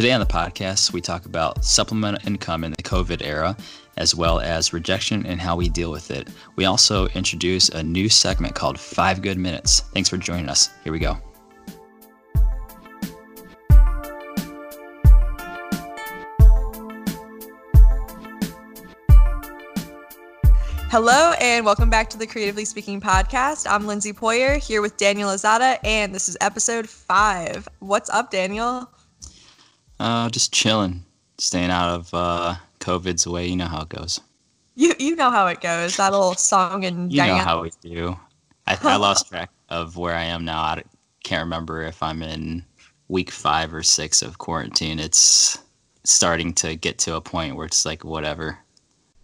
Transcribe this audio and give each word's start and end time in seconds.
Today 0.00 0.12
on 0.12 0.20
the 0.20 0.24
podcast, 0.24 0.94
we 0.94 1.02
talk 1.02 1.26
about 1.26 1.62
supplemental 1.62 2.26
income 2.26 2.64
in 2.64 2.70
the 2.70 2.82
COVID 2.82 3.20
era, 3.22 3.54
as 3.98 4.14
well 4.14 4.40
as 4.40 4.72
rejection 4.72 5.26
and 5.26 5.38
how 5.38 5.56
we 5.56 5.68
deal 5.68 5.90
with 5.90 6.10
it. 6.10 6.30
We 6.56 6.64
also 6.64 7.08
introduce 7.08 7.68
a 7.68 7.82
new 7.82 8.08
segment 8.08 8.54
called 8.54 8.80
Five 8.80 9.20
Good 9.20 9.36
Minutes. 9.36 9.80
Thanks 9.92 10.08
for 10.08 10.16
joining 10.16 10.48
us. 10.48 10.70
Here 10.84 10.92
we 10.94 11.00
go. 11.00 11.18
Hello, 20.88 21.34
and 21.42 21.66
welcome 21.66 21.90
back 21.90 22.08
to 22.08 22.16
the 22.16 22.26
Creatively 22.26 22.64
Speaking 22.64 23.02
podcast. 23.02 23.66
I'm 23.70 23.86
Lindsay 23.86 24.14
Poyer 24.14 24.56
here 24.56 24.80
with 24.80 24.96
Daniel 24.96 25.28
Azada, 25.28 25.76
and 25.84 26.14
this 26.14 26.30
is 26.30 26.38
episode 26.40 26.88
five. 26.88 27.68
What's 27.80 28.08
up, 28.08 28.30
Daniel? 28.30 28.90
Uh, 30.00 30.30
just 30.30 30.50
chilling, 30.50 31.04
staying 31.36 31.70
out 31.70 31.90
of 31.90 32.14
uh, 32.14 32.54
COVID's 32.80 33.26
way. 33.26 33.46
You 33.46 33.56
know 33.56 33.66
how 33.66 33.82
it 33.82 33.90
goes. 33.90 34.18
You 34.74 34.94
you 34.98 35.14
know 35.14 35.30
how 35.30 35.46
it 35.48 35.60
goes. 35.60 35.98
That 35.98 36.12
little 36.12 36.34
song 36.34 36.86
and 36.86 37.12
You 37.12 37.26
know 37.26 37.36
how 37.36 37.60
we 37.60 37.70
do. 37.82 38.18
I, 38.66 38.78
I 38.82 38.96
lost 38.96 39.28
track 39.28 39.50
of 39.68 39.98
where 39.98 40.14
I 40.14 40.24
am 40.24 40.46
now. 40.46 40.62
I 40.62 40.82
can't 41.22 41.42
remember 41.44 41.82
if 41.82 42.02
I'm 42.02 42.22
in 42.22 42.64
week 43.08 43.30
five 43.30 43.74
or 43.74 43.82
six 43.82 44.22
of 44.22 44.38
quarantine. 44.38 44.98
It's 44.98 45.58
starting 46.04 46.54
to 46.54 46.76
get 46.76 46.96
to 47.00 47.16
a 47.16 47.20
point 47.20 47.56
where 47.56 47.66
it's 47.66 47.84
like 47.84 48.02
whatever. 48.02 48.58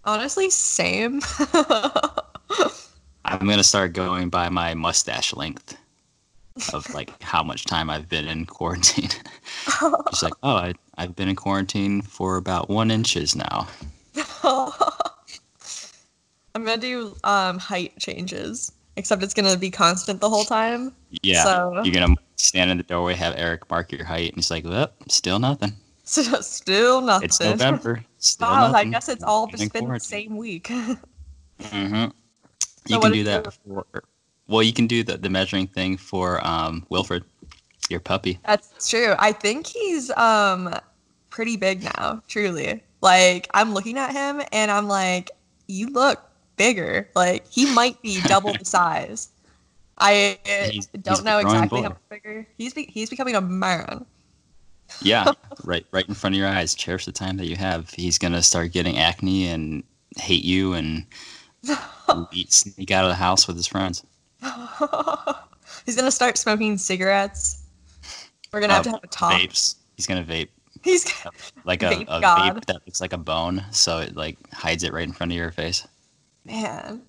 Honestly, 0.05 0.51
same. 0.51 1.23
I'm 3.25 3.47
gonna 3.47 3.65
start 3.65 3.95
going 3.95 4.29
by 4.29 4.51
my 4.51 4.75
mustache 4.75 5.35
length 5.35 5.75
of 6.73 6.93
like 6.95 7.23
how 7.23 7.43
much 7.43 7.65
time 7.65 7.91
I've 7.91 8.09
been 8.09 8.27
in 8.27 8.47
quarantine. 8.47 9.11
She's 10.11 10.23
like, 10.23 10.35
oh, 10.43 10.57
I, 10.57 10.75
I've 10.97 11.15
been 11.17 11.29
in 11.29 11.37
quarantine 11.37 12.03
for 12.03 12.37
about 12.37 12.69
one 12.69 12.91
inches 12.91 13.37
now. 13.37 13.69
I'm 16.55 16.65
gonna 16.65 16.79
do 16.79 17.15
um, 17.25 17.59
height 17.59 17.99
changes, 17.99 18.73
except 18.97 19.23
it's 19.23 19.35
gonna 19.35 19.57
be 19.57 19.71
constant 19.71 20.21
the 20.21 20.31
whole 20.31 20.45
time. 20.45 20.93
Yeah, 21.23 21.45
So- 21.45 21.83
you're 21.85 21.95
gonna 21.95 22.15
stand 22.37 22.71
in 22.71 22.79
the 22.79 22.83
doorway, 22.83 23.15
have 23.15 23.35
Eric 23.37 23.69
mark 23.71 23.93
your 23.93 24.05
height, 24.05 24.31
and 24.31 24.37
he's 24.37 24.51
like, 24.51 24.65
well, 24.65 24.91
still 25.09 25.39
nothing. 25.39 25.73
So 26.09 26.23
still 26.41 27.01
nothing. 27.01 27.25
It's 27.25 27.41
November. 27.41 28.05
Still 28.19 28.47
Oh, 28.47 28.73
I 28.73 28.85
guess 28.85 29.09
it's 29.09 29.25
all 29.25 29.49
Been 29.49 29.57
just 29.59 29.73
been 29.73 29.89
the 29.89 29.99
same 29.99 30.37
week. 30.37 30.69
Mm-hmm. 30.69 32.05
So 32.05 32.11
You 32.87 33.01
can 33.01 33.11
do 33.11 33.25
that 33.25 33.53
for. 33.53 33.85
Well, 34.49 34.63
you 34.63 34.73
can 34.73 34.87
do 34.87 35.03
the, 35.03 35.17
the 35.17 35.29
measuring 35.31 35.67
thing 35.67 35.97
for 35.97 36.45
um, 36.47 36.87
Wilfred, 36.89 37.25
your 37.91 38.01
puppy. 38.01 38.39
That's 38.47 38.89
true. 38.89 39.15
I 39.19 39.33
think 39.33 39.67
he's 39.67 40.11
um 40.13 40.75
pretty 41.31 41.57
big 41.57 41.83
now, 41.83 42.23
truly. 42.29 42.83
Like 43.01 43.49
I'm 43.55 43.75
looking 43.75 43.99
at 43.99 44.13
him 44.13 44.41
and 44.53 44.71
I'm 44.71 44.89
like, 44.89 45.31
you 45.69 45.89
look 45.89 46.23
bigger. 46.57 47.09
Like 47.15 47.47
he 47.49 47.73
might 47.75 48.01
be 48.03 48.21
double 48.23 48.53
the 48.53 48.65
size. 48.65 49.31
I 49.99 50.39
uh, 50.45 50.71
He's- 50.71 50.87
don't 50.87 51.17
he's 51.17 51.25
know 51.25 51.39
exactly 51.39 51.81
boy. 51.81 51.83
how 51.85 51.89
much 51.91 51.99
bigger. 52.11 52.47
He's 52.59 52.75
be- 52.75 52.91
he's 52.93 53.11
becoming 53.11 53.35
a 53.35 53.41
man. 53.41 54.05
Yeah, 55.03 55.33
right, 55.65 55.85
right 55.91 56.07
in 56.09 56.15
front 56.15 56.35
of 56.37 56.39
your 56.39 56.49
eyes. 56.49 56.75
Cherish 56.75 57.07
the 57.07 57.13
time 57.13 57.37
that 57.39 57.47
you 57.47 57.57
have. 57.57 57.91
He's 57.91 58.19
gonna 58.19 58.43
start 58.43 58.73
getting 58.73 58.99
acne 58.99 59.49
and 59.49 59.83
hate 60.17 60.45
you 60.45 60.75
and 60.75 61.05
sneak 62.49 62.91
out 62.91 63.05
of 63.05 63.11
the 63.11 63.15
house 63.17 63.47
with 63.49 63.57
his 63.57 63.67
friends. 63.67 64.05
he's 65.87 65.97
gonna 65.97 66.11
start 66.11 66.39
smoking 66.39 66.79
cigarettes. 66.79 67.63
We're 68.53 68.61
gonna 68.61 68.75
have 68.75 68.85
to 68.85 68.91
Uh, 68.91 68.93
have 68.95 69.05
a 69.05 69.09
talk. 69.09 69.33
Vapes. 69.33 69.77
He's 69.97 70.07
gonna 70.07 70.25
vape 70.25 70.49
He's 70.83 71.05
like 71.65 71.83
a, 71.83 71.87
Vape 71.87 72.05
a 72.09 72.21
vape 72.21 72.65
that 72.67 72.83
looks 72.87 73.01
like 73.01 73.13
a 73.13 73.19
bone, 73.19 73.65
so 73.73 73.99
it 73.99 74.15
like 74.17 74.37
hides 74.53 74.85
it 74.85 74.93
right 74.93 75.03
in 75.07 75.13
front 75.13 75.33
of 75.33 75.37
your 75.37 75.51
face. 75.51 75.87
man. 76.45 77.03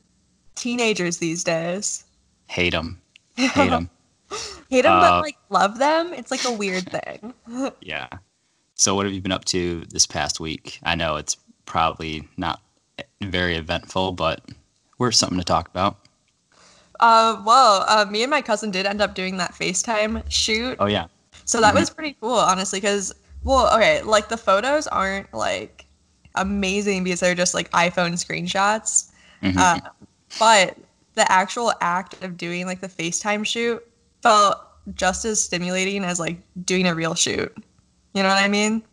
Teenagers 0.56 1.18
these 1.18 1.44
days. 1.44 2.04
Hate 2.48 2.72
them. 2.72 3.00
Hate 3.38 3.70
him. 3.70 3.90
Hate 4.70 4.82
them, 4.82 4.94
Uh, 4.94 5.00
but 5.02 5.22
like 5.22 5.38
love 5.50 5.78
them. 5.78 6.14
It's 6.14 6.32
like 6.32 6.44
a 6.46 6.52
weird 6.52 6.90
thing. 6.92 7.34
Yeah. 7.82 8.08
So 8.74 8.96
what 8.96 9.06
have 9.06 9.14
you 9.14 9.22
been 9.22 9.32
up 9.32 9.46
to 9.46 9.84
this 9.90 10.08
past 10.08 10.40
week? 10.40 10.80
I 10.82 10.96
know 10.96 11.18
it's 11.18 11.38
probably 11.66 12.28
not 12.38 12.62
very 13.22 13.56
eventful, 13.56 14.14
but 14.14 14.42
we're 14.98 15.12
something 15.12 15.38
to 15.38 15.44
talk 15.44 15.68
about. 15.68 15.98
Uh, 17.00 17.42
well, 17.46 17.86
uh, 17.88 18.06
me 18.10 18.24
and 18.24 18.32
my 18.32 18.42
cousin 18.42 18.72
did 18.72 18.86
end 18.86 19.02
up 19.02 19.14
doing 19.16 19.38
that 19.38 19.54
FaceTime 19.54 20.24
shoot. 20.30 20.78
Oh 20.80 20.86
yeah. 20.88 21.08
So 21.46 21.62
that 21.62 21.74
Mhm. 21.74 21.80
was 21.80 21.90
pretty 21.90 22.18
cool, 22.20 22.34
honestly, 22.34 22.80
because, 22.80 23.14
well, 23.44 23.74
okay, 23.76 24.02
like 24.02 24.30
the 24.30 24.38
photos 24.38 24.88
aren't 24.88 25.32
like 25.34 25.86
amazing 26.36 27.04
because 27.04 27.20
they're 27.20 27.36
just 27.36 27.54
like 27.54 27.70
iPhone 27.72 28.14
screenshots. 28.14 29.12
Mhm. 29.44 29.58
Uh, 29.58 29.80
but 30.40 30.78
the 31.16 31.30
actual 31.32 31.74
act 31.82 32.22
of 32.24 32.38
doing 32.38 32.66
like 32.66 32.82
the 32.82 32.88
FaceTime 32.88 33.46
shoot 33.46 33.84
felt 34.22 34.58
just 34.96 35.26
as 35.26 35.40
stimulating 35.40 36.04
as 36.04 36.20
like 36.20 36.38
doing 36.66 36.88
a 36.88 36.96
real 36.96 37.14
shoot. 37.16 37.56
You 38.14 38.24
know 38.24 38.30
what 38.30 38.42
I 38.44 38.48
mean? 38.48 38.84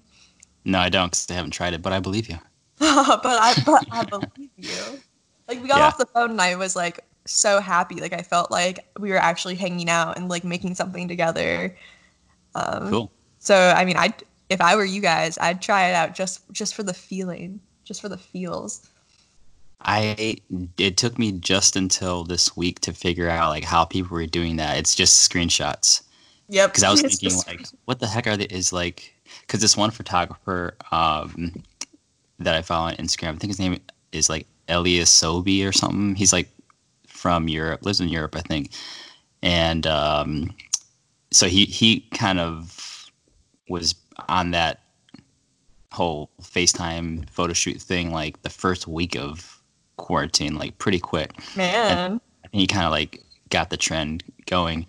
no, 0.67 0.79
I 0.79 0.89
don't, 0.89 1.09
because 1.11 1.31
I 1.31 1.35
haven't 1.35 1.51
tried 1.53 1.75
it, 1.75 1.83
but 1.83 1.93
I 1.93 2.01
believe 2.01 2.29
you. 2.29 2.39
but 2.79 3.25
I 3.25 3.55
but 3.65 3.85
I 3.91 4.03
believe 4.11 4.51
you. 4.57 5.03
Like 5.49 5.61
we 5.63 5.69
got 5.69 5.79
Yeah. 5.79 5.87
off 5.89 5.99
the 5.99 6.07
phone 6.07 6.31
and 6.33 6.41
I 6.41 6.57
was 6.57 6.75
like 6.75 7.01
so 7.27 7.61
happy. 7.61 7.97
Like 7.97 8.13
I 8.13 8.23
felt 8.23 8.51
like 8.51 8.87
we 8.99 9.11
were 9.11 9.19
actually 9.19 9.55
hanging 9.55 9.89
out 9.89 10.17
and 10.17 10.29
like 10.29 10.45
making 10.45 10.75
something 10.75 11.09
together. 11.09 11.77
Um, 12.55 12.91
Cool. 12.91 13.13
So 13.39 13.75
I 13.77 13.85
mean, 13.85 13.97
I 13.97 14.15
if 14.51 14.61
I 14.61 14.77
were 14.77 14.85
you 14.85 15.01
guys, 15.01 15.39
I'd 15.39 15.61
try 15.61 15.89
it 15.89 15.95
out 15.95 16.15
just 16.15 16.43
just 16.53 16.75
for 16.75 16.83
the 16.83 16.95
feeling, 16.95 17.61
just 17.85 18.01
for 18.01 18.09
the 18.09 18.19
feels. 18.19 18.89
I 19.81 20.39
it 20.79 20.97
took 20.97 21.19
me 21.19 21.33
just 21.33 21.77
until 21.77 22.25
this 22.25 22.57
week 22.57 22.81
to 22.81 22.93
figure 22.93 23.29
out 23.29 23.51
like 23.51 23.65
how 23.65 23.85
people 23.85 24.17
were 24.17 24.27
doing 24.27 24.57
that. 24.57 24.79
It's 24.79 24.95
just 24.95 25.31
screenshots. 25.31 26.03
Yep. 26.49 26.71
because 26.71 26.85
I 26.85 26.91
was 26.91 27.01
It's 27.05 27.19
thinking 27.19 27.43
like, 27.47 27.67
what 27.85 28.01
the 28.01 28.07
heck 28.07 28.27
are 28.27 28.37
they? 28.37 28.45
Is 28.45 28.73
like, 28.73 29.15
because 29.41 29.61
this 29.61 29.77
one 29.77 29.91
photographer 29.91 30.77
um, 30.93 31.63
that 32.39 32.55
I 32.55 32.63
follow 32.63 32.89
on 32.89 32.95
Instagram, 32.97 33.35
I 33.35 33.37
think 33.37 33.51
his 33.51 33.59
name 33.59 33.81
is 34.13 34.29
like 34.29 34.47
Elias 34.69 35.11
Sobi 35.11 35.67
or 35.67 35.73
something. 35.73 36.15
He's 36.15 36.33
like 36.33 36.49
from 37.25 37.49
Europe, 37.49 37.87
lives 37.87 38.03
in 38.03 38.09
Europe, 38.11 38.37
I 38.37 38.43
think, 38.43 38.71
and 39.43 39.87
um, 39.87 40.55
so 41.33 41.47
he 41.47 41.65
he 41.65 42.01
kind 42.13 42.39
of 42.39 43.11
was 43.71 43.95
on 44.29 44.51
that 44.51 44.83
whole 45.91 46.29
FaceTime 46.43 47.27
photo 47.31 47.55
shoot 47.55 47.81
thing 47.81 48.13
like 48.13 48.43
the 48.43 48.51
first 48.51 48.87
week 48.87 49.17
of 49.17 49.59
quarantine, 49.97 50.57
like 50.57 50.77
pretty 50.77 50.99
quick. 51.01 51.31
man. 51.57 52.21
Think 52.43 52.61
he 52.61 52.67
kind 52.67 52.85
of 52.85 52.91
like 52.91 53.25
got 53.49 53.71
the 53.71 53.79
trend 53.79 54.23
going. 54.45 54.87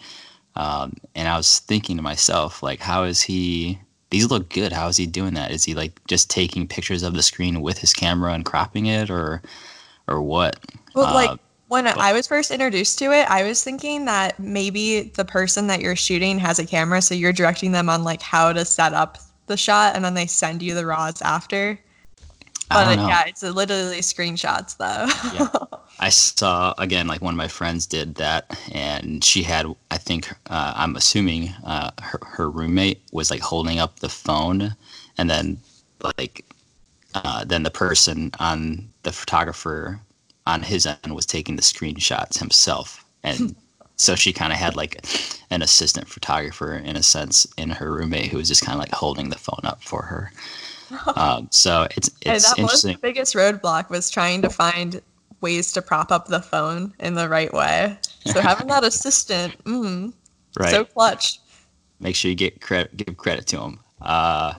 Um, 0.57 0.93
and 1.15 1.29
I 1.29 1.37
was 1.37 1.59
thinking 1.59 1.95
to 1.95 2.01
myself, 2.03 2.61
like, 2.61 2.81
how 2.81 3.03
is 3.03 3.21
he? 3.21 3.79
These 4.09 4.29
look 4.29 4.49
good. 4.49 4.73
How 4.73 4.87
is 4.89 4.97
he 4.97 5.05
doing 5.07 5.35
that? 5.35 5.51
Is 5.51 5.63
he 5.63 5.73
like 5.73 6.01
just 6.07 6.29
taking 6.29 6.67
pictures 6.67 7.01
of 7.01 7.13
the 7.13 7.23
screen 7.23 7.61
with 7.61 7.77
his 7.77 7.93
camera 7.93 8.33
and 8.33 8.43
cropping 8.43 8.87
it, 8.87 9.09
or, 9.09 9.41
or 10.09 10.21
what? 10.21 10.59
Well, 10.93 11.07
Uh, 11.07 11.13
like 11.13 11.39
when 11.67 11.87
I 11.87 12.13
was 12.13 12.27
first 12.27 12.51
introduced 12.51 12.99
to 12.99 13.11
it, 13.11 13.29
I 13.29 13.43
was 13.43 13.63
thinking 13.63 14.05
that 14.05 14.39
maybe 14.39 15.11
the 15.15 15.25
person 15.25 15.67
that 15.67 15.81
you're 15.81 15.95
shooting 15.95 16.37
has 16.39 16.59
a 16.59 16.65
camera, 16.65 17.01
so 17.01 17.15
you're 17.15 17.33
directing 17.33 17.71
them 17.71 17.89
on 17.89 18.03
like 18.03 18.21
how 18.21 18.53
to 18.53 18.63
set 18.65 18.93
up 18.93 19.17
the 19.47 19.57
shot, 19.57 19.95
and 19.95 20.05
then 20.05 20.13
they 20.13 20.27
send 20.27 20.61
you 20.61 20.75
the 20.75 20.85
raws 20.85 21.21
after. 21.21 21.79
But 22.69 22.97
yeah, 22.97 23.23
it's 23.27 23.43
literally 23.43 23.99
screenshots 23.99 24.77
though. 24.77 25.07
Yeah. 25.35 25.77
I 25.99 26.09
saw 26.09 26.73
again, 26.77 27.07
like 27.07 27.21
one 27.21 27.33
of 27.33 27.37
my 27.37 27.47
friends 27.47 27.85
did 27.85 28.15
that, 28.15 28.59
and 28.71 29.23
she 29.23 29.43
had, 29.43 29.65
I 29.91 29.97
think, 29.97 30.29
uh, 30.49 30.73
I'm 30.75 30.95
assuming, 30.95 31.49
uh, 31.63 31.91
her 32.01 32.19
her 32.23 32.49
roommate 32.49 33.01
was 33.11 33.31
like 33.31 33.41
holding 33.41 33.79
up 33.79 33.99
the 33.99 34.09
phone, 34.09 34.75
and 35.17 35.29
then 35.29 35.57
like, 36.17 36.45
uh, 37.15 37.45
then 37.45 37.63
the 37.63 37.71
person 37.71 38.31
on 38.39 38.89
the 39.03 39.11
photographer 39.11 40.01
on 40.47 40.63
his 40.63 40.85
end 40.85 41.15
was 41.15 41.25
taking 41.25 41.55
the 41.55 41.61
screenshots 41.61 42.39
himself, 42.39 43.03
and 43.23 43.55
so 43.97 44.15
she 44.15 44.33
kind 44.33 44.51
of 44.53 44.59
had 44.59 44.75
like 44.75 45.05
an 45.49 45.61
assistant 45.61 46.07
photographer 46.07 46.73
in 46.73 46.95
a 46.95 47.03
sense 47.03 47.47
in 47.57 47.69
her 47.69 47.91
roommate 47.93 48.27
who 48.27 48.37
was 48.37 48.47
just 48.47 48.63
kind 48.63 48.75
of 48.75 48.79
like 48.79 48.91
holding 48.91 49.29
the 49.29 49.37
phone 49.37 49.61
up 49.63 49.83
for 49.83 50.03
her. 50.03 50.31
Um, 51.15 51.47
so 51.49 51.87
it's 51.97 52.09
and 52.27 52.35
it's 52.35 52.53
that 52.53 52.61
was 52.61 52.83
the 52.83 52.93
biggest 53.01 53.33
roadblock 53.33 53.89
was 53.89 54.11
trying 54.11 54.43
to 54.43 54.51
find 54.51 55.01
ways 55.41 55.71
to 55.73 55.81
prop 55.81 56.11
up 56.11 56.27
the 56.27 56.41
phone 56.41 56.93
in 56.99 57.15
the 57.15 57.27
right 57.27 57.51
way. 57.51 57.97
So 58.27 58.39
having 58.39 58.67
that 58.67 58.83
assistant, 58.91 59.57
mm, 59.63 60.13
Right. 60.59 60.69
so 60.69 60.85
clutch. 60.85 61.39
Make 61.99 62.15
sure 62.15 62.29
you 62.29 62.35
get 62.35 62.61
credit, 62.61 62.95
give 62.95 63.17
credit 63.17 63.47
to 63.47 63.61
him. 63.61 63.79
Uh, 63.99 64.53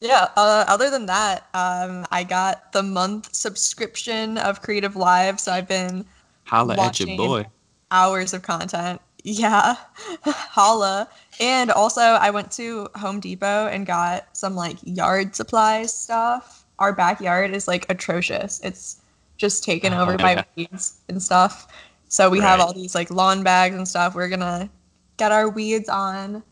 Yeah. 0.00 0.28
Uh, 0.36 0.64
other 0.68 0.90
than 0.90 1.06
that, 1.06 1.46
um, 1.54 2.06
I 2.10 2.24
got 2.24 2.72
the 2.72 2.82
month 2.82 3.34
subscription 3.34 4.38
of 4.38 4.62
CreativeLive, 4.62 5.38
so 5.38 5.52
I've 5.52 5.68
been 5.68 6.04
holla 6.44 6.72
at 6.74 6.78
Watching. 6.78 7.08
your 7.08 7.16
boy. 7.16 7.46
hours 7.90 8.32
of 8.32 8.42
content. 8.42 9.00
Yeah, 9.24 9.76
holla. 10.24 11.08
And 11.40 11.70
also, 11.70 12.00
I 12.00 12.30
went 12.30 12.50
to 12.52 12.88
Home 12.96 13.20
Depot 13.20 13.66
and 13.66 13.84
got 13.86 14.34
some 14.36 14.54
like 14.56 14.78
yard 14.82 15.36
supplies 15.36 15.92
stuff. 15.92 16.64
Our 16.78 16.94
backyard 16.94 17.50
is 17.50 17.68
like 17.68 17.84
atrocious. 17.90 18.60
It's 18.64 19.02
just 19.36 19.62
taken 19.64 19.92
over 19.92 20.14
Oh, 20.14 20.16
by 20.16 20.44
weeds 20.56 20.98
and 21.10 21.22
stuff. 21.22 21.66
So 22.08 22.30
we 22.30 22.40
have 22.40 22.60
all 22.60 22.72
these 22.72 22.94
like 22.94 23.10
lawn 23.10 23.42
bags 23.42 23.76
and 23.76 23.86
stuff. 23.86 24.14
We're 24.14 24.28
gonna 24.30 24.70
get 25.18 25.30
our 25.32 25.48
weeds 25.50 25.88
on 25.90 26.42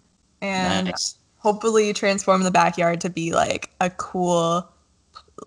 and 0.42 0.88
Nice. 0.88 1.14
Hopefully 1.38 1.92
transform 1.92 2.42
the 2.42 2.50
backyard 2.50 3.00
to 3.02 3.10
be 3.10 3.32
like 3.32 3.70
a 3.80 3.90
cool 3.90 4.68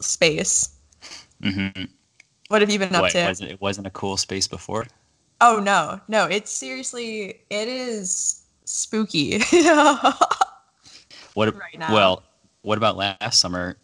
space. 0.02 0.70
hmm 1.44 1.68
What 2.50 2.62
have 2.62 2.70
you 2.70 2.80
been 2.80 2.94
up 2.96 3.02
What, 3.04 3.12
to? 3.12 3.26
was 3.28 3.42
it, 3.42 3.52
it 3.52 3.62
wasn't 3.62 3.88
a 3.88 3.92
cool 3.92 4.18
space 4.18 4.48
before? 4.48 4.88
Oh 5.42 5.60
no, 5.60 6.00
no, 6.08 6.26
it's 6.26 6.52
seriously 6.52 7.42
it 7.50 7.68
is 7.68 8.44
spooky. 8.66 9.42
What? 11.34 11.56
Right 11.58 11.80
now. 11.80 11.94
Well, 11.94 12.24
what 12.62 12.78
about 12.78 12.98
last 12.98 13.40
summer? 13.40 13.78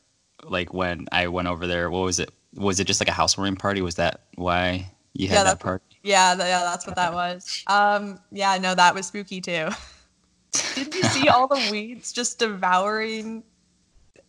Like 0.44 0.74
when 0.74 1.08
I 1.14 1.28
went 1.28 1.48
over 1.48 1.66
there, 1.66 1.90
what 1.90 2.00
was 2.04 2.20
it? 2.20 2.30
Was 2.56 2.80
it 2.80 2.88
just 2.88 3.00
like 3.02 3.08
a 3.08 3.14
housewarming 3.14 3.56
party? 3.56 3.82
Was 3.82 3.96
that 3.96 4.22
why 4.36 4.92
you 5.14 5.28
had 5.30 5.36
Yeah, 5.36 5.44
that 5.44 5.50
that's- 5.52 5.64
party? 5.64 5.84
yeah, 6.04 6.32
yeah, 6.38 6.60
that's 6.60 6.86
what 6.86 6.96
that 6.98 7.14
was. 7.14 7.64
Um, 7.68 8.20
yeah, 8.32 8.58
no, 8.58 8.76
that 8.76 8.94
was 8.94 9.08
spooky 9.08 9.40
too. 9.42 9.70
Did 10.76 10.94
you 10.94 11.04
see 11.04 11.28
all 11.30 11.48
the 11.48 11.70
weeds 11.72 12.12
just 12.12 12.40
devouring 12.40 13.44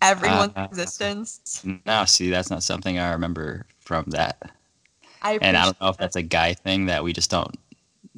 everyone's 0.02 0.52
Uh, 0.56 0.66
existence? 0.70 1.64
No, 1.86 2.04
see, 2.04 2.30
that's 2.30 2.50
not 2.50 2.62
something 2.62 2.98
I 2.98 3.12
remember 3.12 3.66
from 3.78 4.04
that. 4.08 4.50
I 5.22 5.38
And 5.40 5.56
I 5.56 5.64
don't 5.64 5.80
know 5.80 5.88
if 5.88 5.96
that's 5.96 6.16
a 6.16 6.22
guy 6.22 6.54
thing 6.54 6.86
that 6.86 7.02
we 7.02 7.12
just 7.12 7.30
don't 7.30 7.56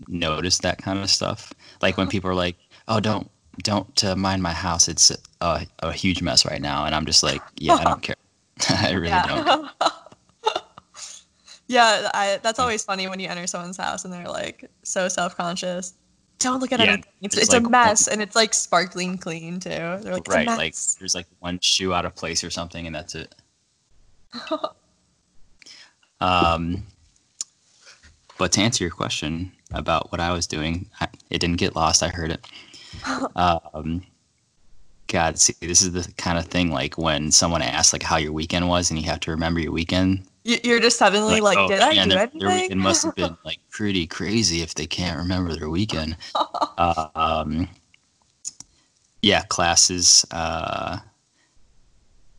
notice 0.09 0.59
that 0.59 0.79
kind 0.79 0.99
of 0.99 1.11
stuff. 1.11 1.53
Like 1.81 1.97
when 1.97 2.09
people 2.09 2.31
are 2.31 2.35
like, 2.35 2.57
"Oh, 2.89 3.01
don't 3.01 3.31
don't 3.63 4.05
uh, 4.05 4.17
mind 4.17 4.43
my 4.43 4.53
house. 4.53 4.89
It's 4.89 5.11
a, 5.41 5.67
a 5.81 5.93
huge 5.93 6.23
mess 6.23 6.45
right 6.45 6.61
now," 6.61 6.85
and 6.85 6.95
I'm 6.95 7.07
just 7.07 7.23
like, 7.23 7.41
"Yeah, 7.57 7.75
I 7.75 7.85
don't 7.85 8.03
care. 8.09 8.17
I 8.69 8.93
really 8.93 9.21
don't." 9.27 9.71
yeah, 11.69 12.11
I, 12.13 12.41
that's 12.43 12.59
always 12.59 12.85
funny 12.85 13.09
when 13.09 13.21
you 13.21 13.29
enter 13.29 13.47
someone's 13.47 13.77
house 13.77 14.05
and 14.05 14.13
they're 14.13 14.29
like 14.29 14.71
so 14.83 15.09
self-conscious. 15.09 15.95
Don't 16.41 16.61
look 16.61 16.73
at 16.73 16.81
Yeah, 16.81 16.87
anything. 16.95 17.13
It's, 17.23 17.37
it's 17.37 17.45
it's 17.47 17.55
a 17.55 17.61
like- 17.61 17.71
mess, 17.71 18.09
and 18.09 18.21
it's 18.21 18.35
like 18.35 18.53
sparkling 18.55 19.17
clean 19.19 19.61
too. 19.61 19.69
They're 19.71 20.15
like, 20.15 20.27
right? 20.27 20.47
Like 20.49 20.75
there's 20.99 21.15
like 21.15 21.27
one 21.39 21.61
shoe 21.61 21.95
out 21.95 22.05
of 22.05 22.15
place 22.17 22.43
or 22.43 22.51
something, 22.51 22.87
and 22.87 22.95
that's 22.95 23.15
it. 23.15 23.35
Um, 26.21 26.87
but 28.39 28.53
to 28.53 28.61
answer 28.61 28.85
your 28.85 28.91
question 28.91 29.53
about 29.73 30.13
what 30.13 30.21
I 30.21 30.33
was 30.33 30.47
doing, 30.47 30.91
I, 31.01 31.09
it 31.31 31.39
didn't 31.39 31.57
get 31.57 31.75
lost. 31.77 32.03
I 32.03 32.09
heard 32.09 32.33
it. 32.33 32.47
Um, 33.37 34.03
God, 35.07 35.39
see, 35.39 35.55
this 35.61 35.81
is 35.81 35.93
the 35.93 36.13
kind 36.19 36.39
of 36.39 36.45
thing 36.47 36.71
like 36.71 36.99
when 36.99 37.31
someone 37.33 37.63
asks 37.63 37.93
like 37.95 38.03
how 38.03 38.19
your 38.19 38.33
weekend 38.33 38.69
was, 38.69 38.91
and 38.91 39.01
you 39.01 39.07
have 39.09 39.21
to 39.21 39.31
remember 39.31 39.61
your 39.61 39.73
weekend. 39.73 40.27
You- 40.51 40.59
You're 40.65 40.81
just 40.81 40.99
suddenly 40.99 41.41
like, 41.41 41.59
oh, 41.59 41.69
did 41.69 41.81
I 41.81 41.95
man, 41.95 42.09
do 42.09 42.15
their, 42.15 42.23
anything? 42.23 42.41
their 42.41 42.49
weekend 42.51 42.81
must 42.81 43.05
have 43.05 43.15
been 43.15 43.37
like 43.45 43.59
pretty 43.71 44.07
crazy 44.07 44.63
if 44.63 44.75
they 44.75 44.87
can't 44.87 45.19
remember 45.19 45.55
their 45.55 45.71
weekend. 45.71 46.17
Uh, 46.35 47.09
um, 47.15 47.69
yeah, 49.23 49.43
classes. 49.43 50.25
Uh, 50.31 50.99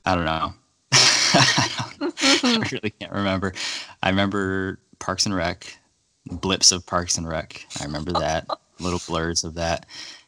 I 0.06 0.16
don't 0.16 0.26
know. 0.26 0.54
I, 0.92 1.70
don't- 2.00 2.44
I 2.44 2.70
really 2.72 2.90
can't 3.00 3.12
remember. 3.14 3.54
I 4.04 4.10
remember 4.10 4.80
Parks 5.00 5.26
and 5.26 5.36
Rec, 5.36 5.78
blips 6.26 6.72
of 6.72 6.86
Parks 6.86 7.18
and 7.18 7.28
Rec. 7.28 7.66
I 7.80 7.86
remember 7.86 8.12
that, 8.14 8.48
little 8.80 9.00
blurs 9.08 9.44
of 9.44 9.54
that. 9.56 9.86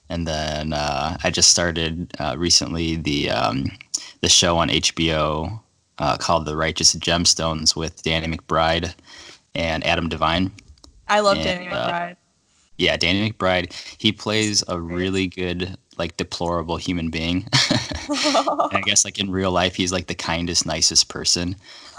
And 0.09 0.27
then 0.27 0.73
uh, 0.73 1.17
I 1.23 1.31
just 1.31 1.49
started 1.49 2.11
uh, 2.19 2.35
recently 2.37 2.97
the 2.97 3.31
um, 3.31 3.65
the 4.21 4.29
show 4.29 4.57
on 4.57 4.69
HBO 4.69 5.59
uh, 5.99 6.17
called 6.17 6.45
The 6.45 6.55
Righteous 6.55 6.95
Gemstones 6.95 7.75
with 7.75 8.03
Danny 8.03 8.35
McBride 8.35 8.93
and 9.55 9.85
Adam 9.85 10.09
DeVine. 10.09 10.51
I 11.07 11.19
love 11.19 11.37
and, 11.37 11.45
Danny 11.45 11.67
uh, 11.67 11.91
McBride. 11.91 12.15
Yeah, 12.77 12.97
Danny 12.97 13.31
McBride. 13.31 13.73
He 13.97 14.11
plays 14.11 14.63
a 14.67 14.79
really 14.79 15.27
good, 15.27 15.77
like, 15.97 16.17
deplorable 16.17 16.77
human 16.77 17.09
being. 17.09 17.47
and 17.69 18.77
I 18.77 18.81
guess, 18.85 19.05
like, 19.05 19.19
in 19.19 19.31
real 19.31 19.51
life, 19.51 19.75
he's 19.75 19.91
like 19.91 20.07
the 20.07 20.15
kindest, 20.15 20.65
nicest 20.65 21.09
person. 21.09 21.55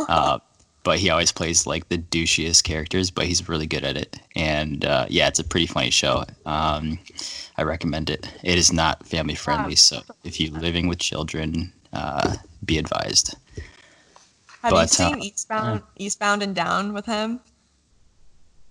Uh, 0.09 0.41
but 0.85 0.99
he 0.99 1.11
always 1.11 1.33
plays 1.33 1.67
like 1.67 1.89
the 1.89 1.99
douchiest 1.99 2.63
characters, 2.63 3.11
but 3.11 3.27
he's 3.27 3.49
really 3.49 3.67
good 3.67 3.85
at 3.85 3.97
it. 3.97 4.21
And 4.37 4.85
uh, 4.85 5.07
yeah, 5.09 5.27
it's 5.27 5.39
a 5.39 5.45
pretty 5.45 5.67
funny 5.67 5.91
show. 5.91 6.25
Um, 6.45 6.99
I 7.57 7.63
recommend 7.63 8.11
it. 8.11 8.31
It 8.43 8.59
is 8.59 8.73
not 8.73 9.05
family 9.07 9.35
friendly, 9.35 9.77
so 9.77 10.03
if 10.25 10.39
you're 10.39 10.53
living 10.53 10.87
with 10.87 10.99
children, 10.99 11.73
uh, 11.95 12.37
be 12.65 12.77
advised. 12.77 13.35
Have 14.65 14.73
you 14.73 14.87
seen 14.87 15.15
uh, 15.15 15.19
Eastbound, 15.19 15.83
Eastbound 15.97 16.43
and 16.43 16.55
Down 16.55 16.95
with 16.95 17.05
him? 17.05 17.41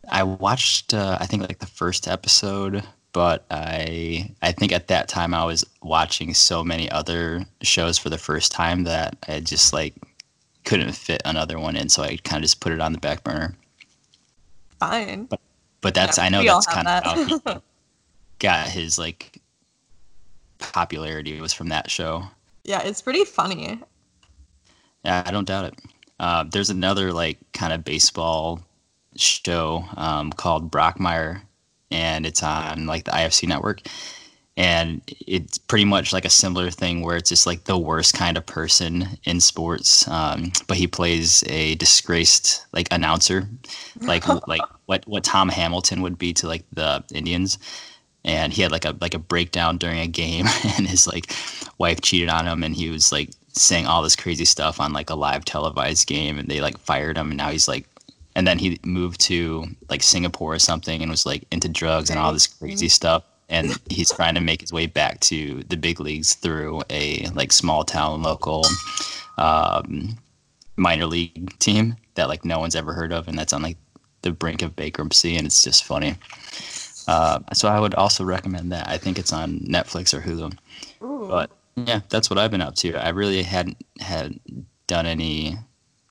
I 0.10 0.24
watched, 0.24 0.94
uh, 0.94 1.18
I 1.20 1.28
think, 1.28 1.44
like 1.44 1.60
the 1.60 1.68
first 1.68 2.08
episode, 2.08 2.84
but 3.14 3.46
I, 3.52 4.34
I 4.42 4.52
think 4.52 4.72
at 4.72 4.88
that 4.88 5.08
time 5.08 5.34
I 5.34 5.46
was 5.46 5.64
watching 5.84 6.34
so 6.34 6.64
many 6.64 6.90
other 6.90 7.46
shows 7.62 7.98
for 7.98 8.10
the 8.10 8.18
first 8.18 8.52
time 8.52 8.84
that 8.86 9.16
I 9.28 9.40
just 9.40 9.72
like 9.72 9.94
couldn't 10.66 10.94
fit 10.94 11.22
another 11.26 11.60
one 11.60 11.76
in, 11.76 11.90
so 11.90 12.02
I 12.02 12.18
kind 12.24 12.38
of 12.38 12.44
just 12.44 12.60
put 12.60 12.74
it 12.74 12.82
on 12.82 12.92
the 12.92 13.00
back 13.00 13.24
burner. 13.24 13.56
Fine. 14.80 15.30
But 15.82 15.94
that's, 15.94 16.18
Yeah, 16.18 16.24
I 16.26 16.30
know 16.30 16.44
that's 16.44 16.66
kind 16.66 16.88
of 16.88 17.04
how 17.04 17.16
that. 17.16 17.54
he 17.56 17.62
got 18.40 18.68
his 18.68 18.98
like 18.98 19.40
popularity 20.58 21.40
was 21.40 21.54
from 21.54 21.70
that 21.70 21.92
show. 21.92 22.24
yeah, 22.64 22.82
it's 22.82 23.02
pretty 23.02 23.26
funny. 23.26 23.80
Yeah, 25.04 25.24
I 25.26 25.32
don't 25.32 25.48
doubt 25.48 25.66
it. 25.66 25.80
Uh, 26.20 26.46
there's 26.50 26.70
another 26.70 27.12
like 27.12 27.38
kind 27.54 27.74
of 27.74 27.84
baseball 27.84 28.62
show 29.16 29.86
um, 29.98 30.32
called 30.32 30.72
Brockmire, 30.72 31.42
and 31.92 32.26
it's 32.26 32.44
on 32.44 32.86
like 32.86 33.06
the 33.06 33.12
IFC 33.12 33.48
network. 33.48 33.82
And 34.56 35.02
it's 35.08 35.58
pretty 35.58 35.86
much 35.86 36.14
like 36.14 36.26
a 36.26 36.30
similar 36.30 36.70
thing 36.70 37.02
where 37.02 37.18
it's 37.18 37.30
just 37.30 37.48
like 37.48 37.64
the 37.64 37.78
worst 37.78 38.14
kind 38.14 38.38
of 38.38 38.46
person 38.46 39.08
in 39.24 39.42
sports. 39.42 40.08
Um, 40.08 40.52
but 40.68 40.78
he 40.78 40.86
plays 40.86 41.44
a 41.48 41.74
disgraced 41.76 42.66
like 42.72 42.88
announcer, 42.92 43.50
like 44.02 44.28
like 44.48 44.62
what 44.86 45.08
what 45.08 45.24
Tom 45.24 45.50
Hamilton 45.50 46.02
would 46.04 46.20
be 46.20 46.34
to 46.34 46.48
like 46.48 46.64
the 46.72 47.04
Indians. 47.14 47.58
And 48.26 48.54
he 48.54 48.62
had 48.62 48.72
like 48.72 48.86
a 48.86 48.96
like 49.02 49.16
a 49.16 49.20
breakdown 49.20 49.78
during 49.78 50.00
a 50.00 50.08
game, 50.08 50.46
and 50.78 50.88
his 50.88 51.08
like 51.08 51.36
wife 51.80 52.00
cheated 52.02 52.30
on 52.30 52.46
him, 52.46 52.64
and 52.64 52.76
he 52.76 52.90
was 52.90 53.12
like 53.12 53.32
saying 53.54 53.86
all 53.86 54.02
this 54.02 54.16
crazy 54.16 54.46
stuff 54.46 54.80
on 54.80 54.94
like 54.94 55.10
a 55.10 55.16
live 55.16 55.46
televised 55.46 56.08
game, 56.08 56.38
and 56.38 56.48
they 56.48 56.62
like 56.62 56.78
fired 56.78 57.18
him, 57.18 57.30
and 57.30 57.38
now 57.38 57.50
he's 57.50 57.68
like, 57.68 57.86
and 58.36 58.48
then 58.48 58.58
he 58.60 58.80
moved 58.84 59.22
to 59.22 59.66
like 59.90 60.04
Singapore 60.04 60.56
or 60.56 60.60
something, 60.60 61.02
and 61.02 61.10
was 61.10 61.26
like 61.26 61.44
into 61.52 61.70
drugs 61.70 62.10
and 62.10 62.20
all 62.20 62.34
this 62.34 62.48
crazy 62.48 62.90
stuff, 62.90 63.24
and 63.50 63.78
he's 63.90 64.12
trying 64.12 64.36
to 64.36 64.42
make 64.42 64.62
his 64.62 64.74
way 64.74 64.88
back 64.88 65.20
to 65.22 65.64
the 65.70 65.78
big 65.78 66.00
leagues 66.00 66.34
through 66.34 66.82
a 66.90 67.28
like 67.30 67.52
small 67.52 67.84
town 67.84 68.24
local 68.24 68.66
um, 69.38 70.18
minor 70.76 71.06
league 71.06 71.58
team 71.60 71.96
that 72.16 72.28
like 72.28 72.44
no 72.44 72.60
one's 72.60 72.76
ever 72.76 72.94
heard 72.94 73.14
of, 73.14 73.28
and 73.28 73.38
that's 73.38 73.54
on 73.54 73.62
like 73.62 73.78
the 74.24 74.32
brink 74.32 74.62
of 74.62 74.76
bankruptcy, 74.76 75.38
and 75.38 75.46
it's 75.46 75.64
just 75.64 75.84
funny. 75.86 76.16
Uh, 77.08 77.40
so 77.54 77.68
I 77.68 77.80
would 77.80 77.94
also 77.96 78.24
recommend 78.24 78.72
that. 78.72 78.88
I 78.88 78.98
think 78.98 79.20
it's 79.20 79.34
on 79.34 79.60
Netflix 79.60 80.14
or 80.14 80.22
Hulu. 80.22 80.58
Ooh. 81.04 81.28
But 81.28 81.52
yeah, 81.76 82.02
that's 82.10 82.30
what 82.30 82.40
I've 82.40 82.52
been 82.52 82.62
up 82.62 82.76
to. 82.76 82.96
I 82.96 83.10
really 83.10 83.44
hadn't 83.44 83.78
had 84.00 84.40
done 84.88 85.06
any 85.06 85.58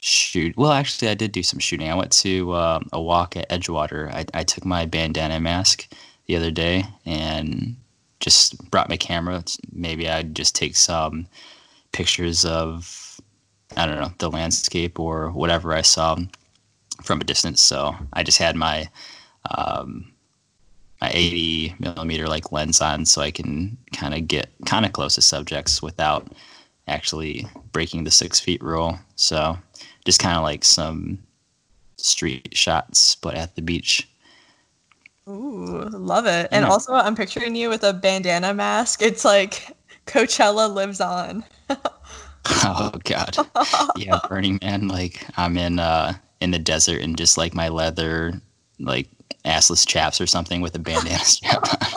shoot. 0.01 0.57
Well, 0.57 0.73
actually, 0.73 1.09
I 1.09 1.15
did 1.15 1.33
do 1.33 1.43
some 1.43 1.61
shooting. 1.61 1.89
I 1.89 1.95
went 1.95 2.13
to 2.13 2.55
um, 2.55 2.89
a 2.93 3.01
walk 3.01 3.37
at 3.37 3.49
Edgewater. 3.49 4.13
I, 4.13 4.25
I 4.35 4.43
took 4.43 4.65
my 4.65 4.87
bandana 4.87 5.41
mask 5.41 5.89
the 6.27 6.37
other 6.37 6.51
day 6.51 6.85
and 7.07 7.77
just 8.21 8.71
brought 8.71 8.89
my 8.89 8.97
camera. 8.97 9.45
Maybe 9.73 10.09
I'd 10.09 10.35
just 10.35 10.55
take 10.55 10.77
some 10.77 11.27
pictures 11.93 12.45
of 12.45 13.21
I 13.77 13.87
don't 13.87 14.01
know 14.01 14.13
the 14.19 14.31
landscape 14.31 14.99
or 14.99 15.31
whatever 15.31 15.73
I 15.73 15.83
saw 15.83 16.17
from 17.03 17.21
a 17.21 17.25
distance. 17.25 17.61
So 17.61 17.95
I 18.13 18.23
just 18.23 18.39
had 18.39 18.57
my 18.57 18.89
um, 19.51 20.12
my 21.03 21.11
80 21.13 21.75
millimeter 21.81 22.29
like 22.29 22.53
lens 22.53 22.81
on 22.81 23.05
so 23.05 23.23
I 23.23 23.33
can 23.33 23.77
kind 23.93 24.15
of 24.15 24.29
get 24.29 24.51
kind 24.67 24.87
of 24.87 24.93
close 24.93 25.17
to 25.17 25.21
subjects 25.21 25.83
without 25.83 26.29
actually 26.87 27.45
breaking 27.73 28.05
the 28.05 28.11
six 28.13 28.39
feet 28.39 28.63
rule. 28.63 29.01
So 29.17 29.59
just 30.05 30.21
kind 30.21 30.37
of 30.37 30.45
like 30.45 30.65
some 30.65 31.19
street 31.97 32.57
shots, 32.57 33.17
but 33.17 33.35
at 33.35 33.57
the 33.57 33.63
beach. 33.63 34.09
Ooh, 35.29 35.89
love 35.91 36.27
it. 36.27 36.49
And 36.53 36.65
Yeah. 36.65 36.71
also, 36.71 36.93
I'm 36.95 37.17
picturing 37.17 37.57
you 37.57 37.69
with 37.69 37.83
a 37.83 37.93
bandana 37.93 38.55
mask. 38.55 39.03
It's 39.03 39.25
like 39.25 39.77
Coachella 40.07 40.73
lives 40.73 41.01
on. 41.01 41.45
Oh 42.65 42.93
God, 43.05 43.39
yeah, 43.97 44.19
Burning 44.29 44.59
Man. 44.63 44.89
Like 44.89 45.25
I'm 45.37 45.57
in 45.57 45.79
uh 45.79 46.15
in 46.41 46.51
the 46.51 46.59
desert 46.59 47.01
and 47.01 47.17
just 47.17 47.39
like 47.39 47.55
my 47.55 47.69
leather 47.69 48.41
like 48.83 49.09
assless 49.45 49.87
chaps 49.87 50.21
or 50.21 50.27
something 50.27 50.61
with 50.61 50.75
a 50.75 50.79
bandana 50.79 51.19
strap 51.25 51.63
on. 51.73 51.89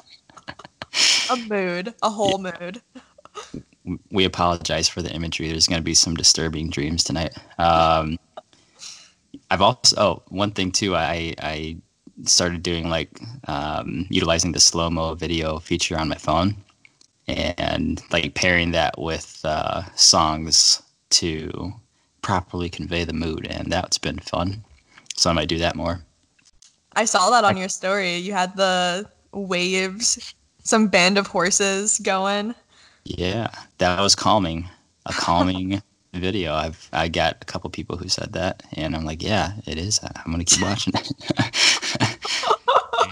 A 1.29 1.35
mood, 1.47 1.93
a 2.01 2.09
whole 2.09 2.37
mood. 2.37 2.81
We 4.11 4.25
apologize 4.25 4.87
for 4.87 5.01
the 5.01 5.11
imagery. 5.11 5.49
There's 5.49 5.67
going 5.67 5.81
to 5.81 5.83
be 5.83 5.93
some 5.93 6.15
disturbing 6.15 6.69
dreams 6.69 7.03
tonight. 7.03 7.37
Um, 7.59 8.17
I've 9.51 9.61
also 9.61 9.95
oh 9.97 10.23
one 10.29 10.51
thing 10.51 10.71
too. 10.71 10.95
I 10.95 11.35
I 11.39 11.77
started 12.23 12.63
doing 12.63 12.89
like 12.89 13.19
um, 13.47 14.07
utilizing 14.09 14.53
the 14.53 14.59
slow 14.59 14.89
mo 14.89 15.15
video 15.15 15.59
feature 15.59 15.99
on 15.99 16.07
my 16.07 16.15
phone 16.15 16.55
and 17.27 18.01
like 18.11 18.33
pairing 18.33 18.71
that 18.71 18.97
with 18.97 19.41
uh, 19.43 19.83
songs 19.95 20.81
to 21.11 21.73
properly 22.21 22.69
convey 22.69 23.03
the 23.03 23.13
mood, 23.13 23.47
and 23.49 23.71
that's 23.71 23.97
been 23.97 24.19
fun. 24.19 24.63
So 25.15 25.29
I 25.29 25.33
might 25.33 25.49
do 25.49 25.59
that 25.59 25.75
more. 25.75 26.01
I 26.95 27.05
saw 27.05 27.29
that 27.31 27.43
on 27.43 27.57
your 27.57 27.69
story. 27.69 28.15
You 28.15 28.33
had 28.33 28.55
the 28.55 29.09
waves, 29.31 30.33
some 30.63 30.87
band 30.87 31.17
of 31.17 31.27
horses 31.27 31.99
going. 31.99 32.55
Yeah, 33.03 33.51
that 33.77 33.99
was 33.99 34.15
calming. 34.15 34.69
A 35.05 35.13
calming 35.13 35.81
video. 36.13 36.53
I've 36.53 36.89
I 36.91 37.07
got 37.07 37.37
a 37.41 37.45
couple 37.45 37.69
people 37.69 37.97
who 37.97 38.09
said 38.09 38.33
that, 38.33 38.63
and 38.73 38.95
I'm 38.95 39.05
like, 39.05 39.21
yeah, 39.21 39.53
it 39.65 39.77
is. 39.77 39.99
I'm 40.03 40.31
gonna 40.31 40.45
keep 40.45 40.63
watching 40.63 40.93
it. 40.95 42.17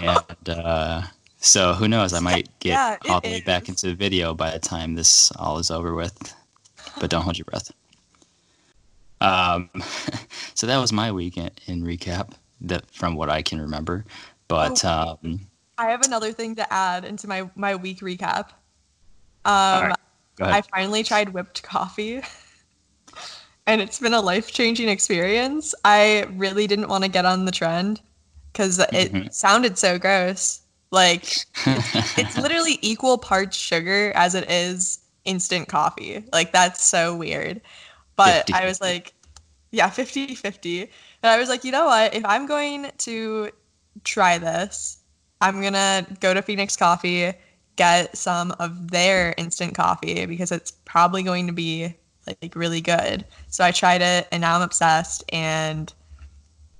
and 0.00 0.48
uh, 0.48 1.02
so 1.38 1.74
who 1.74 1.86
knows? 1.86 2.12
I 2.12 2.20
might 2.20 2.48
get 2.60 2.70
Yeah, 2.70 2.96
all 3.08 3.20
the 3.20 3.28
way 3.28 3.40
back 3.40 3.68
into 3.68 3.86
the 3.86 3.94
video 3.94 4.34
by 4.34 4.50
the 4.50 4.58
time 4.58 4.94
this 4.94 5.30
all 5.36 5.58
is 5.58 5.70
over 5.70 5.94
with. 5.94 6.34
But 7.00 7.10
don't 7.10 7.22
hold 7.22 7.38
your 7.38 7.44
breath. 7.44 7.70
Um, 9.20 9.70
so 10.54 10.66
that 10.66 10.78
was 10.78 10.92
my 10.92 11.12
weekend 11.12 11.60
in 11.66 11.82
recap, 11.82 12.32
that 12.68 12.90
from 12.90 13.14
what 13.16 13.30
I 13.30 13.42
can 13.42 13.60
remember. 13.60 14.04
But 14.48 14.84
Oh. 14.84 15.18
um, 15.22 15.40
I 15.78 15.86
have 15.90 16.02
another 16.02 16.32
thing 16.32 16.54
to 16.56 16.72
add 16.72 17.04
into 17.04 17.26
my 17.28 17.50
my 17.56 17.74
week 17.76 18.00
recap. 18.00 18.50
Um, 19.44 19.92
right, 20.40 20.58
I 20.58 20.62
finally 20.62 21.02
tried 21.02 21.30
whipped 21.30 21.62
coffee, 21.62 22.22
and 23.66 23.80
it's 23.80 23.98
been 24.00 24.14
a 24.14 24.20
life 24.20 24.52
changing 24.52 24.88
experience. 24.88 25.74
I 25.84 26.26
really 26.34 26.66
didn't 26.66 26.88
want 26.88 27.04
to 27.04 27.10
get 27.10 27.24
on 27.24 27.44
the 27.44 27.52
trend 27.52 28.00
because 28.52 28.78
it 28.92 29.12
Mhm. 29.12 29.32
sounded 29.32 29.78
so 29.78 29.98
gross. 29.98 30.62
Like 30.90 31.46
it's 32.16 32.36
literally 32.36 32.78
equal 32.82 33.18
parts 33.18 33.56
sugar 33.56 34.12
as 34.14 34.34
it 34.34 34.50
is 34.50 35.00
instant 35.24 35.68
coffee. 35.68 36.24
Like 36.32 36.52
that's 36.52 36.82
so 36.84 37.16
weird. 37.16 37.60
But 38.16 38.48
I 38.52 38.66
was 38.66 38.80
like, 38.80 39.14
yeah, 39.72 39.90
50 39.90 40.34
50. 40.34 40.90
And 41.24 41.30
I 41.30 41.38
was 41.38 41.48
like, 41.48 41.64
you 41.64 41.72
know 41.72 41.86
what? 41.86 42.14
If 42.14 42.22
I'm 42.26 42.44
going 42.46 42.90
to 42.98 43.48
try 44.04 44.36
this, 44.36 44.98
I'm 45.40 45.62
going 45.62 45.72
to 45.72 46.06
go 46.20 46.34
to 46.34 46.42
Phoenix 46.42 46.76
Coffee, 46.76 47.32
get 47.76 48.14
some 48.14 48.54
of 48.58 48.90
their 48.90 49.34
instant 49.38 49.74
coffee 49.74 50.26
because 50.26 50.52
it's 50.52 50.72
probably 50.84 51.22
going 51.22 51.46
to 51.46 51.54
be 51.54 51.94
like 52.26 52.54
really 52.54 52.82
good. 52.82 53.24
So 53.48 53.64
I 53.64 53.70
tried 53.70 54.02
it 54.02 54.28
and 54.32 54.42
now 54.42 54.56
I'm 54.56 54.60
obsessed 54.60 55.24
and 55.30 55.90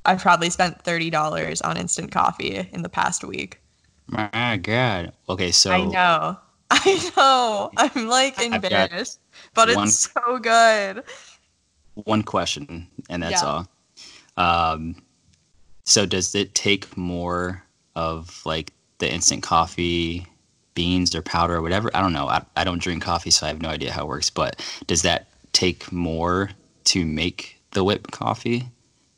I've 0.05 0.21
probably 0.21 0.51
spent 0.51 0.85
$30 0.85 1.67
on 1.67 1.79
instant 1.79 2.13
coffee 2.13 2.69
in 2.71 2.83
the 2.83 2.91
past 2.91 3.25
week. 3.25 3.63
my 4.09 4.61
God. 4.63 5.15
Okay, 5.27 5.53
so 5.53 5.71
I 5.71 5.85
know. 5.85 6.37
I 6.71 7.13
know. 7.17 7.71
I'm 7.79 8.09
like 8.09 8.39
embarrassed, 8.43 9.21
but 9.55 9.71
it's 9.71 10.11
so 10.15 10.39
good. 10.39 11.03
one 11.95 12.23
question, 12.23 12.89
and 13.09 13.23
that's 13.23 13.41
Yeah. 13.41 13.49
all. 13.49 13.69
Um, 14.37 14.97
so 15.85 16.07
does 16.07 16.35
it 16.35 16.55
take 16.55 16.97
more 16.97 17.63
of 17.95 18.41
like 18.45 18.73
the 18.99 19.13
instant 19.13 19.43
coffee 19.43 20.27
beans 20.75 21.15
or 21.15 21.23
powder 21.23 21.57
or 21.57 21.63
whatever? 21.63 21.91
I 21.95 22.01
don't 22.01 22.13
know. 22.13 22.29
I, 22.29 22.43
I 22.57 22.65
don't 22.65 22.83
drink 22.83 23.03
coffee, 23.03 23.31
so 23.31 23.47
I 23.47 23.49
have 23.51 23.63
no 23.63 23.69
idea 23.69 23.93
how 23.93 24.03
it 24.05 24.09
works. 24.09 24.31
But 24.31 24.65
does 24.87 25.03
that 25.03 25.29
take 25.53 25.93
more 25.93 26.51
to 26.85 27.05
make 27.05 27.61
the 27.73 27.85
whipped 27.85 28.11
coffee? 28.13 28.65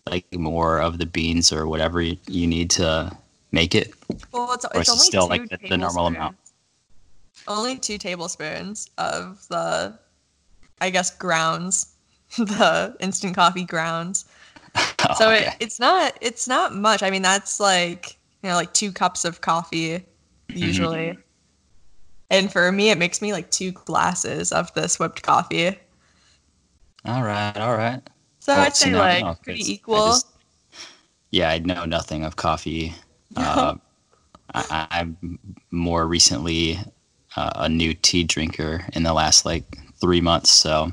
Like 0.08 0.26
more 0.34 0.80
of 0.80 0.98
the 0.98 1.06
beans 1.06 1.52
or 1.52 1.66
whatever 1.66 2.00
you, 2.00 2.16
you 2.28 2.46
need 2.46 2.70
to 2.72 3.16
make 3.52 3.74
it? 3.74 3.92
Well, 4.32 4.52
it's, 4.52 4.64
Or 4.66 4.80
it's 4.80 4.88
is 4.88 4.88
it 4.88 4.92
only 4.92 5.04
still, 5.06 5.22
two 5.24 5.28
like, 5.30 5.48
the- 5.48 5.68
the 5.68 5.76
normal 5.76 6.06
amount? 6.06 6.36
Only 7.48 7.76
two 7.78 7.96
tablespoons 7.98 8.90
of 8.98 9.46
the, 9.48 9.96
I 10.80 10.90
guess, 10.90 11.16
grounds, 11.16 11.94
the 12.38 12.96
instant 13.00 13.34
coffee 13.36 13.64
grounds. 13.64 14.24
Oh, 15.08 15.14
so 15.16 15.30
okay. 15.30 15.46
it, 15.46 15.52
it's 15.60 15.78
not 15.78 16.18
it's 16.20 16.48
not 16.48 16.74
much. 16.74 17.00
I 17.02 17.10
mean, 17.10 17.22
that's 17.22 17.60
like 17.60 18.16
you 18.42 18.48
know 18.48 18.56
like 18.56 18.74
two 18.74 18.90
cups 18.90 19.24
of 19.24 19.40
coffee 19.40 20.04
usually. 20.48 20.96
Mm-hmm. 21.10 21.20
And 22.30 22.50
for 22.52 22.72
me, 22.72 22.90
it 22.90 22.98
makes 22.98 23.22
me 23.22 23.32
like 23.32 23.48
two 23.52 23.70
glasses 23.70 24.50
of 24.50 24.72
this 24.74 24.98
whipped 24.98 25.22
coffee. 25.22 25.78
all 27.04 27.22
right, 27.22 27.56
all 27.56 27.76
right. 27.76 28.00
So 28.40 28.52
Well, 28.52 28.62
I'd 28.66 28.74
say 28.74 28.94
like 28.94 29.22
'cause 29.22 29.38
pretty 29.44 29.72
equal. 29.72 30.06
just- 30.06 30.26
yeah, 31.30 31.50
I 31.50 31.58
know 31.58 31.84
nothing 31.84 32.24
of 32.24 32.36
coffee. 32.36 32.94
Uh, 33.36 33.74
I, 34.54 34.86
I'm 34.90 35.38
more 35.70 36.06
recently 36.06 36.78
uh, 37.36 37.52
a 37.56 37.68
new 37.68 37.92
tea 37.92 38.24
drinker 38.24 38.86
in 38.94 39.02
the 39.02 39.12
last 39.12 39.44
like 39.44 39.64
three 40.00 40.20
months. 40.22 40.50
So 40.50 40.90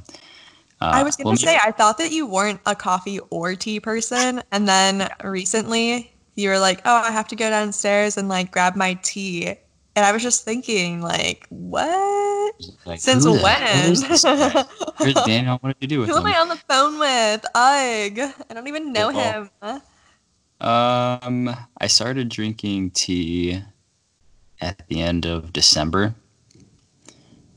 uh, 0.83 0.91
I 0.93 1.03
was 1.03 1.15
gonna 1.15 1.37
say 1.37 1.57
I 1.63 1.71
thought 1.71 1.97
that 1.99 2.11
you 2.11 2.27
weren't 2.27 2.59
a 2.65 2.75
coffee 2.75 3.19
or 3.29 3.55
tea 3.55 3.79
person, 3.79 4.43
and 4.51 4.67
then 4.67 5.09
recently 5.23 6.11
you 6.35 6.49
were 6.49 6.59
like, 6.59 6.81
"Oh, 6.85 6.95
I 6.95 7.11
have 7.11 7.27
to 7.29 7.35
go 7.35 7.49
downstairs 7.49 8.17
and 8.17 8.27
like 8.27 8.51
grab 8.51 8.75
my 8.75 8.95
tea," 9.01 9.55
and 9.95 10.05
I 10.05 10.11
was 10.11 10.21
just 10.21 10.43
thinking, 10.43 11.01
like, 11.01 11.45
what? 11.49 12.55
like, 12.85 12.99
Since 12.99 13.25
when? 13.25 13.39
hell 13.39 13.91
is 13.91 14.07
this 14.07 14.23
guy? 14.23 14.65
Here's 14.99 15.13
Daniel. 15.25 15.57
What 15.61 15.79
did 15.79 15.89
you 15.91 15.97
do 15.97 15.99
with 16.01 16.09
Who 16.09 16.17
am? 16.17 16.25
I 16.25 16.39
on 16.39 16.49
the 16.49 16.55
phone 16.55 16.99
with? 16.99 17.45
Ugh, 17.55 18.33
I 18.49 18.53
don't 18.53 18.67
even 18.67 18.91
know 18.91 19.11
Well, 19.13 19.49
him. 19.61 19.81
Um, 20.59 21.55
I 21.77 21.87
started 21.87 22.29
drinking 22.29 22.91
tea 22.91 23.61
at 24.61 24.81
the 24.87 25.01
end 25.01 25.25
of 25.25 25.53
December. 25.53 26.15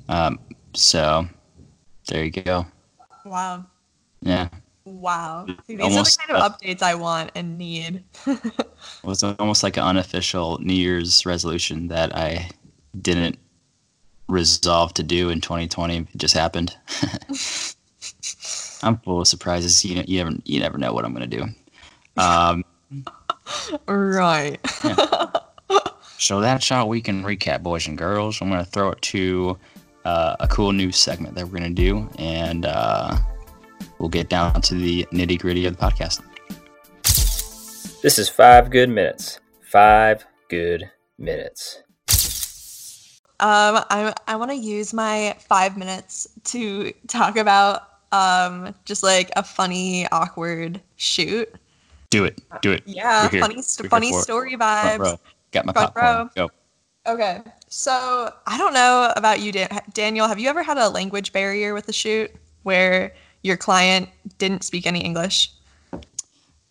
Um, 0.09 0.39
so 0.75 1.27
there 2.09 2.25
you 2.25 2.31
go. 2.31 2.67
Wow, 3.27 3.67
Yeah, 4.23 4.49
wow. 4.85 5.47
See, 5.67 5.75
these 5.75 5.81
Almost, 5.81 6.21
are 6.21 6.27
the 6.27 6.33
kind 6.33 6.43
of 6.45 6.53
uh, 6.53 6.57
updates 6.57 6.83
I 6.83 6.95
want 6.95 7.33
and 7.35 7.59
need. 7.59 8.05
it 8.27 8.65
was 9.03 9.23
almost 9.23 9.63
like 9.63 9.77
an 9.77 9.83
unofficial 9.83 10.59
New 10.59 10.75
Year's 10.75 11.27
resolution 11.27 11.89
that 11.89 12.15
I 12.17 12.51
didn't 13.03 13.39
resolve 14.29 14.95
to 14.95 15.03
do 15.03 15.31
in 15.31 15.41
2020. 15.41 15.97
It 15.97 16.09
just 16.17 16.35
happened. 16.35 16.77
I'm 18.83 18.99
full 18.99 19.21
of 19.21 19.29
surprises. 19.29 19.85
You 19.85 20.03
you 20.07 20.23
never 20.23 20.37
you 20.45 20.61
never 20.61 20.79
know 20.79 20.93
what 20.93 21.05
I'm 21.05 21.13
gonna 21.13 21.27
do. 21.27 21.47
Um, 22.17 22.65
right. 23.89 24.59
so 26.19 26.41
that's 26.41 26.71
our 26.71 26.87
weekend 26.87 27.25
recap, 27.25 27.63
boys 27.63 27.87
and 27.87 27.99
girls. 27.99 28.41
I'm 28.41 28.49
gonna 28.49 28.65
throw 28.65 28.91
it 28.91 29.03
to 29.03 29.59
uh, 30.07 30.37
a 30.39 30.47
cool 30.47 30.73
new 30.73 30.93
segment 30.93 31.35
that 31.35 31.47
we're 31.47 31.59
gonna 31.59 31.71
do, 31.71 32.09
and 32.19 32.65
uh, 32.65 33.17
we'll 33.99 34.09
get 34.09 34.29
down 34.29 34.61
to 34.63 34.75
the 34.75 35.05
nitty 35.13 35.39
gritty 35.39 35.67
of 35.67 35.77
the 35.77 35.83
podcast. 35.83 36.23
This 38.03 38.19
is 38.19 38.29
five 38.29 38.71
good 38.71 38.89
minutes. 38.89 39.41
Five 39.63 40.25
good 40.49 40.89
minutes. 41.19 41.83
Um, 43.41 43.85
I 43.91 44.15
I 44.29 44.37
want 44.37 44.53
to 44.53 44.57
use 44.57 44.95
my 44.95 45.35
five 45.41 45.77
minutes 45.77 46.29
to 46.45 46.93
talk 47.09 47.37
about 47.37 47.83
um 48.13 48.73
just 48.85 49.03
like 49.03 49.31
a 49.35 49.43
funny 49.43 50.07
awkward 50.13 50.81
shoot. 50.95 51.53
Do 52.11 52.25
it. 52.25 52.41
Do 52.63 52.71
it. 52.71 52.85
Yeah, 52.87 53.29
funny 53.29 53.61
st- 53.61 53.91
funny 53.91 54.13
for 54.13 54.21
it. 54.21 54.23
story 54.23 54.57
vibes. 54.57 54.99
row. 54.99 55.21
Got 55.51 55.67
my 55.67 55.73
Front 55.73 55.95
popcorn. 55.95 56.31
Go. 56.37 56.51
Okay, 57.07 57.41
so 57.69 58.33
I 58.47 58.59
don't 58.59 58.75
know 58.75 59.13
about 59.17 59.41
you, 59.41 59.53
Dan- 59.53 59.81
Daniel. 59.93 60.27
Have 60.27 60.41
you 60.41 60.49
ever 60.49 60.63
had 60.63 60.77
a 60.77 60.89
language 60.89 61.33
barrier 61.33 61.73
with 61.73 61.89
a 61.89 61.93
shoot 61.93 62.33
where 62.65 63.15
your 63.43 63.57
client 63.57 64.09
didn't 64.39 64.65
speak 64.65 64.87
any 64.87 65.01
English? 65.01 65.53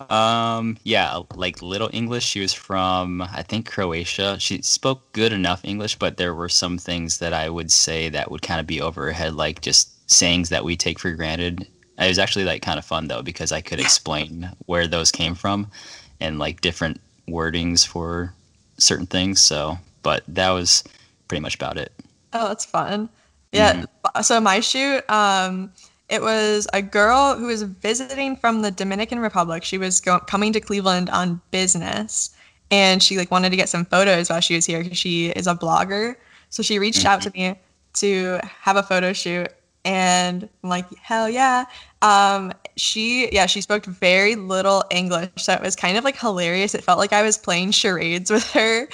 Um, 0.10 0.78
yeah, 0.84 1.22
like 1.36 1.62
little 1.62 1.90
English. 1.94 2.26
She 2.26 2.42
was 2.42 2.54
from, 2.54 3.22
I 3.22 3.44
think, 3.44 3.66
Croatia. 3.70 4.38
She 4.40 4.62
spoke 4.62 5.14
good 5.14 5.32
enough 5.32 5.64
English, 5.64 5.96
but 5.98 6.18
there 6.18 6.36
were 6.36 6.50
some 6.50 6.78
things 6.78 7.20
that 7.20 7.34
I 7.34 7.50
would 7.50 7.72
say 7.72 8.10
that 8.10 8.30
would 8.30 8.42
kind 8.42 8.60
of 8.60 8.68
be 8.68 8.82
over 8.82 9.06
her 9.06 9.12
head, 9.14 9.36
like 9.36 9.62
just 9.62 10.10
sayings 10.12 10.50
that 10.50 10.66
we 10.66 10.76
take 10.76 11.00
for 11.00 11.12
granted. 11.12 11.68
It 11.98 12.08
was 12.10 12.20
actually 12.20 12.44
like 12.44 12.62
kind 12.62 12.78
of 12.78 12.84
fun 12.84 13.08
though 13.08 13.22
because 13.22 13.54
I 13.54 13.62
could 13.62 13.80
explain 13.80 14.52
where 14.66 14.86
those 14.86 15.12
came 15.12 15.34
from 15.34 15.72
and 16.20 16.40
like 16.40 16.60
different 16.60 17.00
wordings 17.28 17.88
for 17.88 18.34
certain 18.78 19.08
things. 19.08 19.42
So, 19.42 19.78
but 20.06 20.24
that 20.28 20.52
was 20.52 20.84
pretty 21.28 21.42
much 21.42 21.56
about 21.56 21.78
it. 21.78 21.92
Oh, 22.32 22.48
that's 22.48 22.64
fun. 22.64 23.10
Yeah. 23.52 23.86
So 24.22 24.40
my 24.40 24.60
shoot, 24.60 25.10
um, 25.10 25.72
it 26.10 26.22
was 26.22 26.68
a 26.74 26.82
girl 26.82 27.36
who 27.36 27.48
was 27.48 27.64
visiting 27.64 28.36
from 28.36 28.62
the 28.62 28.70
Dominican 28.70 29.20
Republic. 29.20 29.64
She 29.64 29.80
was 29.80 30.00
go- 30.00 30.20
coming 30.20 30.54
to 30.54 30.62
Cleveland 30.62 31.10
on 31.10 31.42
business, 31.50 32.36
and 32.70 33.02
she 33.02 33.18
like 33.18 33.32
wanted 33.32 33.50
to 33.50 33.56
get 33.56 33.68
some 33.68 33.84
photos 33.86 34.30
while 34.30 34.42
she 34.42 34.54
was 34.54 34.66
here 34.66 34.84
because 34.84 34.98
she 34.98 35.30
is 35.30 35.48
a 35.48 35.56
blogger. 35.56 36.16
So 36.50 36.62
she 36.62 36.78
reached 36.78 37.00
mm-hmm. 37.00 37.08
out 37.08 37.22
to 37.24 37.32
me 37.32 37.56
to 37.96 38.40
have 38.62 38.78
a 38.78 38.84
photo 38.84 39.12
shoot, 39.12 39.48
and 39.84 40.48
I'm 40.64 40.70
like, 40.70 40.86
hell 40.98 41.28
yeah. 41.28 41.66
Um, 42.04 42.54
she 42.76 43.32
yeah 43.32 43.48
she 43.48 43.62
spoke 43.62 43.86
very 43.86 44.36
little 44.36 44.84
English, 44.92 45.32
so 45.38 45.54
it 45.54 45.62
was 45.62 45.76
kind 45.76 45.98
of 45.98 46.04
like 46.04 46.20
hilarious. 46.20 46.76
It 46.76 46.84
felt 46.84 47.00
like 47.00 47.14
I 47.14 47.24
was 47.24 47.38
playing 47.40 47.72
charades 47.72 48.30
with 48.36 48.52
her, 48.52 48.88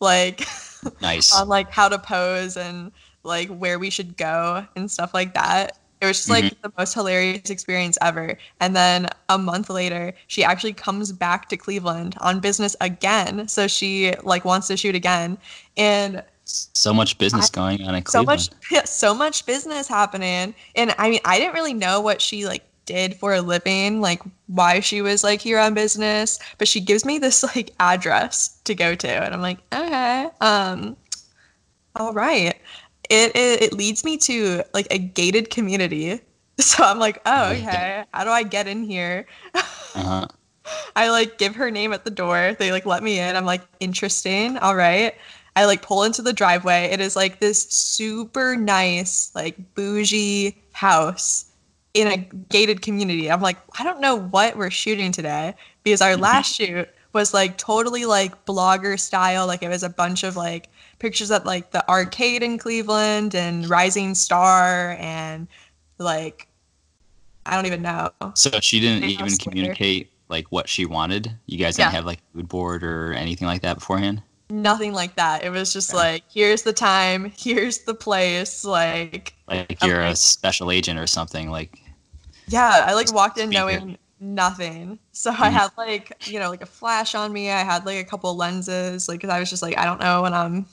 like 0.00 0.46
nice 1.00 1.34
on 1.34 1.48
like 1.48 1.70
how 1.70 1.88
to 1.88 1.98
pose 1.98 2.56
and 2.56 2.92
like 3.22 3.48
where 3.48 3.78
we 3.78 3.90
should 3.90 4.16
go 4.16 4.66
and 4.76 4.90
stuff 4.90 5.12
like 5.12 5.34
that. 5.34 5.78
It 6.00 6.06
was 6.06 6.18
just 6.18 6.30
like 6.30 6.44
mm-hmm. 6.44 6.60
the 6.62 6.72
most 6.76 6.92
hilarious 6.92 7.48
experience 7.48 7.96
ever. 8.02 8.36
And 8.60 8.76
then 8.76 9.08
a 9.30 9.38
month 9.38 9.70
later, 9.70 10.12
she 10.26 10.44
actually 10.44 10.74
comes 10.74 11.10
back 11.10 11.48
to 11.48 11.56
Cleveland 11.56 12.16
on 12.20 12.38
business 12.38 12.76
again. 12.82 13.48
So 13.48 13.66
she 13.66 14.12
like 14.22 14.44
wants 14.44 14.68
to 14.68 14.76
shoot 14.76 14.94
again. 14.94 15.38
And 15.76 16.22
so 16.44 16.92
much 16.92 17.16
business 17.18 17.50
I, 17.50 17.54
going 17.54 17.82
on 17.82 17.94
in 17.94 18.02
Cleveland. 18.02 18.40
So 18.42 18.50
much 18.52 18.70
yeah, 18.70 18.84
so 18.84 19.14
much 19.14 19.46
business 19.46 19.88
happening. 19.88 20.54
And 20.74 20.94
I 20.98 21.08
mean, 21.10 21.20
I 21.24 21.38
didn't 21.38 21.54
really 21.54 21.74
know 21.74 22.00
what 22.00 22.20
she 22.20 22.46
like 22.46 22.62
did 22.86 23.16
for 23.16 23.34
a 23.34 23.42
living, 23.42 24.00
like 24.00 24.22
why 24.46 24.80
she 24.80 25.02
was 25.02 25.22
like 25.22 25.40
here 25.40 25.58
on 25.58 25.74
business, 25.74 26.38
but 26.58 26.68
she 26.68 26.80
gives 26.80 27.04
me 27.04 27.18
this 27.18 27.42
like 27.56 27.72
address 27.80 28.58
to 28.64 28.74
go 28.74 28.94
to 28.94 29.08
and 29.08 29.34
I'm 29.34 29.42
like, 29.42 29.58
"Okay. 29.72 30.28
Um 30.40 30.96
all 31.94 32.12
right." 32.12 32.56
it, 33.10 33.36
it, 33.36 33.62
it 33.62 33.72
leads 33.72 34.04
me 34.04 34.16
to 34.18 34.62
like 34.74 34.86
a 34.90 34.98
gated 34.98 35.50
community. 35.50 36.20
So 36.58 36.82
I'm 36.82 36.98
like, 36.98 37.20
oh, 37.26 37.52
okay. 37.52 38.04
How 38.14 38.24
do 38.24 38.30
I 38.30 38.42
get 38.42 38.66
in 38.66 38.82
here? 38.82 39.26
Uh-huh. 39.54 40.26
I 40.96 41.10
like 41.10 41.36
give 41.36 41.54
her 41.54 41.70
name 41.70 41.92
at 41.92 42.06
the 42.06 42.10
door. 42.10 42.56
They 42.58 42.72
like 42.72 42.86
let 42.86 43.02
me 43.02 43.20
in. 43.20 43.36
I'm 43.36 43.44
like, 43.44 43.60
interesting. 43.78 44.56
All 44.56 44.74
right. 44.74 45.14
I 45.54 45.66
like 45.66 45.82
pull 45.82 46.02
into 46.02 46.22
the 46.22 46.32
driveway. 46.32 46.84
It 46.84 46.98
is 46.98 47.14
like 47.14 47.40
this 47.40 47.60
super 47.64 48.56
nice, 48.56 49.30
like 49.34 49.74
bougie 49.74 50.56
house 50.72 51.52
in 51.96 52.08
a 52.08 52.16
gated 52.50 52.82
community. 52.82 53.30
I'm 53.30 53.40
like, 53.40 53.56
I 53.78 53.84
don't 53.84 54.00
know 54.00 54.16
what 54.16 54.56
we're 54.56 54.70
shooting 54.70 55.12
today 55.12 55.54
because 55.82 56.02
our 56.02 56.12
mm-hmm. 56.12 56.22
last 56.22 56.54
shoot 56.54 56.88
was 57.12 57.32
like 57.32 57.56
totally 57.56 58.04
like 58.04 58.44
blogger 58.44 59.00
style. 59.00 59.46
Like 59.46 59.62
it 59.62 59.68
was 59.68 59.82
a 59.82 59.88
bunch 59.88 60.22
of 60.22 60.36
like 60.36 60.68
pictures 60.98 61.30
at 61.30 61.46
like 61.46 61.70
the 61.70 61.88
arcade 61.88 62.42
in 62.42 62.58
Cleveland 62.58 63.34
and 63.34 63.68
Rising 63.68 64.14
Star 64.14 64.96
and 65.00 65.48
like 65.98 66.48
I 67.46 67.54
don't 67.54 67.66
even 67.66 67.80
know. 67.80 68.10
So 68.34 68.60
she 68.60 68.78
didn't 68.78 69.08
even 69.08 69.34
communicate 69.36 70.10
like 70.28 70.46
what 70.52 70.68
she 70.68 70.84
wanted. 70.84 71.34
You 71.46 71.56
guys 71.56 71.76
didn't 71.76 71.92
yeah. 71.92 71.96
have 71.96 72.04
like 72.04 72.18
mood 72.34 72.48
board 72.48 72.84
or 72.84 73.14
anything 73.14 73.48
like 73.48 73.62
that 73.62 73.78
beforehand. 73.78 74.22
Nothing 74.50 74.92
like 74.92 75.16
that. 75.16 75.42
It 75.42 75.50
was 75.50 75.72
just 75.72 75.94
like, 75.94 76.22
here's 76.30 76.62
the 76.62 76.72
time, 76.72 77.32
here's 77.36 77.78
the 77.78 77.94
place, 77.94 78.64
like 78.64 79.34
like 79.48 79.82
you're 79.82 80.00
a 80.02 80.14
special 80.14 80.70
agent 80.70 81.00
or 81.00 81.06
something. 81.06 81.50
Like 81.50 81.80
yeah, 82.48 82.84
I 82.86 82.94
like 82.94 83.12
walked 83.12 83.38
in 83.38 83.50
knowing 83.50 83.98
nothing. 84.20 84.98
So 85.12 85.30
I 85.30 85.50
had 85.50 85.70
like 85.76 86.12
you 86.26 86.38
know 86.38 86.50
like 86.50 86.62
a 86.62 86.66
flash 86.66 87.14
on 87.14 87.32
me. 87.32 87.50
I 87.50 87.62
had 87.62 87.86
like 87.86 87.98
a 87.98 88.08
couple 88.08 88.34
lenses, 88.36 89.08
like 89.08 89.20
because 89.20 89.30
I 89.30 89.40
was 89.40 89.50
just 89.50 89.62
like 89.62 89.76
I 89.78 89.84
don't 89.84 90.00
know 90.00 90.22
when 90.22 90.34
I'm 90.34 90.66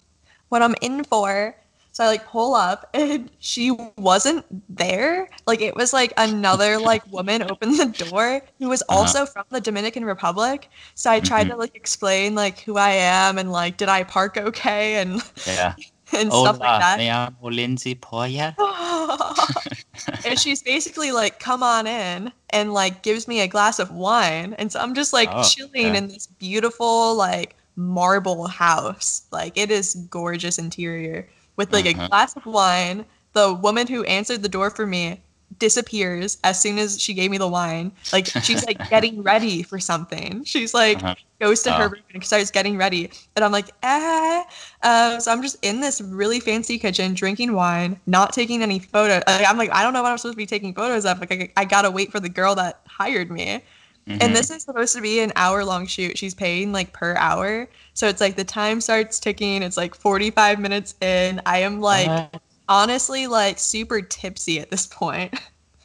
what 0.50 0.62
I'm 0.62 0.75
in 0.82 1.03
for. 1.03 1.56
So 1.92 2.03
I 2.03 2.08
like 2.08 2.25
pull 2.25 2.56
up 2.56 2.89
and 2.94 3.30
she 3.39 3.72
wasn't 3.98 4.46
there. 4.75 5.30
Like 5.46 5.62
it 5.62 5.75
was 5.75 5.94
like 5.94 6.12
another 6.18 6.80
like 6.80 7.06
woman 7.12 7.44
opened 7.44 7.80
the 7.80 8.06
door 8.10 8.42
who 8.60 8.70
was 8.70 8.82
uh-huh. 8.84 9.00
also 9.00 9.24
uh-huh. 9.24 9.32
from 9.32 9.46
the 9.50 9.62
Dominican 9.62 10.03
Republic. 10.03 10.70
So 10.96 11.12
I 11.12 11.20
tried 11.20 11.44
mm-hmm. 11.44 11.51
to 11.51 11.58
like 11.58 11.75
explain 11.75 12.36
like 12.36 12.60
who 12.60 12.77
I 12.77 12.92
am 12.92 13.38
and 13.38 13.51
like 13.51 13.77
did 13.77 13.89
I 13.89 14.03
park 14.03 14.38
okay 14.38 14.96
and 14.96 15.22
yeah 15.46 15.75
and 16.13 16.30
Hola, 16.30 16.50
stuff 16.50 16.59
like 16.59 16.79
that. 16.81 16.98
Me 16.98 17.07
llamo 17.07 17.55
Lindsay 17.55 17.96
Poya. 17.96 18.55
and 20.25 20.39
she's 20.39 20.61
basically 20.61 21.11
like, 21.11 21.39
come 21.39 21.63
on 21.63 21.87
in 21.87 22.31
and 22.50 22.74
like 22.74 23.03
gives 23.03 23.27
me 23.27 23.42
a 23.42 23.48
glass 23.48 23.79
of 23.79 23.92
wine. 23.92 24.53
And 24.53 24.72
so 24.72 24.79
I'm 24.79 24.94
just 24.94 25.13
like 25.13 25.29
oh, 25.31 25.44
chilling 25.44 25.94
yeah. 25.94 25.96
in 25.96 26.07
this 26.07 26.27
beautiful 26.27 27.16
like 27.16 27.55
marble 27.75 28.48
house. 28.48 29.24
Like 29.31 29.57
it 29.57 29.72
is 29.72 29.96
gorgeous 30.09 30.57
interior 30.57 31.27
with 31.55 31.74
like 31.74 31.85
uh-huh. 31.85 32.05
a 32.05 32.09
glass 32.09 32.35
of 32.35 32.46
wine. 32.46 33.05
The 33.33 33.53
woman 33.53 33.87
who 33.87 34.03
answered 34.03 34.44
the 34.44 34.50
door 34.50 34.70
for 34.70 34.85
me 34.85 35.22
disappears 35.59 36.37
as 36.44 36.59
soon 36.59 36.77
as 36.77 37.01
she 37.01 37.13
gave 37.13 37.31
me 37.31 37.37
the 37.37 37.48
wine. 37.48 37.92
Like 38.11 38.27
she's 38.27 38.66
like 38.66 38.89
getting 38.89 39.24
ready 39.24 39.63
for 39.63 39.79
something. 39.79 40.44
She's 40.44 40.74
like 40.74 40.98
uh-huh. 41.03 41.16
goes 41.39 41.63
to 41.63 41.72
her 41.72 41.89
room 41.89 42.01
and 42.13 42.24
starts 42.24 42.51
getting 42.51 42.77
ready, 42.77 43.11
and 43.35 43.44
I'm 43.46 43.51
like, 43.51 43.70
eh. 43.83 44.44
Uh, 44.81 45.20
so 45.20 45.31
I'm 45.31 45.42
just 45.42 45.57
in 45.61 45.81
this 45.81 46.01
really 46.01 46.39
fancy 46.39 46.77
kitchen 46.77 47.13
drinking 47.13 47.53
wine, 47.53 48.00
not 48.05 48.33
taking 48.33 48.61
any 48.61 48.79
photos. 48.79 49.24
Like, 49.27 49.50
I'm 49.50 49.57
like, 49.57 49.72
I 49.72 49.83
don't 49.83 49.94
know 49.94 50.03
what 50.03 50.11
I'm 50.11 50.18
supposed 50.18 50.35
to 50.35 50.37
be 50.37 50.46
taking 50.46 50.74
photos 50.74 51.05
of. 51.05 51.20
Like 51.20 51.31
I, 51.31 51.51
I 51.57 51.66
gotta 51.66 51.92
wait 51.92 52.11
for 52.11 52.20
the 52.20 52.29
girl 52.29 52.55
that 52.55 52.81
hired 52.87 53.31
me. 53.31 53.61
Mm-hmm. 54.07 54.18
And 54.22 54.35
this 54.35 54.50
is 54.50 54.63
supposed 54.63 54.96
to 54.96 55.01
be 55.01 55.22
an 55.22 55.31
hour 55.35 55.63
long 55.63 55.87
shoot. 55.87 56.18
She's 56.18 56.33
paying 56.33 56.74
like 56.74 56.92
per 56.92 57.16
hour. 57.16 57.70
So 57.94 58.07
it's 58.07 58.20
like 58.20 58.35
the 58.35 58.44
time 58.44 58.81
starts 58.81 59.20
ticking. 59.20 59.63
It's 59.63 59.77
like 59.77 59.96
45 59.96 60.59
minutes 60.59 60.96
in. 61.00 61.42
I 61.46 61.59
am 61.59 61.79
like 61.79 62.09
uh-huh. 62.09 62.39
Honestly 62.67 63.27
like 63.27 63.59
super 63.59 64.01
tipsy 64.01 64.59
at 64.59 64.69
this 64.69 64.87
point. 64.87 65.33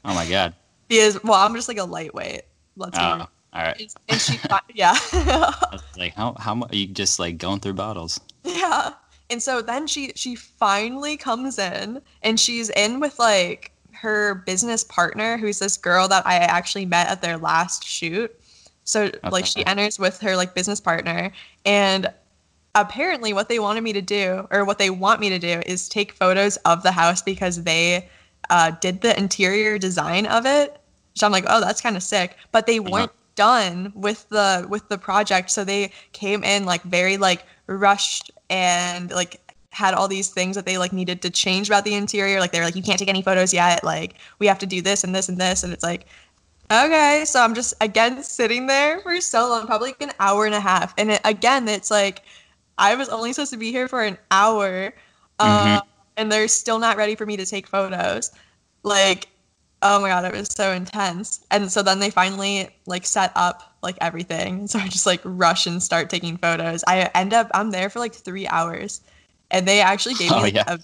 Oh 0.04 0.14
my 0.14 0.28
god. 0.28 0.54
because 0.88 1.22
well, 1.22 1.34
I'm 1.34 1.54
just 1.54 1.68
like 1.68 1.78
a 1.78 1.84
lightweight. 1.84 2.42
Let's 2.76 2.98
oh, 2.98 3.26
all 3.52 3.62
right. 3.62 3.94
And 4.08 4.20
she 4.20 4.38
yeah. 4.74 4.96
like 5.96 6.14
how 6.14 6.34
how 6.38 6.54
much 6.54 6.72
are 6.72 6.76
you 6.76 6.86
just 6.86 7.18
like 7.18 7.38
going 7.38 7.60
through 7.60 7.74
bottles? 7.74 8.20
Yeah. 8.44 8.90
And 9.30 9.42
so 9.42 9.60
then 9.60 9.86
she 9.86 10.12
she 10.14 10.34
finally 10.34 11.16
comes 11.16 11.58
in 11.58 12.00
and 12.22 12.38
she's 12.38 12.70
in 12.70 13.00
with 13.00 13.18
like 13.18 13.72
her 13.92 14.36
business 14.46 14.84
partner, 14.84 15.36
who's 15.36 15.58
this 15.58 15.76
girl 15.76 16.08
that 16.08 16.26
I 16.26 16.36
actually 16.36 16.86
met 16.86 17.08
at 17.08 17.20
their 17.20 17.36
last 17.36 17.84
shoot. 17.84 18.34
So 18.84 19.04
okay. 19.04 19.18
like 19.30 19.44
she 19.44 19.66
enters 19.66 19.98
with 19.98 20.20
her 20.20 20.36
like 20.36 20.54
business 20.54 20.80
partner 20.80 21.32
and 21.64 22.12
apparently 22.80 23.32
what 23.32 23.48
they 23.48 23.58
wanted 23.58 23.82
me 23.82 23.92
to 23.92 24.02
do 24.02 24.46
or 24.50 24.64
what 24.64 24.78
they 24.78 24.90
want 24.90 25.20
me 25.20 25.28
to 25.30 25.38
do 25.38 25.62
is 25.66 25.88
take 25.88 26.12
photos 26.12 26.56
of 26.58 26.82
the 26.82 26.92
house 26.92 27.22
because 27.22 27.62
they 27.64 28.08
uh, 28.50 28.72
did 28.80 29.00
the 29.00 29.18
interior 29.18 29.78
design 29.78 30.26
of 30.26 30.46
it. 30.46 30.80
So 31.14 31.26
I'm 31.26 31.32
like, 31.32 31.44
oh, 31.48 31.60
that's 31.60 31.80
kind 31.80 31.96
of 31.96 32.02
sick. 32.02 32.36
But 32.52 32.66
they 32.66 32.78
uh-huh. 32.78 32.90
weren't 32.90 33.12
done 33.34 33.92
with 33.94 34.28
the 34.30 34.66
with 34.68 34.88
the 34.88 34.98
project, 34.98 35.50
so 35.50 35.64
they 35.64 35.92
came 36.12 36.42
in 36.42 36.64
like 36.64 36.82
very 36.82 37.16
like 37.16 37.44
rushed 37.66 38.30
and 38.50 39.10
like 39.10 39.40
had 39.70 39.94
all 39.94 40.08
these 40.08 40.28
things 40.28 40.56
that 40.56 40.66
they 40.66 40.78
like 40.78 40.92
needed 40.92 41.22
to 41.22 41.30
change 41.30 41.68
about 41.68 41.84
the 41.84 41.94
interior. 41.94 42.40
Like 42.40 42.52
they 42.52 42.58
were 42.58 42.64
like, 42.64 42.76
you 42.76 42.82
can't 42.82 42.98
take 42.98 43.08
any 43.08 43.22
photos 43.22 43.52
yet. 43.54 43.84
Like 43.84 44.14
we 44.38 44.46
have 44.46 44.58
to 44.58 44.66
do 44.66 44.82
this 44.82 45.04
and 45.04 45.14
this 45.14 45.28
and 45.28 45.38
this. 45.38 45.62
And 45.62 45.72
it's 45.72 45.84
like, 45.84 46.06
okay. 46.70 47.22
So 47.26 47.40
I'm 47.40 47.54
just 47.54 47.74
again 47.80 48.22
sitting 48.22 48.66
there 48.66 49.00
for 49.00 49.20
so 49.20 49.48
long, 49.48 49.66
probably 49.66 49.90
like 49.90 50.02
an 50.02 50.12
hour 50.18 50.46
and 50.46 50.54
a 50.54 50.60
half. 50.60 50.94
And 50.98 51.12
it, 51.12 51.20
again, 51.24 51.68
it's 51.68 51.90
like 51.90 52.22
I 52.78 52.94
was 52.94 53.08
only 53.08 53.32
supposed 53.32 53.52
to 53.52 53.58
be 53.58 53.70
here 53.70 53.88
for 53.88 54.02
an 54.02 54.16
hour, 54.30 54.94
mm-hmm. 55.38 55.76
uh, 55.76 55.80
and 56.16 56.32
they're 56.32 56.48
still 56.48 56.78
not 56.78 56.96
ready 56.96 57.14
for 57.14 57.26
me 57.26 57.36
to 57.36 57.44
take 57.44 57.66
photos. 57.66 58.32
Like, 58.82 59.28
oh 59.82 60.00
my 60.00 60.08
god, 60.08 60.24
it 60.24 60.32
was 60.32 60.48
so 60.48 60.72
intense. 60.72 61.44
And 61.50 61.70
so 61.70 61.82
then 61.82 61.98
they 61.98 62.10
finally 62.10 62.70
like 62.86 63.04
set 63.04 63.32
up 63.34 63.76
like 63.82 63.96
everything. 64.00 64.66
So 64.68 64.78
I 64.78 64.88
just 64.88 65.06
like 65.06 65.20
rush 65.24 65.66
and 65.66 65.82
start 65.82 66.10
taking 66.10 66.36
photos. 66.36 66.84
I 66.86 67.10
end 67.14 67.32
up 67.32 67.50
I'm 67.54 67.70
there 67.70 67.90
for 67.90 67.98
like 67.98 68.14
three 68.14 68.46
hours 68.48 69.00
and 69.50 69.66
they 69.66 69.80
actually 69.80 70.14
gave 70.14 70.32
oh, 70.34 70.42
me 70.42 70.50
yeah. 70.50 70.64
a, 70.66 70.78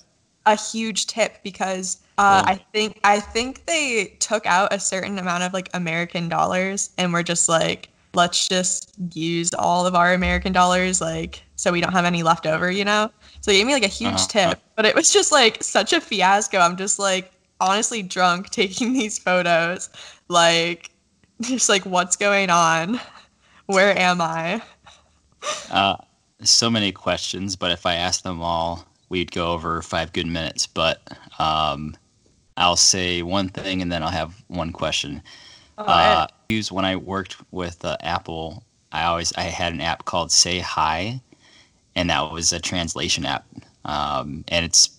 a, 0.46 0.56
huge 0.56 1.06
tip 1.06 1.42
because 1.42 1.98
uh, 2.18 2.42
I 2.46 2.54
think 2.72 3.00
I 3.04 3.20
think 3.20 3.66
they 3.66 4.16
took 4.20 4.46
out 4.46 4.72
a 4.72 4.78
certain 4.78 5.18
amount 5.18 5.42
of 5.42 5.52
like 5.52 5.68
American 5.74 6.28
dollars 6.28 6.90
and 6.96 7.12
were 7.12 7.22
just 7.22 7.48
like, 7.48 7.88
let's 8.14 8.48
just 8.48 8.92
use 9.12 9.52
all 9.54 9.86
of 9.86 9.94
our 9.94 10.14
American 10.14 10.52
dollars, 10.52 11.00
like 11.00 11.42
so 11.56 11.72
we 11.72 11.80
don't 11.80 11.92
have 11.92 12.04
any 12.04 12.22
left 12.22 12.46
over, 12.46 12.70
you 12.70 12.84
know. 12.84 13.10
So 13.40 13.50
they 13.50 13.58
gave 13.58 13.66
me 13.66 13.74
like 13.74 13.84
a 13.84 13.88
huge 13.88 14.14
uh-huh. 14.14 14.50
tip, 14.50 14.60
but 14.76 14.84
it 14.84 14.94
was 14.94 15.12
just 15.12 15.32
like 15.32 15.62
such 15.62 15.92
a 15.92 16.00
fiasco. 16.00 16.58
I'm 16.58 16.76
just 16.76 16.98
like 16.98 17.32
honestly 17.60 18.02
drunk 18.02 18.50
taking 18.50 18.92
these 18.94 19.18
photos, 19.18 19.88
like 20.28 20.90
just 21.40 21.68
like 21.68 21.84
what's 21.84 22.16
going 22.16 22.50
on? 22.50 23.00
Where 23.66 23.96
am 23.98 24.20
I? 24.20 24.62
Uh, 25.70 25.96
so 26.42 26.70
many 26.70 26.92
questions, 26.92 27.56
but 27.56 27.70
if 27.70 27.86
I 27.86 27.94
ask 27.94 28.22
them 28.22 28.42
all, 28.42 28.86
we'd 29.08 29.32
go 29.32 29.52
over 29.52 29.80
five 29.82 30.12
good 30.12 30.26
minutes. 30.26 30.66
But 30.66 31.00
um, 31.38 31.96
I'll 32.56 32.76
say 32.76 33.22
one 33.22 33.48
thing 33.48 33.82
and 33.82 33.90
then 33.90 34.02
I'll 34.02 34.10
have 34.10 34.34
one 34.48 34.72
question. 34.72 35.22
Uh, 35.76 36.26
use 36.48 36.70
when 36.70 36.84
I 36.84 36.96
worked 36.96 37.36
with 37.50 37.84
uh, 37.84 37.96
Apple, 38.00 38.62
I 38.92 39.04
always 39.04 39.32
I 39.32 39.42
had 39.42 39.72
an 39.72 39.80
app 39.80 40.04
called 40.04 40.28
SayHi, 40.28 41.20
and 41.96 42.10
that 42.10 42.30
was 42.30 42.52
a 42.52 42.60
translation 42.60 43.24
app. 43.24 43.44
Um, 43.84 44.44
and 44.48 44.64
it's 44.64 44.90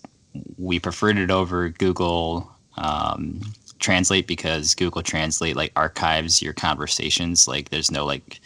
we 0.57 0.79
preferred 0.79 1.17
it 1.17 1.31
over 1.31 1.69
Google 1.69 2.51
um, 2.77 3.41
Translate 3.79 4.27
because 4.27 4.75
Google 4.75 5.01
Translate 5.01 5.55
like 5.55 5.71
archives 5.75 6.41
your 6.41 6.53
conversations. 6.53 7.47
Like 7.47 7.69
there's 7.69 7.91
no 7.91 8.05
like 8.05 8.39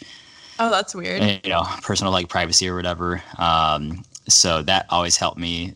Oh, 0.58 0.68
that's 0.70 0.94
weird. 0.94 1.40
you 1.42 1.50
know, 1.50 1.64
personal 1.82 2.12
like 2.12 2.28
privacy 2.28 2.68
or 2.68 2.76
whatever. 2.76 3.22
Um, 3.38 4.04
so 4.28 4.60
that 4.62 4.84
always 4.90 5.16
helped 5.16 5.38
me 5.38 5.74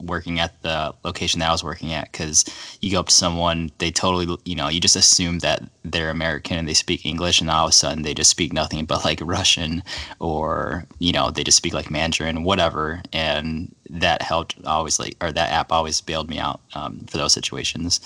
working 0.00 0.40
at 0.40 0.62
the 0.62 0.94
location 1.04 1.40
that 1.40 1.48
I 1.50 1.52
was 1.52 1.62
working 1.62 1.92
at 1.92 2.10
because 2.10 2.44
you 2.80 2.90
go 2.90 3.00
up 3.00 3.08
to 3.08 3.14
someone, 3.14 3.70
they 3.78 3.90
totally, 3.90 4.38
you 4.44 4.54
know, 4.54 4.68
you 4.68 4.80
just 4.80 4.96
assume 4.96 5.40
that 5.40 5.62
they're 5.84 6.08
American 6.10 6.56
and 6.56 6.68
they 6.68 6.74
speak 6.74 7.04
English, 7.04 7.40
and 7.40 7.50
all 7.50 7.66
of 7.66 7.70
a 7.70 7.72
sudden 7.72 8.02
they 8.02 8.14
just 8.14 8.30
speak 8.30 8.52
nothing 8.52 8.86
but 8.86 9.04
like 9.04 9.20
Russian 9.22 9.82
or, 10.18 10.86
you 10.98 11.12
know, 11.12 11.30
they 11.30 11.44
just 11.44 11.58
speak 11.58 11.74
like 11.74 11.90
Mandarin, 11.90 12.42
whatever. 12.44 13.02
And 13.12 13.74
that 13.90 14.22
helped 14.22 14.56
always, 14.64 14.98
like, 14.98 15.16
or 15.20 15.30
that 15.32 15.52
app 15.52 15.72
always 15.72 16.00
bailed 16.00 16.30
me 16.30 16.38
out 16.38 16.60
um, 16.74 17.00
for 17.06 17.18
those 17.18 17.32
situations. 17.34 18.00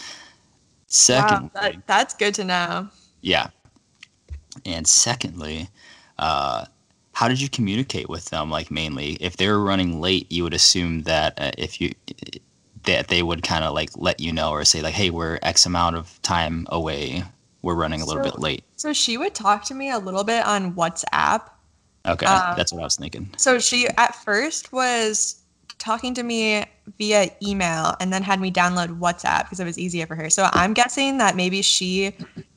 Second, 0.89 1.51
Wow, 1.55 1.61
that, 1.61 1.87
that's 1.87 2.15
good 2.15 2.35
to 2.35 2.45
know. 2.45 2.89
yeah. 3.21 3.49
And 4.65 4.87
secondly, 4.87 5.69
uh, 6.19 6.67
how 7.15 7.29
did 7.29 7.41
you 7.41 7.49
communicate 7.49 8.09
with 8.09 8.27
them? 8.27 8.51
Like 8.51 8.71
mainly, 8.71 9.13
if 9.21 9.37
they 9.37 9.49
were 9.49 9.63
running 9.63 10.01
late, 10.01 10.31
you 10.31 10.43
would 10.43 10.55
assume 10.55 11.03
that 11.03 11.41
uh, 11.41 11.53
if 11.57 11.81
you 11.81 11.93
that 12.85 13.09
they 13.09 13.23
would 13.23 13.43
kind 13.43 13.65
of 13.65 13.73
like 13.73 13.91
let 13.97 14.21
you 14.21 14.33
know 14.33 14.51
or 14.51 14.65
say 14.65 14.83
like, 14.83 14.95
"Hey, 14.95 15.11
we're 15.11 15.39
X 15.43 15.65
amount 15.65 15.97
of 15.97 16.21
time 16.23 16.67
away. 16.71 17.25
We're 17.63 17.75
running 17.75 18.01
a 18.03 18.05
little 18.05 18.23
So- 18.25 18.31
bit 18.31 18.41
late." 18.41 18.65
So 18.77 18.93
she 18.93 19.17
would 19.17 19.35
talk 19.35 19.65
to 19.67 19.75
me 19.75 19.91
a 19.91 19.99
little 19.99 20.25
bit 20.25 20.45
on 20.45 20.75
WhatsApp. 20.75 21.49
Okay, 22.07 22.27
uh, 22.27 22.55
that's 22.55 22.73
what 22.73 22.81
I 22.81 22.85
was 22.85 22.97
thinking. 22.97 23.31
So 23.39 23.59
she 23.59 23.89
at 23.97 24.15
first 24.15 24.73
was 24.73 25.37
talking 25.79 26.15
to 26.15 26.23
me 26.23 26.65
via 26.99 27.31
email 27.43 27.95
and 28.01 28.13
then 28.13 28.23
had 28.23 28.41
me 28.41 28.51
download 28.51 28.99
WhatsApp 28.99 29.45
because 29.45 29.61
it 29.61 29.65
was 29.65 29.79
easier 29.79 30.07
for 30.07 30.15
her. 30.15 30.29
So 30.29 30.49
I'm 30.53 30.75
guessing 30.75 31.19
that 31.19 31.35
maybe 31.37 31.63
she 31.63 32.15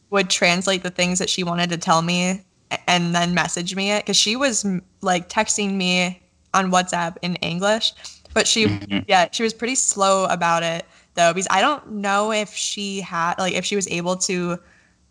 would 0.09 0.29
translate 0.29 0.83
the 0.83 0.89
things 0.89 1.19
that 1.19 1.29
she 1.29 1.43
wanted 1.43 1.69
to 1.69 1.77
tell 1.77 2.01
me 2.01 2.43
and 2.87 3.13
then 3.15 3.33
message 3.33 3.75
me 3.75 3.91
it 3.91 4.03
because 4.03 4.17
she 4.17 4.35
was 4.35 4.65
like 5.01 5.29
texting 5.29 5.73
me 5.75 6.21
on 6.53 6.71
WhatsApp 6.71 7.17
in 7.21 7.35
English, 7.37 7.93
but 8.33 8.47
she 8.47 8.65
Mhm. 8.67 9.05
yeah 9.07 9.27
she 9.31 9.43
was 9.43 9.53
pretty 9.53 9.75
slow 9.75 10.25
about 10.25 10.63
it 10.63 10.85
though 11.15 11.33
because 11.33 11.47
I 11.49 11.61
don't 11.61 11.91
know 11.93 12.31
if 12.31 12.53
she 12.53 13.01
had 13.01 13.35
like 13.39 13.53
if 13.53 13.65
she 13.65 13.75
was 13.75 13.87
able 13.87 14.15
to 14.29 14.59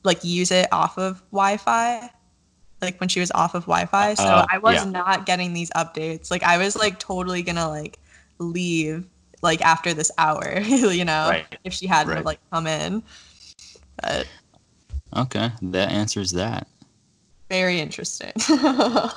like 0.04 0.22
use 0.24 0.50
it 0.50 0.68
off 0.72 0.98
of 0.98 1.22
Wi-Fi 1.32 2.10
like 2.82 3.00
when 3.00 3.08
she 3.08 3.20
was 3.20 3.30
off 3.32 3.54
of 3.54 3.64
Wi-Fi. 3.64 4.14
So 4.14 4.24
Uh, 4.24 4.46
I 4.50 4.58
was 4.58 4.84
yeah. 4.84 4.90
not 4.90 5.24
getting 5.26 5.52
these 5.54 5.70
updates. 5.70 6.30
Like 6.30 6.42
I 6.42 6.58
was 6.58 6.76
like 6.76 6.98
totally 6.98 7.42
gonna 7.42 7.68
like 7.68 7.98
leave 8.38 9.08
like 9.42 9.62
after 9.62 9.94
this 9.94 10.10
hour, 10.18 10.60
you 10.66 11.04
know, 11.04 11.28
Right. 11.30 11.46
if 11.64 11.72
she 11.72 11.86
hadn't 11.86 12.12
Right. 12.14 12.24
like 12.24 12.40
come 12.52 12.66
in. 12.66 13.02
But 14.02 14.26
Okay, 15.16 15.50
that 15.62 15.90
answers 15.90 16.32
that. 16.32 16.66
Very 17.48 17.80
interesting. 17.80 18.32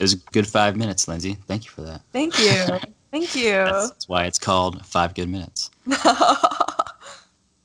It 0.00 0.02
was 0.02 0.14
a 0.14 0.16
good 0.32 0.48
five 0.48 0.76
minutes, 0.76 1.06
Lindsay. 1.06 1.34
Thank 1.46 1.66
you 1.66 1.70
for 1.70 1.82
that. 1.82 2.00
Thank 2.12 2.36
you. 2.40 2.80
Thank 3.12 3.36
you. 3.36 3.52
That's, 3.52 3.90
that's 3.90 4.08
why 4.08 4.24
it's 4.24 4.40
called 4.40 4.84
five 4.84 5.14
good 5.14 5.28
minutes. 5.28 5.70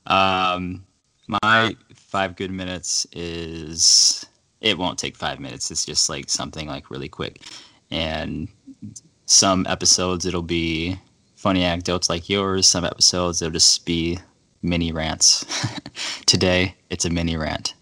Um, 0.10 0.84
my 1.28 1.76
five 1.94 2.36
good 2.36 2.52
minutes 2.52 3.06
is 3.14 4.26
it 4.60 4.78
won't 4.78 4.98
take 4.98 5.16
five 5.16 5.40
minutes. 5.40 5.70
It's 5.70 5.86
just 5.86 6.10
like 6.10 6.30
something 6.30 6.68
like 6.68 6.90
really 6.90 7.08
quick, 7.08 7.44
and 7.92 8.48
some 9.28 9.68
episodes 9.68 10.26
it'll 10.26 10.42
be 10.42 11.00
funny 11.36 11.64
anecdotes 11.64 12.10
like 12.10 12.28
yours. 12.28 12.66
Some 12.66 12.84
episodes 12.84 13.42
it'll 13.42 13.54
just 13.54 13.86
be 13.86 14.18
mini 14.64 14.92
rants. 14.92 15.46
Today 16.26 16.76
it's 16.90 17.06
a 17.06 17.10
mini 17.10 17.38
rant. 17.38 17.76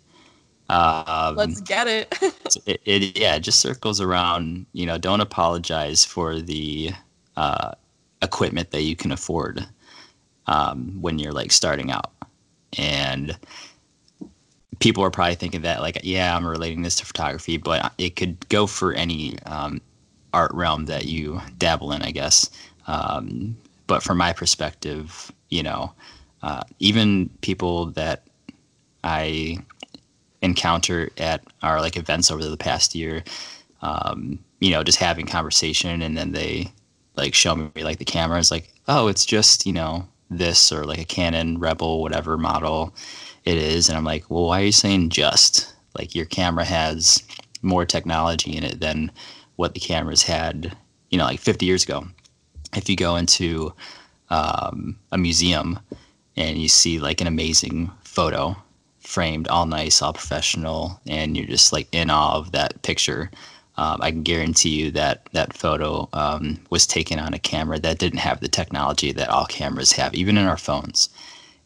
Um, 0.69 1.35
Let's 1.35 1.61
get 1.61 1.87
it. 1.87 2.13
it, 2.65 2.81
it 2.85 3.17
yeah 3.17 3.35
it 3.35 3.41
just 3.41 3.59
circles 3.59 4.01
around 4.01 4.65
you 4.73 4.85
know 4.85 4.97
don't 4.97 5.21
apologize 5.21 6.03
for 6.03 6.39
the 6.41 6.91
uh, 7.37 7.71
equipment 8.21 8.71
that 8.71 8.81
you 8.81 8.95
can 8.95 9.11
afford 9.11 9.65
um, 10.47 11.01
when 11.01 11.19
you're 11.19 11.31
like 11.31 11.51
starting 11.51 11.91
out 11.91 12.11
and 12.77 13.37
people 14.79 15.03
are 15.03 15.11
probably 15.11 15.35
thinking 15.35 15.61
that 15.61 15.81
like 15.81 15.99
yeah 16.03 16.35
i'm 16.35 16.45
relating 16.45 16.81
this 16.81 16.95
to 16.95 17.05
photography 17.05 17.57
but 17.57 17.93
it 17.97 18.15
could 18.15 18.47
go 18.49 18.67
for 18.67 18.93
any 18.93 19.37
um, 19.45 19.81
art 20.33 20.53
realm 20.53 20.85
that 20.85 21.05
you 21.05 21.41
dabble 21.57 21.91
in 21.91 22.01
i 22.01 22.11
guess 22.11 22.49
um, 22.87 23.55
but 23.87 24.03
from 24.03 24.17
my 24.17 24.33
perspective 24.33 25.31
you 25.49 25.63
know 25.63 25.93
uh, 26.43 26.61
even 26.79 27.29
people 27.41 27.87
that 27.87 28.27
i 29.03 29.57
encounter 30.41 31.09
at 31.17 31.43
our 31.63 31.81
like 31.81 31.97
events 31.97 32.31
over 32.31 32.43
the 32.43 32.57
past 32.57 32.95
year. 32.95 33.23
Um, 33.81 34.39
you 34.59 34.71
know 34.71 34.83
just 34.83 34.99
having 34.99 35.27
conversation 35.27 36.01
and 36.01 36.17
then 36.17 36.31
they 36.31 36.71
like 37.15 37.33
show 37.33 37.55
me 37.55 37.71
like 37.83 37.99
the 37.99 38.05
camera. 38.05 38.39
It's 38.39 38.51
like 38.51 38.73
oh 38.87 39.07
it's 39.07 39.25
just 39.25 39.65
you 39.65 39.73
know 39.73 40.07
this 40.29 40.71
or 40.71 40.85
like 40.85 40.99
a 40.99 41.05
canon 41.05 41.59
rebel 41.59 42.01
whatever 42.01 42.37
model 42.37 42.93
it 43.45 43.57
is. 43.57 43.89
And 43.89 43.97
i'm 43.97 44.03
like 44.03 44.29
well 44.29 44.45
why 44.45 44.61
are 44.61 44.65
you 44.65 44.71
saying 44.71 45.09
just? 45.09 45.73
Like 45.97 46.13
your 46.13 46.25
camera 46.25 46.63
has 46.65 47.23
more 47.61 47.85
technology 47.85 48.55
in 48.55 48.63
it 48.63 48.79
than 48.79 49.11
what 49.55 49.73
the 49.73 49.79
cameras 49.79 50.23
had 50.23 50.75
you 51.09 51.17
know 51.17 51.25
like 51.25 51.39
50 51.39 51.65
years 51.65 51.83
ago. 51.83 52.05
If 52.75 52.89
you 52.89 52.95
go 52.95 53.15
into 53.15 53.73
um, 54.29 54.99
a 55.11 55.17
museum 55.17 55.79
and 56.35 56.57
you 56.57 56.67
see 56.67 56.99
like 56.99 57.21
an 57.21 57.27
amazing 57.27 57.89
photo 58.03 58.55
framed 59.07 59.47
all 59.47 59.65
nice 59.65 60.01
all 60.01 60.13
professional 60.13 60.99
and 61.07 61.37
you're 61.37 61.47
just 61.47 61.71
like 61.71 61.87
in 61.91 62.09
awe 62.09 62.35
of 62.35 62.51
that 62.51 62.81
picture 62.81 63.31
um, 63.77 63.99
I 64.01 64.09
can 64.09 64.23
guarantee 64.23 64.69
you 64.69 64.91
that 64.91 65.29
that 65.33 65.53
photo 65.53 66.09
um, 66.13 66.59
was 66.71 66.87
taken 66.87 67.19
on 67.19 67.33
a 67.33 67.39
camera 67.39 67.77
that 67.79 67.99
didn't 67.99 68.19
have 68.19 68.39
the 68.39 68.47
technology 68.47 69.11
that 69.11 69.29
all 69.29 69.45
cameras 69.45 69.91
have, 69.91 70.15
even 70.15 70.37
in 70.37 70.47
our 70.47 70.57
phones. 70.57 71.09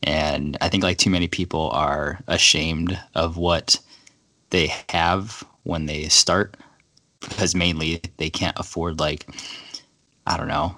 And 0.04 0.58
I 0.60 0.68
think 0.68 0.84
like 0.84 0.98
too 0.98 1.10
many 1.10 1.28
people 1.28 1.70
are 1.72 2.20
ashamed 2.28 3.00
of 3.16 3.38
what 3.38 3.80
they 4.50 4.74
have 4.90 5.44
when 5.64 5.86
they 5.86 6.10
start 6.10 6.58
because 7.22 7.56
mainly 7.56 8.02
they 8.18 8.30
can't 8.30 8.60
afford 8.60 9.00
like 9.00 9.30
I 10.28 10.38
don't 10.38 10.48
know 10.48 10.76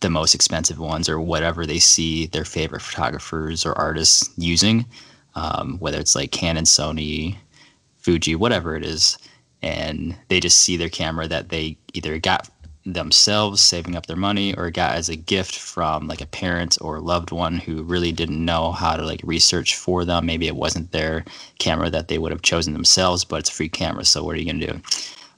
the 0.00 0.10
most 0.10 0.34
expensive 0.34 0.78
ones 0.78 1.08
or 1.08 1.18
whatever 1.18 1.66
they 1.66 1.78
see 1.78 2.26
their 2.26 2.44
favorite 2.44 2.82
photographers 2.82 3.64
or 3.64 3.72
artists 3.72 4.30
using, 4.36 4.84
um, 5.36 5.78
whether 5.78 6.00
it's 6.00 6.16
like 6.16 6.32
Canon, 6.32 6.64
Sony, 6.64 7.36
Fuji, 7.98 8.34
whatever 8.34 8.74
it 8.74 8.84
is 8.84 9.16
and 9.62 10.16
they 10.28 10.40
just 10.40 10.58
see 10.58 10.76
their 10.76 10.88
camera 10.88 11.26
that 11.26 11.48
they 11.48 11.76
either 11.94 12.18
got 12.18 12.48
themselves 12.84 13.60
saving 13.60 13.96
up 13.96 14.06
their 14.06 14.16
money 14.16 14.54
or 14.54 14.70
got 14.70 14.94
as 14.94 15.08
a 15.08 15.16
gift 15.16 15.58
from 15.58 16.06
like 16.06 16.20
a 16.20 16.26
parent 16.26 16.78
or 16.80 17.00
loved 17.00 17.32
one 17.32 17.58
who 17.58 17.82
really 17.82 18.12
didn't 18.12 18.44
know 18.44 18.70
how 18.70 18.96
to 18.96 19.04
like 19.04 19.20
research 19.24 19.74
for 19.74 20.04
them. 20.04 20.24
Maybe 20.24 20.46
it 20.46 20.54
wasn't 20.54 20.92
their 20.92 21.24
camera 21.58 21.90
that 21.90 22.06
they 22.06 22.18
would 22.18 22.30
have 22.30 22.42
chosen 22.42 22.72
themselves 22.74 23.24
but 23.24 23.40
it's 23.40 23.50
a 23.50 23.52
free 23.52 23.68
camera 23.68 24.04
so 24.04 24.22
what 24.22 24.36
are 24.36 24.38
you 24.38 24.44
going 24.44 24.60
to 24.60 24.66
do? 24.68 24.80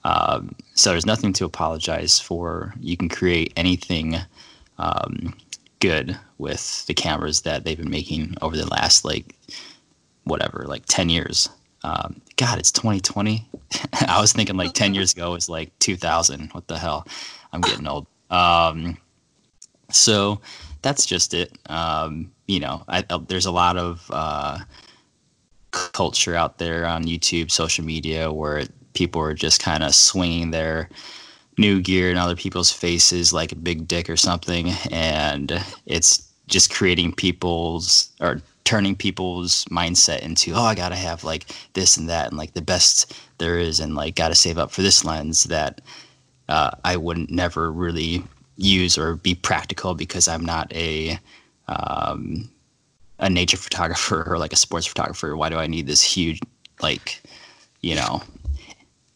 Um, 0.04 0.54
so 0.74 0.90
there's 0.90 1.06
nothing 1.06 1.32
to 1.34 1.44
apologize 1.44 2.20
for. 2.20 2.74
You 2.80 2.96
can 2.96 3.08
create 3.08 3.52
anything 3.56 4.16
um, 4.78 5.34
good 5.80 6.18
with 6.36 6.86
the 6.86 6.94
cameras 6.94 7.42
that 7.42 7.64
they've 7.64 7.78
been 7.78 7.90
making 7.90 8.34
over 8.42 8.56
the 8.56 8.66
last 8.66 9.04
like 9.04 9.34
whatever 10.28 10.64
like 10.66 10.84
10 10.86 11.08
years 11.08 11.48
um, 11.84 12.20
God, 12.36 12.58
it's 12.58 12.72
2020. 12.72 13.46
I 14.06 14.20
was 14.20 14.32
thinking 14.32 14.56
like 14.56 14.72
10 14.72 14.94
years 14.94 15.12
ago 15.12 15.32
was 15.32 15.48
like 15.48 15.76
2000. 15.78 16.50
What 16.52 16.66
the 16.68 16.78
hell? 16.78 17.06
I'm 17.52 17.60
getting 17.60 17.86
old. 17.86 18.06
Um, 18.30 18.98
so 19.90 20.40
that's 20.82 21.06
just 21.06 21.34
it. 21.34 21.56
Um, 21.66 22.32
you 22.46 22.60
know, 22.60 22.82
I, 22.88 23.04
I, 23.08 23.18
there's 23.18 23.46
a 23.46 23.50
lot 23.50 23.76
of 23.76 24.10
uh, 24.12 24.58
culture 25.70 26.34
out 26.34 26.58
there 26.58 26.84
on 26.86 27.04
YouTube, 27.04 27.50
social 27.50 27.84
media, 27.84 28.32
where 28.32 28.64
people 28.94 29.20
are 29.22 29.34
just 29.34 29.60
kind 29.60 29.82
of 29.82 29.94
swinging 29.94 30.50
their 30.50 30.88
new 31.56 31.80
gear 31.80 32.10
in 32.10 32.16
other 32.16 32.36
people's 32.36 32.72
faces 32.72 33.32
like 33.32 33.52
a 33.52 33.56
big 33.56 33.88
dick 33.88 34.08
or 34.08 34.16
something, 34.16 34.70
and 34.90 35.62
it's 35.86 36.28
just 36.46 36.70
creating 36.70 37.12
people's 37.12 38.10
or 38.20 38.40
turning 38.68 38.94
people's 38.94 39.64
mindset 39.66 40.20
into 40.20 40.52
oh 40.52 40.60
i 40.62 40.74
gotta 40.74 40.94
have 40.94 41.24
like 41.24 41.46
this 41.72 41.96
and 41.96 42.06
that 42.06 42.28
and 42.28 42.36
like 42.36 42.52
the 42.52 42.60
best 42.60 43.18
there 43.38 43.58
is 43.58 43.80
and 43.80 43.94
like 43.94 44.14
gotta 44.14 44.34
save 44.34 44.58
up 44.58 44.70
for 44.70 44.82
this 44.82 45.06
lens 45.06 45.44
that 45.44 45.80
uh, 46.50 46.70
i 46.84 46.94
wouldn't 46.94 47.30
never 47.30 47.72
really 47.72 48.22
use 48.58 48.98
or 48.98 49.16
be 49.16 49.34
practical 49.34 49.94
because 49.94 50.28
i'm 50.28 50.44
not 50.44 50.70
a 50.74 51.18
um, 51.68 52.50
a 53.20 53.30
nature 53.30 53.56
photographer 53.66 54.22
or 54.30 54.38
like 54.38 54.52
a 54.52 54.56
sports 54.56 54.86
photographer. 54.86 55.34
Why 55.34 55.48
do 55.48 55.56
i 55.56 55.66
need 55.66 55.86
this 55.86 56.02
huge 56.02 56.38
like 56.82 57.22
you 57.80 57.94
know 57.94 58.22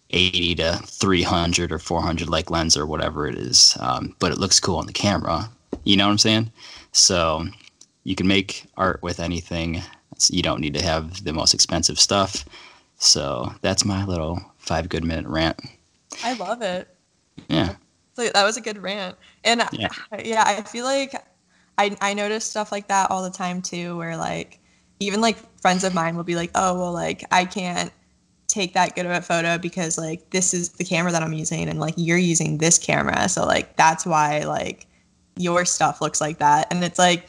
80 0.08 0.54
to 0.54 0.80
300 0.86 1.72
or 1.72 1.78
400 1.78 2.30
like 2.30 2.50
lens 2.50 2.74
or 2.74 2.86
whatever 2.86 3.26
it 3.26 3.34
is 3.34 3.76
um, 3.80 4.16
but 4.18 4.32
it 4.32 4.38
looks 4.38 4.60
cool 4.60 4.76
on 4.76 4.86
the 4.86 4.94
camera. 4.94 5.50
You 5.84 5.98
know 5.98 6.06
what 6.06 6.12
i'm 6.12 6.18
saying? 6.18 6.50
So 6.92 7.44
you 8.04 8.14
can 8.14 8.26
make 8.26 8.66
art 8.76 9.02
with 9.02 9.20
anything. 9.20 9.82
You 10.28 10.42
don't 10.42 10.60
need 10.60 10.74
to 10.74 10.82
have 10.82 11.24
the 11.24 11.32
most 11.32 11.54
expensive 11.54 11.98
stuff. 11.98 12.44
So 12.98 13.52
that's 13.62 13.84
my 13.84 14.04
little 14.04 14.40
five 14.58 14.88
good 14.88 15.04
minute 15.04 15.26
rant. 15.26 15.60
I 16.22 16.34
love 16.34 16.62
it. 16.62 16.88
Yeah. 17.48 17.74
So 18.14 18.28
that 18.28 18.44
was 18.44 18.56
a 18.56 18.60
good 18.60 18.78
rant. 18.78 19.16
And 19.44 19.62
Yeah. 19.72 19.88
yeah, 20.22 20.44
I 20.46 20.62
feel 20.62 20.84
like 20.84 21.14
I 21.78 21.96
I 22.00 22.14
notice 22.14 22.44
stuff 22.44 22.70
like 22.70 22.88
that 22.88 23.10
all 23.10 23.22
the 23.22 23.30
time 23.30 23.62
too, 23.62 23.96
where 23.96 24.16
like 24.16 24.60
even 25.00 25.20
like 25.20 25.38
friends 25.60 25.82
of 25.84 25.94
mine 25.94 26.16
will 26.16 26.24
be 26.24 26.36
like, 26.36 26.50
oh 26.54 26.78
well, 26.78 26.92
like 26.92 27.24
I 27.32 27.44
can't 27.44 27.92
take 28.48 28.74
that 28.74 28.94
good 28.94 29.06
of 29.06 29.12
a 29.12 29.22
photo 29.22 29.56
because 29.56 29.96
like 29.96 30.30
this 30.30 30.52
is 30.52 30.70
the 30.70 30.84
camera 30.84 31.10
that 31.10 31.22
I'm 31.22 31.32
using, 31.32 31.68
and 31.68 31.80
like 31.80 31.94
you're 31.96 32.18
using 32.18 32.58
this 32.58 32.78
camera, 32.78 33.28
so 33.28 33.46
like 33.46 33.76
that's 33.76 34.04
why 34.04 34.40
like 34.40 34.86
your 35.36 35.64
stuff 35.64 36.00
looks 36.00 36.20
like 36.20 36.38
that, 36.38 36.68
and 36.70 36.84
it's 36.84 36.98
like 36.98 37.28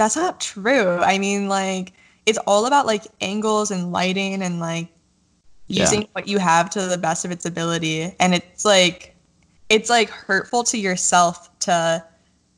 that's 0.00 0.16
not 0.16 0.40
true. 0.40 0.98
I 0.98 1.18
mean, 1.18 1.48
like 1.48 1.94
it's 2.26 2.38
all 2.46 2.66
about 2.66 2.86
like 2.86 3.04
angles 3.20 3.70
and 3.70 3.92
lighting 3.92 4.42
and 4.42 4.60
like 4.60 4.88
Yeah. 5.68 5.94
using 5.94 6.08
what 6.12 6.28
you 6.28 6.38
have 6.38 6.70
to 6.70 6.82
the 6.82 6.98
best 6.98 7.24
of 7.24 7.32
its 7.32 7.46
ability, 7.46 8.14
and 8.20 8.34
it's 8.34 8.64
like 8.64 9.16
it's 9.70 9.90
like 9.90 10.10
hurtful 10.10 10.64
to 10.64 10.78
yourself 10.78 11.50
to 11.60 12.04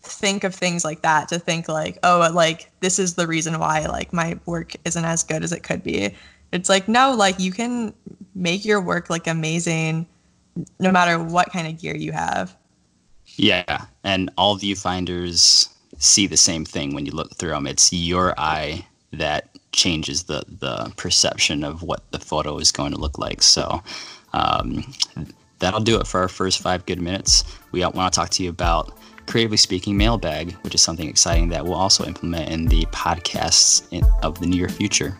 think 0.02 0.44
of 0.44 0.54
things 0.54 0.84
like 0.84 1.02
that 1.02 1.28
to 1.28 1.38
think 1.38 1.68
like 1.68 1.98
oh 2.04 2.30
like 2.34 2.70
this 2.80 2.98
is 2.98 3.14
the 3.14 3.26
reason 3.26 3.58
why 3.58 3.86
like 3.86 4.12
my 4.12 4.38
work 4.46 4.74
isn't 4.84 5.04
as 5.04 5.22
good 5.24 5.44
as 5.44 5.52
it 5.52 5.62
could 5.62 5.82
be 5.82 6.14
it's 6.52 6.68
like 6.68 6.88
no 6.88 7.14
like 7.14 7.38
you 7.40 7.52
can 7.52 7.94
make 8.34 8.64
your 8.64 8.80
work 8.80 9.10
like 9.10 9.28
amazing 9.28 10.06
no 10.80 10.92
matter 10.92 11.22
what 11.22 11.52
kind 11.52 11.68
of 11.68 11.80
gear 11.80 11.96
you 11.96 12.12
have 12.12 12.56
Yeah, 13.36 13.86
and 14.04 14.30
all 14.36 14.58
viewfinders 14.58 15.71
see 16.02 16.26
the 16.26 16.36
same 16.36 16.64
thing 16.64 16.94
when 16.94 17.06
you 17.06 17.12
look 17.12 17.34
through 17.36 17.50
them. 17.50 17.66
It's 17.66 17.92
your 17.92 18.38
eye 18.38 18.84
that 19.12 19.48
changes 19.72 20.24
the 20.24 20.44
the 20.60 20.92
perception 20.96 21.64
of 21.64 21.82
what 21.82 22.02
the 22.10 22.18
photo 22.18 22.58
is 22.58 22.72
going 22.72 22.92
to 22.92 22.98
look 22.98 23.18
like. 23.18 23.42
So 23.42 23.82
um, 24.32 24.92
that'll 25.60 25.80
do 25.80 25.98
it 26.00 26.06
for 26.06 26.20
our 26.20 26.28
first 26.28 26.60
five 26.60 26.84
good 26.86 27.00
minutes. 27.00 27.44
We 27.70 27.80
want 27.80 28.12
to 28.12 28.16
talk 28.16 28.30
to 28.30 28.42
you 28.42 28.50
about 28.50 28.98
creatively 29.26 29.56
speaking 29.56 29.96
mailbag, 29.96 30.52
which 30.62 30.74
is 30.74 30.82
something 30.82 31.08
exciting 31.08 31.48
that 31.50 31.64
we'll 31.64 31.74
also 31.74 32.04
implement 32.04 32.50
in 32.50 32.66
the 32.66 32.84
podcasts 32.86 33.86
in, 33.92 34.04
of 34.22 34.40
the 34.40 34.46
near 34.46 34.68
future. 34.68 35.16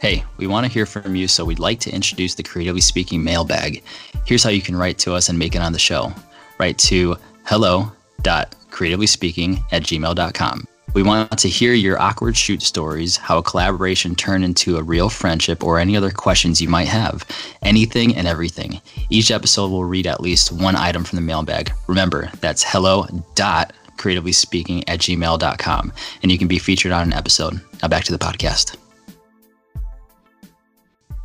Hey, 0.00 0.24
we 0.36 0.46
want 0.46 0.64
to 0.64 0.72
hear 0.72 0.86
from 0.86 1.16
you, 1.16 1.26
so 1.26 1.44
we'd 1.44 1.58
like 1.58 1.80
to 1.80 1.90
introduce 1.90 2.34
the 2.34 2.42
Creatively 2.42 2.82
Speaking 2.82 3.24
mailbag. 3.24 3.82
Here's 4.26 4.44
how 4.44 4.50
you 4.50 4.62
can 4.62 4.76
write 4.76 4.98
to 4.98 5.14
us 5.14 5.28
and 5.28 5.38
make 5.38 5.54
it 5.56 5.62
on 5.62 5.72
the 5.72 5.78
show. 5.78 6.12
Write 6.58 6.78
to 6.78 7.16
hello.creativelyspeaking 7.46 9.62
at 9.72 9.82
gmail.com. 9.82 10.68
We 10.94 11.02
want 11.02 11.36
to 11.38 11.48
hear 11.48 11.72
your 11.74 12.00
awkward 12.00 12.38
shoot 12.38 12.62
stories, 12.62 13.18
how 13.18 13.36
a 13.38 13.42
collaboration 13.42 14.14
turned 14.14 14.44
into 14.44 14.78
a 14.78 14.82
real 14.82 15.10
friendship, 15.10 15.62
or 15.62 15.78
any 15.78 15.94
other 15.94 16.10
questions 16.10 16.58
you 16.60 16.70
might 16.70 16.88
have. 16.88 17.26
Anything 17.60 18.16
and 18.16 18.26
everything. 18.26 18.80
Each 19.10 19.30
episode 19.30 19.70
will 19.70 19.84
read 19.84 20.06
at 20.06 20.22
least 20.22 20.52
one 20.52 20.74
item 20.74 21.04
from 21.04 21.16
the 21.16 21.22
mailbag. 21.22 21.70
Remember, 21.86 22.30
that's 22.40 22.62
hello.creativelyspeaking 22.62 24.84
at 24.88 25.00
gmail.com, 25.00 25.92
and 26.22 26.32
you 26.32 26.38
can 26.38 26.48
be 26.48 26.58
featured 26.58 26.92
on 26.92 27.02
an 27.02 27.12
episode. 27.12 27.60
Now 27.82 27.88
back 27.88 28.04
to 28.04 28.12
the 28.12 28.18
podcast. 28.18 28.74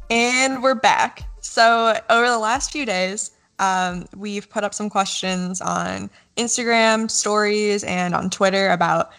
And 0.09 0.61
we're 0.61 0.75
back. 0.75 1.23
So, 1.39 1.97
over 2.09 2.27
the 2.27 2.39
last 2.39 2.73
few 2.73 2.85
days, 2.85 3.31
um, 3.61 4.05
we've 4.17 4.49
put 4.49 4.63
up 4.63 4.73
some 4.73 4.89
questions 4.89 5.61
on 5.61 6.09
Instagram 6.35 7.09
stories 7.09 7.83
and 7.83 8.15
on 8.15 8.29
Twitter 8.29 8.71
about, 8.71 9.11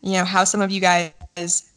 you 0.00 0.12
know, 0.12 0.24
how 0.24 0.42
some 0.42 0.62
of 0.62 0.70
you 0.70 0.80
guys 0.80 1.12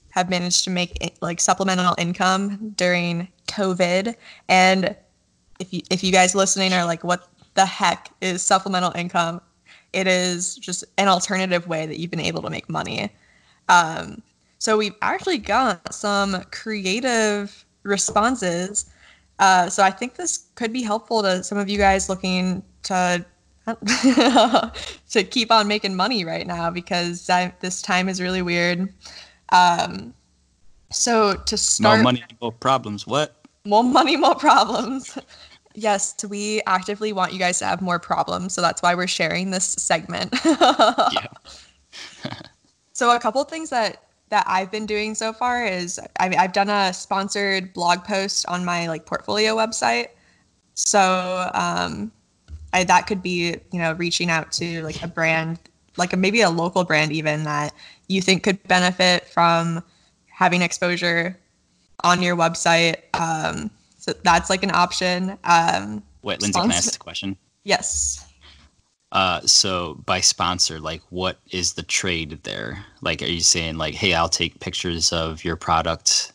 have 0.09 0.29
managed 0.29 0.63
to 0.63 0.69
make 0.69 1.15
like 1.21 1.41
supplemental 1.41 1.93
income 1.97 2.73
during 2.77 3.27
COVID. 3.47 4.15
And 4.47 4.95
if 5.59 5.73
you 5.73 5.81
if 5.91 6.01
you 6.03 6.11
guys 6.13 6.33
listening 6.33 6.71
are 6.71 6.85
like, 6.85 7.03
what 7.03 7.27
the 7.55 7.65
heck 7.65 8.09
is 8.21 8.41
supplemental 8.41 8.93
income? 8.95 9.41
It 9.91 10.07
is 10.07 10.55
just 10.55 10.85
an 10.97 11.09
alternative 11.09 11.67
way 11.67 11.85
that 11.85 11.99
you've 11.99 12.09
been 12.09 12.21
able 12.21 12.41
to 12.43 12.49
make 12.49 12.69
money. 12.69 13.09
Um, 13.67 14.23
so 14.59 14.77
we've 14.77 14.95
actually 15.01 15.39
got 15.39 15.93
some 15.93 16.41
creative 16.51 17.65
responses. 17.83 18.85
Uh, 19.39 19.69
so 19.69 19.83
I 19.83 19.91
think 19.91 20.15
this 20.15 20.45
could 20.55 20.71
be 20.71 20.81
helpful 20.81 21.21
to 21.23 21.43
some 21.43 21.57
of 21.57 21.69
you 21.69 21.77
guys 21.77 22.09
looking 22.09 22.63
to 22.83 23.25
to 23.65 25.23
keep 25.23 25.51
on 25.51 25.67
making 25.67 25.95
money 25.95 26.25
right 26.25 26.45
now 26.45 26.69
because 26.69 27.29
I, 27.29 27.53
this 27.61 27.81
time 27.81 28.09
is 28.09 28.21
really 28.21 28.41
weird. 28.41 28.93
Um, 29.49 30.13
so 30.91 31.35
to 31.35 31.57
start, 31.57 31.97
More 31.97 32.03
money, 32.03 32.23
more 32.41 32.51
problems. 32.51 33.07
What? 33.07 33.43
more 33.65 33.83
money, 33.83 34.17
more 34.17 34.35
problems. 34.35 35.17
yes, 35.73 36.15
we 36.27 36.61
actively 36.67 37.13
want 37.13 37.33
you 37.33 37.39
guys 37.39 37.59
to 37.59 37.65
have 37.65 37.81
more 37.81 37.99
problems, 37.99 38.53
so 38.53 38.61
that's 38.61 38.81
why 38.81 38.93
we're 38.95 39.07
sharing 39.07 39.51
this 39.51 39.65
segment. 39.65 40.33
Yeah. 40.45 41.27
So 42.95 43.09
a 43.15 43.19
couple 43.19 43.43
things 43.43 43.71
that 43.71 44.02
that 44.33 44.45
I've 44.47 44.71
been 44.71 44.87
doing 44.87 45.13
so 45.13 45.31
far 45.31 45.63
is 45.63 45.99
I 46.19 46.27
mean, 46.27 46.39
I've 46.39 46.53
done 46.53 46.67
a 46.67 46.91
sponsored 46.91 47.71
blog 47.71 48.03
post 48.03 48.47
on 48.47 48.65
my 48.65 48.87
like 48.87 49.05
portfolio 49.05 49.55
website. 49.55 50.07
So 50.73 51.51
um, 51.53 52.11
I, 52.73 52.83
that 52.83 53.05
could 53.05 53.21
be 53.21 53.55
you 53.71 53.79
know 53.79 53.93
reaching 53.93 54.31
out 54.31 54.51
to 54.53 54.81
like 54.81 55.03
a 55.03 55.07
brand, 55.07 55.59
like 55.97 56.13
a, 56.13 56.17
maybe 56.17 56.41
a 56.41 56.49
local 56.49 56.83
brand 56.83 57.11
even 57.11 57.43
that 57.43 57.75
you 58.07 58.21
think 58.23 58.41
could 58.41 58.61
benefit 58.67 59.27
from 59.27 59.83
having 60.25 60.63
exposure 60.63 61.37
on 62.03 62.23
your 62.23 62.35
website. 62.35 62.95
Um, 63.13 63.69
so 63.99 64.13
that's 64.23 64.49
like 64.49 64.63
an 64.63 64.71
option. 64.73 65.37
Um, 65.43 66.01
Wait, 66.23 66.41
Lindsay, 66.41 66.59
can 66.59 66.71
I 66.71 66.73
ask 66.73 66.85
Sponsor- 66.85 66.97
a 66.97 66.99
question? 66.99 67.37
yes. 67.65 68.22
Uh, 69.13 69.39
so 69.41 70.01
by 70.05 70.19
sponsor, 70.19 70.79
like 70.79 71.01
what 71.11 71.37
is 71.51 71.73
the 71.73 71.83
trade 71.83 72.39
there? 72.43 72.83
Like, 73.01 73.21
are 73.21 73.27
you 73.27 73.41
saying 73.41 73.77
like, 73.77 73.93
hey, 73.93 74.15
I'll 74.15 74.27
take 74.27 74.59
pictures 74.59 75.13
of 75.13 75.43
your 75.43 75.55
product 75.55 76.33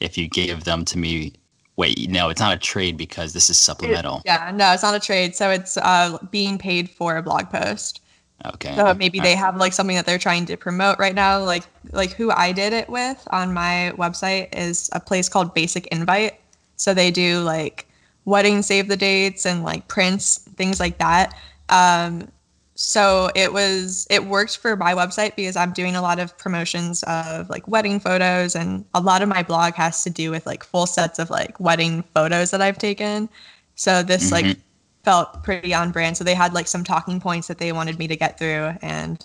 if 0.00 0.18
you 0.18 0.28
give 0.28 0.64
them 0.64 0.84
to 0.84 0.98
me? 0.98 1.32
Wait, 1.76 2.10
no, 2.10 2.28
it's 2.28 2.40
not 2.40 2.54
a 2.54 2.58
trade 2.58 2.98
because 2.98 3.32
this 3.32 3.48
is 3.48 3.56
supplemental. 3.56 4.20
Yeah, 4.26 4.52
no, 4.54 4.70
it's 4.72 4.82
not 4.82 4.94
a 4.94 5.00
trade. 5.00 5.34
So 5.34 5.50
it's 5.50 5.78
uh, 5.78 6.18
being 6.30 6.58
paid 6.58 6.90
for 6.90 7.16
a 7.16 7.22
blog 7.22 7.48
post. 7.48 8.02
Okay. 8.44 8.74
So 8.76 8.92
maybe 8.92 9.18
All 9.18 9.24
they 9.24 9.30
right. 9.30 9.38
have 9.38 9.56
like 9.56 9.72
something 9.72 9.96
that 9.96 10.04
they're 10.04 10.18
trying 10.18 10.44
to 10.46 10.58
promote 10.58 10.98
right 10.98 11.14
now. 11.14 11.42
Like 11.42 11.64
like 11.92 12.12
who 12.12 12.30
I 12.30 12.52
did 12.52 12.74
it 12.74 12.88
with 12.90 13.26
on 13.30 13.54
my 13.54 13.92
website 13.96 14.54
is 14.54 14.90
a 14.92 15.00
place 15.00 15.28
called 15.30 15.54
Basic 15.54 15.86
Invite. 15.86 16.38
So 16.76 16.92
they 16.92 17.10
do 17.10 17.40
like 17.40 17.86
wedding 18.26 18.62
save 18.62 18.88
the 18.88 18.96
dates 18.96 19.46
and 19.46 19.62
like 19.64 19.88
prints, 19.88 20.38
things 20.56 20.80
like 20.80 20.98
that. 20.98 21.34
Um, 21.70 22.28
so 22.74 23.30
it 23.36 23.52
was 23.52 24.06
it 24.10 24.24
worked 24.24 24.56
for 24.58 24.76
my 24.76 24.94
website 24.94 25.36
because 25.36 25.56
I'm 25.56 25.72
doing 25.72 25.96
a 25.96 26.02
lot 26.02 26.18
of 26.18 26.36
promotions 26.38 27.02
of 27.04 27.50
like 27.50 27.68
wedding 27.68 28.00
photos 28.00 28.56
and 28.56 28.84
a 28.94 29.00
lot 29.00 29.22
of 29.22 29.28
my 29.28 29.42
blog 29.42 29.74
has 29.74 30.02
to 30.04 30.10
do 30.10 30.30
with 30.30 30.46
like 30.46 30.64
full 30.64 30.86
sets 30.86 31.18
of 31.18 31.30
like 31.30 31.60
wedding 31.60 32.02
photos 32.14 32.50
that 32.52 32.62
I've 32.62 32.78
taken. 32.78 33.28
So 33.76 34.02
this 34.02 34.32
like 34.32 34.46
Mhm. 34.46 34.60
felt 35.04 35.42
pretty 35.44 35.74
on 35.74 35.90
brand. 35.92 36.16
So 36.16 36.24
they 36.24 36.34
had 36.34 36.54
like 36.54 36.66
some 36.68 36.84
talking 36.84 37.20
points 37.20 37.48
that 37.48 37.58
they 37.58 37.72
wanted 37.72 37.98
me 37.98 38.08
to 38.08 38.16
get 38.16 38.38
through 38.38 38.74
and 38.82 39.24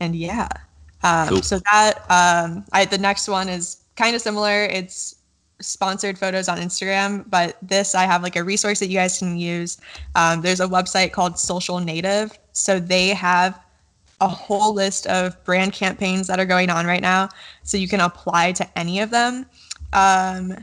and 0.00 0.16
yeah. 0.16 0.48
Um, 1.02 1.28
Cool. 1.28 1.42
so 1.42 1.60
that 1.72 2.04
um 2.10 2.64
I 2.72 2.84
the 2.84 2.98
next 2.98 3.28
one 3.28 3.48
is 3.48 3.78
kind 3.96 4.16
of 4.16 4.22
similar. 4.22 4.64
It's 4.64 5.16
sponsored 5.60 6.18
photos 6.18 6.48
on 6.48 6.58
Instagram, 6.58 7.24
but 7.28 7.56
this 7.62 7.94
I 7.94 8.04
have 8.04 8.22
like 8.22 8.36
a 8.36 8.44
resource 8.44 8.78
that 8.80 8.88
you 8.88 8.94
guys 8.94 9.18
can 9.18 9.36
use. 9.36 9.78
Um, 10.14 10.40
there's 10.40 10.60
a 10.60 10.66
website 10.66 11.12
called 11.12 11.38
Social 11.38 11.80
Native. 11.80 12.38
So 12.52 12.78
they 12.78 13.08
have 13.08 13.60
a 14.20 14.28
whole 14.28 14.74
list 14.74 15.06
of 15.06 15.42
brand 15.44 15.72
campaigns 15.72 16.26
that 16.26 16.40
are 16.40 16.46
going 16.46 16.70
on 16.70 16.86
right 16.86 17.02
now. 17.02 17.28
So 17.62 17.76
you 17.76 17.88
can 17.88 18.00
apply 18.00 18.52
to 18.52 18.78
any 18.78 19.00
of 19.00 19.10
them. 19.10 19.46
Um, 19.92 20.56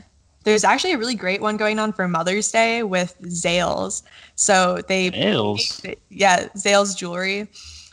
there's 0.44 0.62
actually 0.62 0.92
a 0.92 0.98
really 0.98 1.14
great 1.14 1.40
one 1.40 1.56
going 1.56 1.78
on 1.78 1.92
for 1.92 2.06
Mother's 2.06 2.50
Day 2.52 2.82
with 2.82 3.20
Zales. 3.22 4.02
So 4.36 4.80
they, 4.86 5.10
Zales. 5.10 5.96
yeah, 6.08 6.48
Zales 6.56 6.96
jewelry 6.96 7.48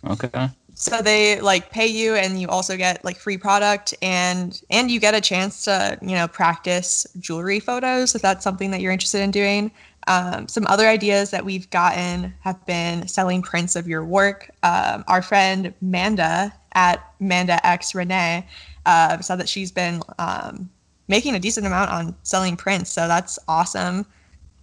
Okay. 0.06 0.50
So 0.84 1.02
they 1.02 1.40
like 1.40 1.72
pay 1.72 1.88
you 1.88 2.16
and 2.16 2.42
you 2.42 2.50
also 2.50 2.76
get 2.76 3.04
like 3.06 3.18
free 3.18 3.38
product 3.38 3.94
and 4.02 4.62
and 4.70 4.92
you 4.92 5.00
get 5.00 5.16
a 5.16 5.22
chance 5.22 5.64
to 5.64 5.98
you 6.02 6.14
know 6.14 6.28
practice 6.28 7.08
jewelry 7.20 7.62
photos 7.62 8.16
if 8.16 8.22
that's 8.22 8.44
something 8.44 8.70
that 8.72 8.82
you're 8.82 8.92
interested 8.92 9.22
in 9.22 9.32
doing. 9.32 9.72
Um, 10.08 10.50
some 10.50 10.68
other 10.68 10.86
ideas 10.86 11.32
that 11.32 11.46
we've 11.46 11.70
gotten 11.70 12.34
have 12.42 12.64
been 12.66 13.08
selling 13.08 13.42
prints 13.42 13.78
of 13.78 13.88
your 13.88 14.04
work. 14.04 14.50
Um, 14.64 15.06
our 15.08 15.22
friend 15.22 15.74
manda 15.80 16.54
at 16.74 17.02
manda 17.22 17.66
x 17.66 17.96
renee 17.96 18.46
uh, 18.86 19.22
said 19.22 19.38
that 19.38 19.48
she's 19.48 19.72
been 19.72 20.02
um, 20.20 20.70
making 21.08 21.34
a 21.36 21.40
decent 21.40 21.66
amount 21.66 21.92
on 21.92 22.14
selling 22.24 22.58
prints 22.58 22.92
so 22.92 23.08
that's 23.08 23.40
awesome. 23.48 24.06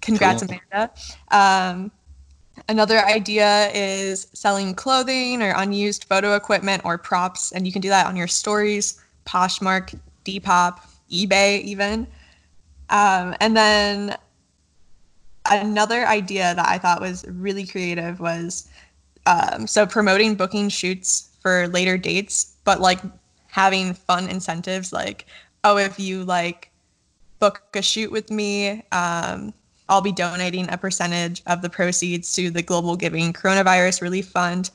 Congrats 0.03 0.43
Cool. 0.43 0.59
amanda. 0.71 0.93
Um, 1.31 1.91
Another 2.69 2.99
idea 3.05 3.71
is 3.75 4.29
selling 4.33 4.75
clothing 4.75 5.43
or 5.43 5.53
unused 5.57 6.05
photo 6.05 6.35
equipment 6.35 6.83
or 6.85 6.99
props, 6.99 7.53
and 7.53 7.67
you 7.67 7.73
can 7.73 7.83
do 7.83 7.89
that 7.89 8.07
on 8.07 8.17
your 8.17 8.29
stories, 8.29 9.01
Poshmark, 9.27 9.99
Depop, 10.25 10.81
eBay, 11.11 11.61
even. 11.63 12.07
Um, 12.91 13.35
and 13.41 13.57
then 13.57 14.17
another 15.51 16.07
idea 16.07 16.55
that 16.55 16.69
I 16.69 16.79
thought 16.79 17.01
was 17.01 17.25
really 17.29 17.67
creative 17.67 18.21
was 18.21 18.69
um, 19.27 19.67
so 19.67 19.87
promoting 19.87 20.35
booking 20.35 20.69
shoots 20.69 21.29
for 21.41 21.69
later 21.69 21.97
dates, 21.99 22.57
but 22.65 22.81
like 22.81 23.01
having 23.49 23.95
fun 23.95 24.29
incentives 24.29 24.93
like, 24.93 25.27
oh, 25.65 25.77
if 25.77 25.99
you 25.99 26.25
like 26.25 26.71
book 27.39 27.63
a 27.75 27.83
shoot 27.83 28.13
with 28.13 28.31
me, 28.31 28.83
um, 28.93 29.53
I'll 29.91 30.01
be 30.01 30.13
donating 30.13 30.71
a 30.71 30.79
percentage 30.79 31.43
of 31.47 31.63
the 31.63 31.69
proceeds 31.69 32.33
to 32.37 32.51
the 32.51 32.63
Global 32.63 32.97
Giving 32.97 33.33
Coronavirus 33.33 34.01
Relief 34.01 34.29
Fund. 34.29 34.71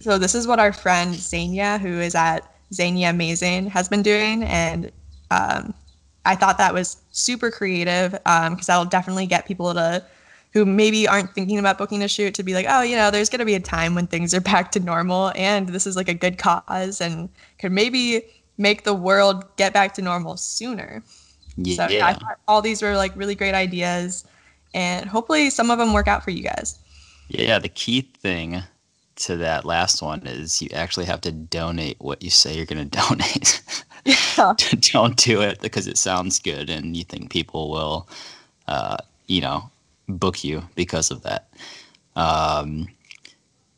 So 0.00 0.18
this 0.18 0.34
is 0.34 0.46
what 0.46 0.60
our 0.60 0.72
friend 0.72 1.14
Zania, 1.14 1.80
who 1.80 2.00
is 2.00 2.14
at 2.14 2.48
Zania 2.72 3.10
Amazing, 3.10 3.66
has 3.66 3.88
been 3.88 4.02
doing, 4.02 4.44
and 4.44 4.90
um, 5.32 5.74
I 6.24 6.36
thought 6.36 6.58
that 6.58 6.72
was 6.72 6.96
super 7.10 7.50
creative 7.50 8.12
because 8.12 8.46
um, 8.46 8.58
that'll 8.66 8.84
definitely 8.84 9.26
get 9.26 9.46
people 9.46 9.74
to 9.74 10.04
who 10.52 10.64
maybe 10.64 11.08
aren't 11.08 11.34
thinking 11.34 11.58
about 11.58 11.78
booking 11.78 12.02
a 12.02 12.08
shoot 12.08 12.34
to 12.34 12.42
be 12.42 12.54
like, 12.54 12.66
oh, 12.68 12.82
you 12.82 12.94
know, 12.94 13.10
there's 13.10 13.30
going 13.30 13.38
to 13.38 13.46
be 13.46 13.54
a 13.54 13.60
time 13.60 13.94
when 13.94 14.06
things 14.06 14.34
are 14.34 14.40
back 14.52 14.70
to 14.72 14.80
normal 14.80 15.32
and 15.34 15.70
this 15.70 15.86
is 15.86 15.96
like 15.96 16.08
a 16.08 16.14
good 16.14 16.38
cause 16.38 17.00
and 17.00 17.28
could 17.58 17.72
maybe 17.72 18.22
make 18.58 18.84
the 18.84 18.94
world 18.94 19.44
get 19.56 19.72
back 19.72 19.94
to 19.94 20.02
normal 20.02 20.36
sooner. 20.36 21.02
Yeah. 21.56 21.74
So 21.74 21.94
yeah, 21.94 22.06
I 22.06 22.12
thought 22.12 22.38
all 22.46 22.60
these 22.60 22.82
were 22.82 22.96
like 22.96 23.16
really 23.16 23.34
great 23.34 23.54
ideas 23.54 24.24
and 24.74 25.08
hopefully 25.08 25.50
some 25.50 25.70
of 25.70 25.78
them 25.78 25.92
work 25.92 26.08
out 26.08 26.24
for 26.24 26.30
you 26.30 26.42
guys. 26.42 26.78
Yeah, 27.28 27.58
the 27.58 27.68
key 27.68 28.02
thing 28.02 28.62
to 29.16 29.36
that 29.36 29.64
last 29.64 30.02
one 30.02 30.26
is 30.26 30.60
you 30.60 30.68
actually 30.72 31.06
have 31.06 31.20
to 31.22 31.32
donate 31.32 31.96
what 32.00 32.22
you 32.22 32.30
say 32.30 32.56
you're 32.56 32.66
going 32.66 32.88
to 32.90 32.98
donate. 32.98 33.62
Yeah. 34.04 34.54
Don't 34.92 35.16
do 35.16 35.40
it 35.40 35.60
because 35.60 35.86
it 35.86 35.98
sounds 35.98 36.38
good 36.38 36.70
and 36.70 36.96
you 36.96 37.04
think 37.04 37.30
people 37.30 37.70
will, 37.70 38.08
uh, 38.68 38.96
you 39.26 39.40
know, 39.40 39.70
book 40.08 40.42
you 40.44 40.62
because 40.74 41.10
of 41.10 41.22
that. 41.22 41.48
Um, 42.16 42.88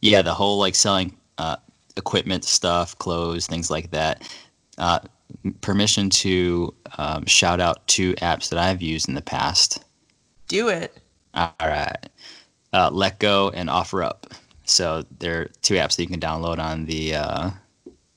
yeah, 0.01 0.23
the 0.23 0.35
whole 0.35 0.59
like 0.59 0.75
selling 0.75 1.17
uh, 1.39 1.57
equipment 1.97 2.45
stuff, 2.45 2.97
clothes, 2.99 3.47
things 3.47 3.71
like 3.71 3.91
that. 3.91 4.29
Uh, 4.79 5.01
permission 5.61 6.11
to 6.11 6.75
um, 6.99 7.25
shout 7.27 7.61
out 7.61 7.87
two 7.87 8.15
apps 8.15 8.49
that 8.49 8.59
I've 8.59 8.83
used 8.83 9.09
in 9.09 9.15
the 9.15 9.23
past. 9.23 9.84
Do 10.55 10.69
it. 10.69 10.97
All 11.35 11.53
right. 11.61 11.97
Uh, 12.73 12.89
letgo 12.89 13.51
and 13.55 13.69
OfferUp. 13.69 14.35
So 14.63 15.05
they're 15.19 15.47
two 15.63 15.75
apps 15.75 15.97
that 15.97 16.03
you 16.05 16.09
can 16.09 16.21
download 16.21 16.61
on 16.61 16.85
the 16.87 17.17
uh, 17.17 17.51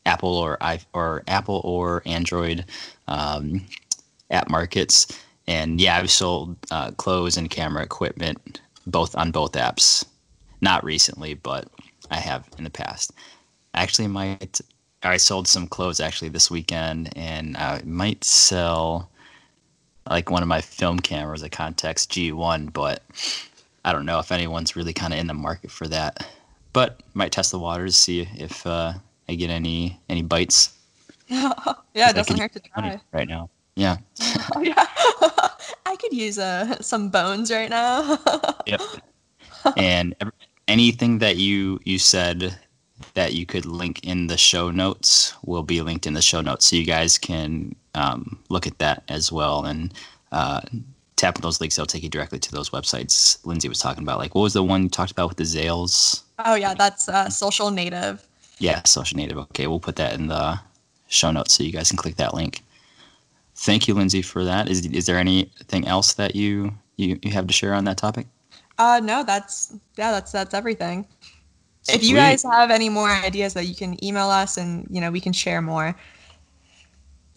Apple 0.05 0.37
or 0.37 0.61
i 0.61 0.79
or 0.93 1.23
Apple 1.27 1.61
or 1.63 2.03
Android 2.05 2.63
um, 3.07 3.65
app 4.29 4.51
markets. 4.51 5.07
And 5.47 5.81
yeah, 5.81 5.97
I've 5.97 6.11
sold 6.11 6.55
uh, 6.69 6.91
clothes 6.91 7.37
and 7.37 7.49
camera 7.49 7.81
equipment 7.81 8.61
both 8.85 9.15
on 9.15 9.31
both 9.31 9.53
apps. 9.53 10.05
Not 10.61 10.83
recently, 10.83 11.33
but 11.33 11.67
I 12.11 12.17
have 12.17 12.47
in 12.59 12.65
the 12.65 12.69
past. 12.69 13.13
Actually, 13.73 14.09
might 14.09 14.61
I 15.01 15.17
sold 15.17 15.47
some 15.47 15.65
clothes 15.65 15.99
actually 15.99 16.29
this 16.29 16.51
weekend, 16.51 17.17
and 17.17 17.57
I 17.57 17.81
might 17.83 18.23
sell 18.23 19.09
like 20.09 20.29
one 20.29 20.41
of 20.41 20.47
my 20.47 20.61
film 20.61 20.99
cameras, 20.99 21.43
a 21.43 21.49
Contax 21.49 22.07
G1, 22.07 22.73
but 22.73 23.03
I 23.85 23.91
don't 23.91 24.05
know 24.05 24.19
if 24.19 24.31
anyone's 24.31 24.75
really 24.75 24.93
kind 24.93 25.13
of 25.13 25.19
in 25.19 25.27
the 25.27 25.33
market 25.33 25.71
for 25.71 25.87
that. 25.87 26.27
But 26.73 27.01
might 27.13 27.31
test 27.31 27.51
the 27.51 27.59
waters, 27.59 27.95
see 27.95 28.27
if 28.35 28.65
uh, 28.67 28.93
I 29.27 29.35
get 29.35 29.49
any 29.49 29.99
any 30.09 30.21
bites. 30.21 30.73
yeah, 31.27 31.51
it 31.93 32.15
doesn't 32.15 32.39
hurt 32.39 32.53
to 32.53 32.59
try. 32.59 32.99
Right 33.11 33.27
now, 33.27 33.49
yeah. 33.75 33.97
oh, 34.55 34.61
yeah. 34.61 34.85
I 35.85 35.95
could 35.95 36.13
use 36.13 36.37
uh, 36.37 36.81
some 36.81 37.09
bones 37.09 37.51
right 37.51 37.69
now. 37.69 38.19
yep. 38.65 38.81
And 39.75 40.15
anything 40.67 41.19
that 41.19 41.37
you 41.37 41.79
you 41.83 41.99
said 41.99 42.57
that 43.13 43.33
you 43.33 43.45
could 43.45 43.65
link 43.65 43.99
in 44.03 44.27
the 44.27 44.37
show 44.37 44.71
notes 44.71 45.33
will 45.45 45.63
be 45.63 45.81
linked 45.81 46.07
in 46.07 46.13
the 46.13 46.21
show 46.21 46.41
notes, 46.41 46.65
so 46.67 46.75
you 46.75 46.85
guys 46.85 47.17
can 47.17 47.75
um, 47.97 48.39
look 48.49 48.67
at 48.67 48.77
that 48.79 49.03
as 49.09 49.31
well 49.31 49.65
and 49.65 49.93
uh, 50.31 50.61
tap 51.15 51.35
on 51.35 51.41
those 51.41 51.59
links. 51.59 51.75
They'll 51.75 51.85
take 51.85 52.03
you 52.03 52.09
directly 52.09 52.39
to 52.39 52.51
those 52.51 52.69
websites. 52.69 53.45
Lindsay 53.45 53.67
was 53.67 53.79
talking 53.79 54.03
about, 54.03 54.19
like, 54.19 54.35
what 54.35 54.41
was 54.41 54.53
the 54.53 54.63
one 54.63 54.83
you 54.83 54.89
talked 54.89 55.11
about 55.11 55.29
with 55.29 55.37
the 55.37 55.43
Zales? 55.43 56.21
Oh 56.45 56.55
yeah, 56.55 56.73
that's 56.73 57.09
uh, 57.09 57.29
Social 57.29 57.71
Native. 57.71 58.25
Yeah, 58.59 58.83
Social 58.83 59.17
Native. 59.17 59.37
Okay, 59.37 59.67
we'll 59.67 59.79
put 59.79 59.95
that 59.97 60.13
in 60.13 60.27
the 60.27 60.59
show 61.07 61.31
notes 61.31 61.55
so 61.55 61.63
you 61.63 61.71
guys 61.71 61.89
can 61.89 61.97
click 61.97 62.15
that 62.17 62.33
link. 62.33 62.63
Thank 63.55 63.87
you, 63.87 63.95
Lindsay, 63.95 64.21
for 64.21 64.43
that. 64.43 64.69
Is 64.69 64.85
is 64.85 65.07
there 65.07 65.17
anything 65.17 65.87
else 65.87 66.13
that 66.13 66.35
you 66.35 66.73
you, 66.97 67.19
you 67.23 67.31
have 67.31 67.47
to 67.47 67.53
share 67.53 67.73
on 67.73 67.85
that 67.85 67.97
topic? 67.97 68.27
Uh, 68.77 69.01
no, 69.03 69.23
that's 69.23 69.73
yeah, 69.97 70.11
that's 70.11 70.31
that's 70.31 70.53
everything. 70.53 71.07
Sweet. 71.83 71.95
If 71.95 72.03
you 72.03 72.15
guys 72.15 72.43
have 72.43 72.69
any 72.69 72.89
more 72.89 73.09
ideas 73.09 73.53
that 73.55 73.65
you 73.65 73.75
can 73.75 74.03
email 74.03 74.29
us 74.29 74.57
and 74.57 74.85
you 74.91 75.01
know 75.01 75.09
we 75.09 75.21
can 75.21 75.33
share 75.33 75.61
more. 75.61 75.95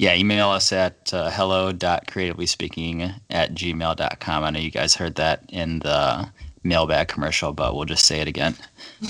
Yeah, 0.01 0.15
email 0.15 0.49
us 0.49 0.73
at 0.73 1.13
uh, 1.13 1.29
hello.creatively 1.29 2.45
at 2.45 3.55
gmail.com. 3.55 4.45
I 4.45 4.49
know 4.49 4.59
you 4.59 4.71
guys 4.71 4.95
heard 4.95 5.17
that 5.17 5.45
in 5.51 5.81
the 5.81 6.27
mailbag 6.63 7.09
commercial, 7.09 7.53
but 7.53 7.77
we'll 7.77 7.85
just 7.85 8.07
say 8.07 8.19
it 8.23 8.27
again 8.27 8.57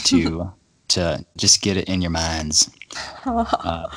to 0.07 0.53
to 0.89 1.25
just 1.37 1.63
get 1.63 1.77
it 1.77 1.89
in 1.89 2.03
your 2.03 2.11
minds. 2.11 2.73
Uh, 3.25 3.89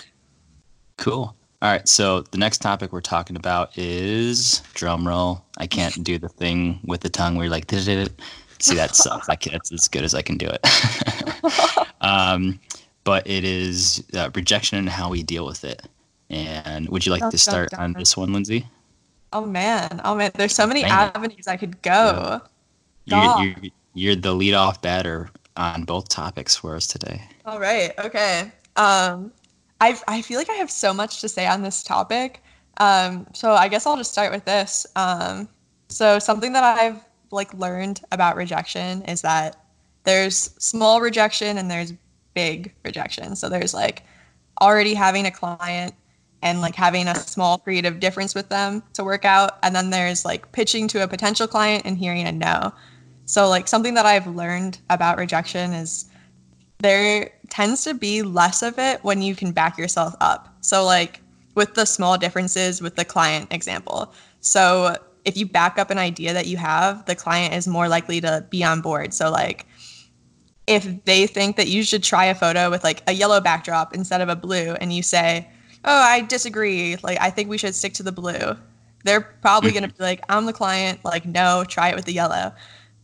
cool. 0.97 1.35
All 1.63 1.71
right, 1.71 1.87
so 1.89 2.21
the 2.21 2.37
next 2.37 2.59
topic 2.59 2.93
we're 2.93 3.01
talking 3.01 3.37
about 3.37 3.75
is 3.75 4.61
drum 4.75 5.07
roll. 5.07 5.43
I 5.57 5.65
can't 5.65 6.03
do 6.03 6.19
the 6.19 6.29
thing 6.29 6.79
with 6.85 7.01
the 7.01 7.09
tongue 7.09 7.33
where 7.33 7.45
you're 7.45 7.51
like. 7.51 7.71
See, 7.71 8.75
that 8.75 8.95
sucks. 8.95 9.29
I 9.29 9.35
can't, 9.35 9.55
it's 9.55 9.71
as 9.71 9.87
good 9.87 10.03
as 10.03 10.13
I 10.13 10.21
can 10.21 10.37
do 10.37 10.47
it. 10.47 11.87
um, 12.01 12.59
but 13.03 13.25
it 13.25 13.43
is 13.43 14.03
uh, 14.13 14.29
rejection 14.35 14.77
and 14.77 14.89
how 14.89 15.09
we 15.09 15.23
deal 15.23 15.47
with 15.47 15.63
it. 15.63 15.81
And 16.33 16.89
would 16.89 17.05
you 17.05 17.11
like 17.11 17.29
to 17.29 17.37
start 17.37 17.73
on 17.73 17.93
this 17.93 18.17
one, 18.17 18.33
Lindsay? 18.33 18.67
Oh 19.31 19.45
man, 19.45 20.01
oh 20.03 20.15
man, 20.15 20.31
there's 20.35 20.55
so 20.55 20.67
many 20.67 20.83
avenues 20.83 21.47
I 21.47 21.57
could 21.57 21.81
go. 21.81 22.41
Yeah. 23.05 23.41
You're, 23.41 23.55
you're, 23.61 23.71
you're 23.93 24.15
the 24.15 24.33
lead 24.33 24.53
off 24.53 24.81
batter 24.81 25.29
on 25.57 25.83
both 25.83 26.09
topics 26.09 26.55
for 26.55 26.75
us 26.75 26.87
today. 26.87 27.21
All 27.45 27.59
right. 27.59 27.91
Okay. 27.99 28.51
Um, 28.75 29.31
I 29.81 29.97
I 30.07 30.21
feel 30.21 30.39
like 30.39 30.49
I 30.49 30.53
have 30.53 30.71
so 30.71 30.93
much 30.93 31.21
to 31.21 31.29
say 31.29 31.45
on 31.47 31.61
this 31.61 31.83
topic. 31.83 32.41
Um, 32.77 33.27
so 33.33 33.51
I 33.51 33.67
guess 33.67 33.85
I'll 33.85 33.97
just 33.97 34.11
start 34.11 34.31
with 34.31 34.45
this. 34.45 34.87
Um, 34.95 35.47
so 35.89 36.17
something 36.19 36.53
that 36.53 36.63
I've 36.63 37.03
like 37.31 37.53
learned 37.53 38.01
about 38.11 38.35
rejection 38.35 39.03
is 39.03 39.21
that 39.21 39.57
there's 40.03 40.51
small 40.57 41.01
rejection 41.01 41.57
and 41.57 41.69
there's 41.69 41.93
big 42.33 42.73
rejection. 42.83 43.35
So 43.35 43.49
there's 43.49 43.73
like 43.73 44.03
already 44.61 44.93
having 44.93 45.25
a 45.25 45.31
client 45.31 45.93
and 46.43 46.61
like 46.61 46.75
having 46.75 47.07
a 47.07 47.15
small 47.15 47.57
creative 47.57 47.99
difference 47.99 48.35
with 48.35 48.49
them 48.49 48.83
to 48.93 49.03
work 49.03 49.25
out 49.25 49.57
and 49.63 49.75
then 49.75 49.89
there's 49.89 50.25
like 50.25 50.51
pitching 50.51 50.87
to 50.89 51.03
a 51.03 51.07
potential 51.07 51.47
client 51.47 51.83
and 51.85 51.97
hearing 51.97 52.27
a 52.27 52.31
no. 52.31 52.71
So 53.25 53.49
like 53.49 53.67
something 53.67 53.95
that 53.95 54.05
I've 54.05 54.27
learned 54.27 54.77
about 54.89 55.17
rejection 55.17 55.73
is 55.73 56.05
there 56.83 57.31
tends 57.49 57.83
to 57.85 57.93
be 57.93 58.21
less 58.21 58.61
of 58.61 58.77
it 58.77 59.03
when 59.03 59.21
you 59.21 59.35
can 59.35 59.51
back 59.51 59.77
yourself 59.77 60.13
up. 60.19 60.53
So, 60.61 60.83
like 60.85 61.21
with 61.55 61.73
the 61.73 61.85
small 61.85 62.17
differences 62.17 62.81
with 62.81 62.95
the 62.95 63.05
client 63.05 63.51
example. 63.51 64.13
So, 64.41 64.97
if 65.25 65.37
you 65.37 65.45
back 65.45 65.79
up 65.79 65.89
an 65.89 65.97
idea 65.97 66.33
that 66.33 66.47
you 66.47 66.57
have, 66.57 67.05
the 67.05 67.15
client 67.15 67.53
is 67.53 67.67
more 67.67 67.87
likely 67.87 68.19
to 68.21 68.45
be 68.49 68.63
on 68.63 68.81
board. 68.81 69.13
So, 69.13 69.31
like, 69.31 69.65
if 70.67 71.05
they 71.05 71.25
think 71.25 71.55
that 71.55 71.67
you 71.67 71.83
should 71.83 72.03
try 72.03 72.25
a 72.25 72.35
photo 72.35 72.69
with 72.69 72.83
like 72.83 73.01
a 73.07 73.13
yellow 73.13 73.39
backdrop 73.39 73.95
instead 73.95 74.19
of 74.19 74.27
a 74.29 74.35
blue, 74.35 74.75
and 74.81 74.91
you 74.91 75.03
say, 75.03 75.49
Oh, 75.85 76.01
I 76.01 76.21
disagree, 76.21 76.97
like, 77.03 77.19
I 77.19 77.29
think 77.29 77.49
we 77.49 77.57
should 77.57 77.75
stick 77.75 77.93
to 77.95 78.03
the 78.03 78.11
blue, 78.11 78.55
they're 79.03 79.21
probably 79.21 79.71
going 79.71 79.83
to 79.83 79.89
be 79.89 80.03
like, 80.03 80.21
I'm 80.29 80.45
the 80.45 80.53
client, 80.53 81.03
like, 81.03 81.25
no, 81.25 81.65
try 81.67 81.89
it 81.89 81.95
with 81.95 82.05
the 82.05 82.13
yellow. 82.13 82.53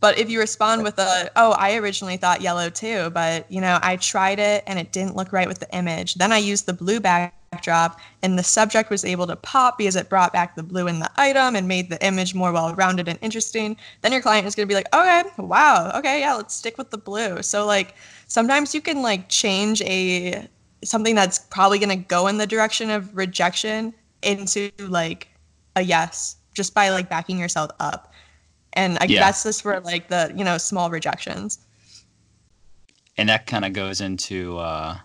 But 0.00 0.18
if 0.18 0.30
you 0.30 0.40
respond 0.40 0.82
with 0.82 0.98
a, 0.98 1.30
oh, 1.36 1.52
I 1.52 1.76
originally 1.76 2.16
thought 2.16 2.40
yellow 2.40 2.70
too, 2.70 3.10
but 3.10 3.50
you 3.52 3.60
know, 3.60 3.78
I 3.82 3.96
tried 3.96 4.38
it 4.38 4.64
and 4.66 4.78
it 4.78 4.92
didn't 4.92 5.14
look 5.14 5.30
right 5.30 5.46
with 5.46 5.58
the 5.58 5.68
image. 5.76 6.14
Then 6.14 6.32
I 6.32 6.38
used 6.38 6.64
the 6.64 6.72
blue 6.72 7.00
backdrop 7.00 8.00
and 8.22 8.38
the 8.38 8.42
subject 8.42 8.88
was 8.88 9.04
able 9.04 9.26
to 9.26 9.36
pop 9.36 9.76
because 9.76 9.96
it 9.96 10.08
brought 10.08 10.32
back 10.32 10.56
the 10.56 10.62
blue 10.62 10.86
in 10.86 11.00
the 11.00 11.10
item 11.16 11.54
and 11.54 11.68
made 11.68 11.90
the 11.90 12.02
image 12.02 12.34
more 12.34 12.50
well 12.50 12.74
rounded 12.74 13.08
and 13.08 13.18
interesting. 13.20 13.76
Then 14.00 14.12
your 14.12 14.22
client 14.22 14.46
is 14.46 14.54
going 14.54 14.66
to 14.66 14.72
be 14.72 14.74
like, 14.74 14.88
okay, 14.94 15.24
wow, 15.36 15.92
okay, 15.96 16.20
yeah, 16.20 16.34
let's 16.34 16.54
stick 16.54 16.78
with 16.78 16.88
the 16.88 16.96
blue. 16.96 17.42
So 17.42 17.66
like 17.66 17.94
sometimes 18.26 18.74
you 18.74 18.80
can 18.80 19.02
like 19.02 19.28
change 19.28 19.82
a 19.82 20.48
something 20.84 21.14
that's 21.14 21.38
probably 21.38 21.78
going 21.78 21.90
to 21.90 22.04
go 22.08 22.26
in 22.26 22.38
the 22.38 22.46
direction 22.46 22.90
of 22.90 23.16
rejection 23.16 23.94
into 24.22 24.70
like 24.78 25.28
a 25.76 25.82
yes 25.82 26.36
just 26.54 26.74
by 26.74 26.90
like 26.90 27.08
backing 27.08 27.38
yourself 27.38 27.70
up 27.80 28.12
and 28.72 28.98
I 29.00 29.04
yeah. 29.06 29.20
guess 29.20 29.42
this 29.42 29.60
for 29.60 29.80
like 29.80 30.08
the 30.08 30.32
you 30.36 30.44
know 30.44 30.58
small 30.58 30.90
rejections. 30.90 31.58
And 33.16 33.28
that 33.28 33.46
kind 33.46 33.64
of 33.64 33.72
goes 33.72 34.00
into 34.00 34.58
uh, 34.58 34.98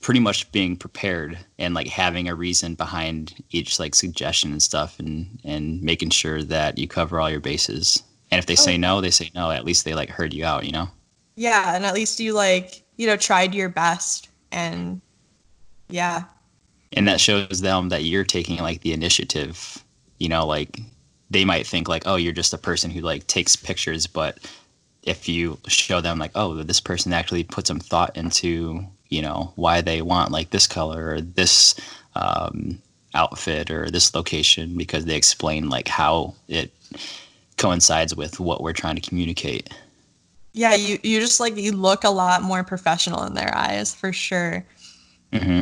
pretty 0.00 0.20
much 0.20 0.50
being 0.52 0.76
prepared 0.76 1.38
and 1.58 1.74
like 1.74 1.86
having 1.88 2.28
a 2.28 2.34
reason 2.34 2.74
behind 2.74 3.42
each 3.50 3.78
like 3.78 3.94
suggestion 3.94 4.52
and 4.52 4.62
stuff 4.62 4.98
and 4.98 5.40
and 5.44 5.82
making 5.82 6.10
sure 6.10 6.42
that 6.42 6.78
you 6.78 6.88
cover 6.88 7.20
all 7.20 7.30
your 7.30 7.40
bases 7.40 8.02
and 8.30 8.38
if 8.38 8.46
they 8.46 8.56
Oh, 8.56 8.56
say 8.56 8.76
no 8.78 9.00
they 9.00 9.10
say 9.10 9.30
no 9.34 9.50
at 9.50 9.64
least 9.64 9.84
they 9.84 9.94
like 9.94 10.08
heard 10.10 10.32
you 10.34 10.44
out 10.44 10.64
you 10.64 10.72
know 10.72 10.88
Yeah, 11.36 11.74
and 11.74 11.84
at 11.86 11.94
least 11.94 12.20
you 12.20 12.34
like, 12.34 12.84
you 12.96 13.06
know, 13.06 13.16
tried 13.16 13.54
your 13.54 13.68
best 13.68 14.29
and 14.52 15.00
yeah. 15.88 16.24
and 16.92 17.08
that 17.08 17.20
shows 17.20 17.60
them 17.60 17.88
that 17.88 18.04
you're 18.04 18.24
taking 18.24 18.58
like 18.58 18.80
the 18.82 18.92
initiative 18.92 19.84
you 20.18 20.28
know 20.28 20.46
like 20.46 20.80
they 21.30 21.44
might 21.44 21.66
think 21.66 21.88
like 21.88 22.02
oh 22.06 22.16
you're 22.16 22.32
just 22.32 22.54
a 22.54 22.58
person 22.58 22.90
who 22.90 23.00
like 23.00 23.26
takes 23.26 23.56
pictures 23.56 24.06
but 24.06 24.38
if 25.02 25.28
you 25.28 25.58
show 25.66 26.00
them 26.00 26.18
like 26.18 26.32
oh 26.34 26.62
this 26.62 26.80
person 26.80 27.12
actually 27.12 27.44
put 27.44 27.66
some 27.66 27.80
thought 27.80 28.16
into 28.16 28.84
you 29.08 29.22
know 29.22 29.52
why 29.56 29.80
they 29.80 30.02
want 30.02 30.30
like 30.30 30.50
this 30.50 30.66
color 30.66 31.14
or 31.14 31.20
this 31.20 31.74
um, 32.14 32.80
outfit 33.14 33.70
or 33.70 33.90
this 33.90 34.14
location 34.14 34.76
because 34.76 35.04
they 35.04 35.16
explain 35.16 35.68
like 35.68 35.88
how 35.88 36.34
it 36.48 36.72
coincides 37.56 38.14
with 38.14 38.40
what 38.40 38.62
we're 38.62 38.72
trying 38.72 38.96
to 38.96 39.08
communicate 39.08 39.70
Yeah, 40.52 40.74
you 40.74 40.98
you 41.02 41.20
just 41.20 41.40
like 41.40 41.56
you 41.56 41.72
look 41.72 42.04
a 42.04 42.10
lot 42.10 42.42
more 42.42 42.64
professional 42.64 43.24
in 43.24 43.34
their 43.34 43.54
eyes 43.54 43.94
for 43.94 44.12
sure. 44.12 44.64
hmm 45.32 45.60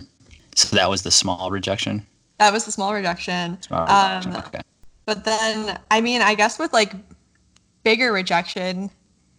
so 0.54 0.74
that 0.74 0.90
was 0.90 1.02
the 1.02 1.10
small 1.12 1.50
rejection, 1.52 2.04
That 2.38 2.52
was 2.52 2.64
the 2.64 2.72
small 2.72 2.92
rejection. 2.92 3.62
Small 3.62 3.88
Um, 3.88 4.34
okay 4.36 4.60
But 5.06 5.24
then, 5.24 5.78
I 5.90 6.00
mean, 6.00 6.20
I 6.20 6.34
guess 6.34 6.58
with 6.58 6.72
like 6.72 6.92
bigger 7.84 8.12
rejection, 8.12 8.90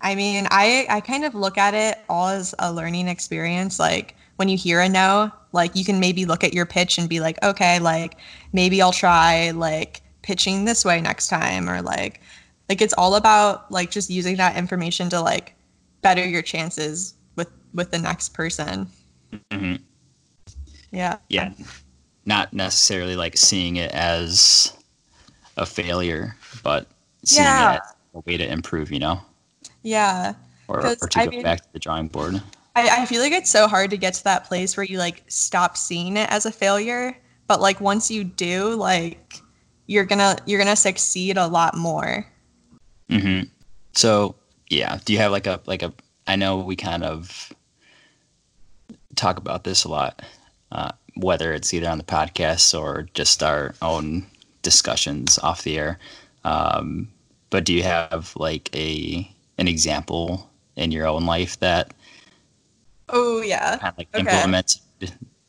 I 0.02 0.16
mean, 0.16 0.48
I 0.50 0.86
I 0.90 1.02
kind 1.02 1.26
of 1.26 1.36
look 1.36 1.58
at 1.58 1.74
it 1.74 1.98
all 2.10 2.30
as 2.30 2.56
a 2.60 2.72
learning 2.72 3.08
experience. 3.10 3.80
Like 3.80 4.16
when 4.38 4.48
you 4.48 4.58
hear 4.58 4.80
a 4.80 4.88
no, 4.88 5.32
like 5.52 5.76
you 5.76 5.84
can 5.84 6.00
maybe 6.00 6.26
look 6.26 6.44
at 6.44 6.54
your 6.54 6.66
pitch 6.66 6.98
and 6.98 7.10
be 7.10 7.20
like, 7.20 7.38
okay, 7.44 7.80
like 7.80 8.16
maybe 8.54 8.82
I'll 8.82 8.94
try 8.94 9.52
like 9.52 10.02
pitching 10.22 10.64
this 10.66 10.86
way 10.86 11.02
next 11.02 11.28
time, 11.28 11.70
or 11.70 11.82
like 11.82 12.22
like 12.70 12.82
it's 12.82 12.94
all 12.94 13.16
about 13.16 13.70
like 13.72 13.92
just 13.92 14.10
using 14.10 14.36
that 14.38 14.56
information 14.56 15.10
to 15.10 15.20
like 15.22 15.56
better 16.02 16.26
your 16.26 16.42
chances 16.42 17.16
with 17.36 17.50
with 17.74 17.92
the 17.92 17.98
next 18.00 18.30
person. 18.34 18.88
hmm 19.52 19.76
Yeah. 20.92 21.18
yeah 21.30 21.52
not 22.26 22.54
necessarily 22.54 23.16
like 23.16 23.38
seeing 23.38 23.76
it 23.78 23.92
as 23.92 24.74
a 25.58 25.66
failure 25.66 26.36
but 26.64 26.88
seeing 27.26 27.46
Yeah. 27.46 27.74
it 27.76 27.82
as 27.84 27.94
a 28.16 28.20
way 28.26 28.38
to 28.38 28.48
improve 28.52 28.92
you 28.92 29.00
know 29.00 29.20
Yeah. 29.84 30.34
or, 30.68 30.86
or 30.86 30.96
to 30.96 31.20
I 31.20 31.26
go 31.26 31.32
mean- 31.32 31.44
back 31.44 31.62
to 31.62 31.74
the 31.74 31.80
drawing 31.80 32.08
board 32.08 32.42
I, 32.76 33.02
I 33.02 33.06
feel 33.08 33.22
like 33.22 33.34
it's 33.34 33.50
so 33.52 33.68
hard 33.68 33.90
to 33.90 33.98
get 33.98 34.14
to 34.16 34.24
that 34.26 34.46
place 34.46 34.78
where 34.78 34.86
you 34.86 35.00
like 35.00 35.24
stop 35.28 35.76
seeing 35.76 36.16
it 36.18 36.30
as 36.32 36.46
a 36.46 36.52
failure 36.52 37.18
but 37.48 37.60
like 37.62 37.82
once 37.82 38.10
you 38.10 38.24
do 38.24 38.74
like 38.76 39.42
you're 39.88 40.06
gonna 40.06 40.38
you're 40.46 40.60
gonna 40.60 40.76
succeed 40.76 41.38
a 41.38 41.48
lot 41.48 41.76
more 41.76 42.26
hmm 43.10 43.42
so 43.94 44.36
yeah 44.70 45.00
do 45.06 45.14
you 45.14 45.20
have 45.20 45.32
like 45.32 45.48
a 45.48 45.60
like 45.66 45.82
a 45.82 45.92
i 46.28 46.36
know 46.36 46.58
we 46.58 46.76
kind 46.76 47.04
of 47.04 47.52
talk 49.16 49.38
about 49.38 49.64
this 49.64 49.84
a 49.84 49.90
lot 49.90 50.22
uh, 50.72 50.92
whether 51.16 51.52
it's 51.52 51.74
either 51.74 51.90
on 51.90 51.98
the 51.98 52.04
podcast 52.04 52.80
or 52.80 53.08
just 53.14 53.42
our 53.42 53.74
own 53.82 54.26
discussions 54.62 55.40
off 55.40 55.64
the 55.64 55.78
air 55.78 55.98
um, 56.46 57.08
but 57.50 57.66
do 57.66 57.74
you 57.74 57.84
have 57.84 58.34
like 58.36 58.74
a 58.76 59.30
an 59.58 59.68
example 59.68 60.50
in 60.76 60.92
your 60.92 61.08
own 61.08 61.26
life 61.26 61.60
that 61.60 61.94
oh 63.10 63.42
yeah 63.42 63.78
kind 63.78 63.92
of 63.92 63.98
like 63.98 64.08
Okay. 64.14 64.22
implement 64.22 64.78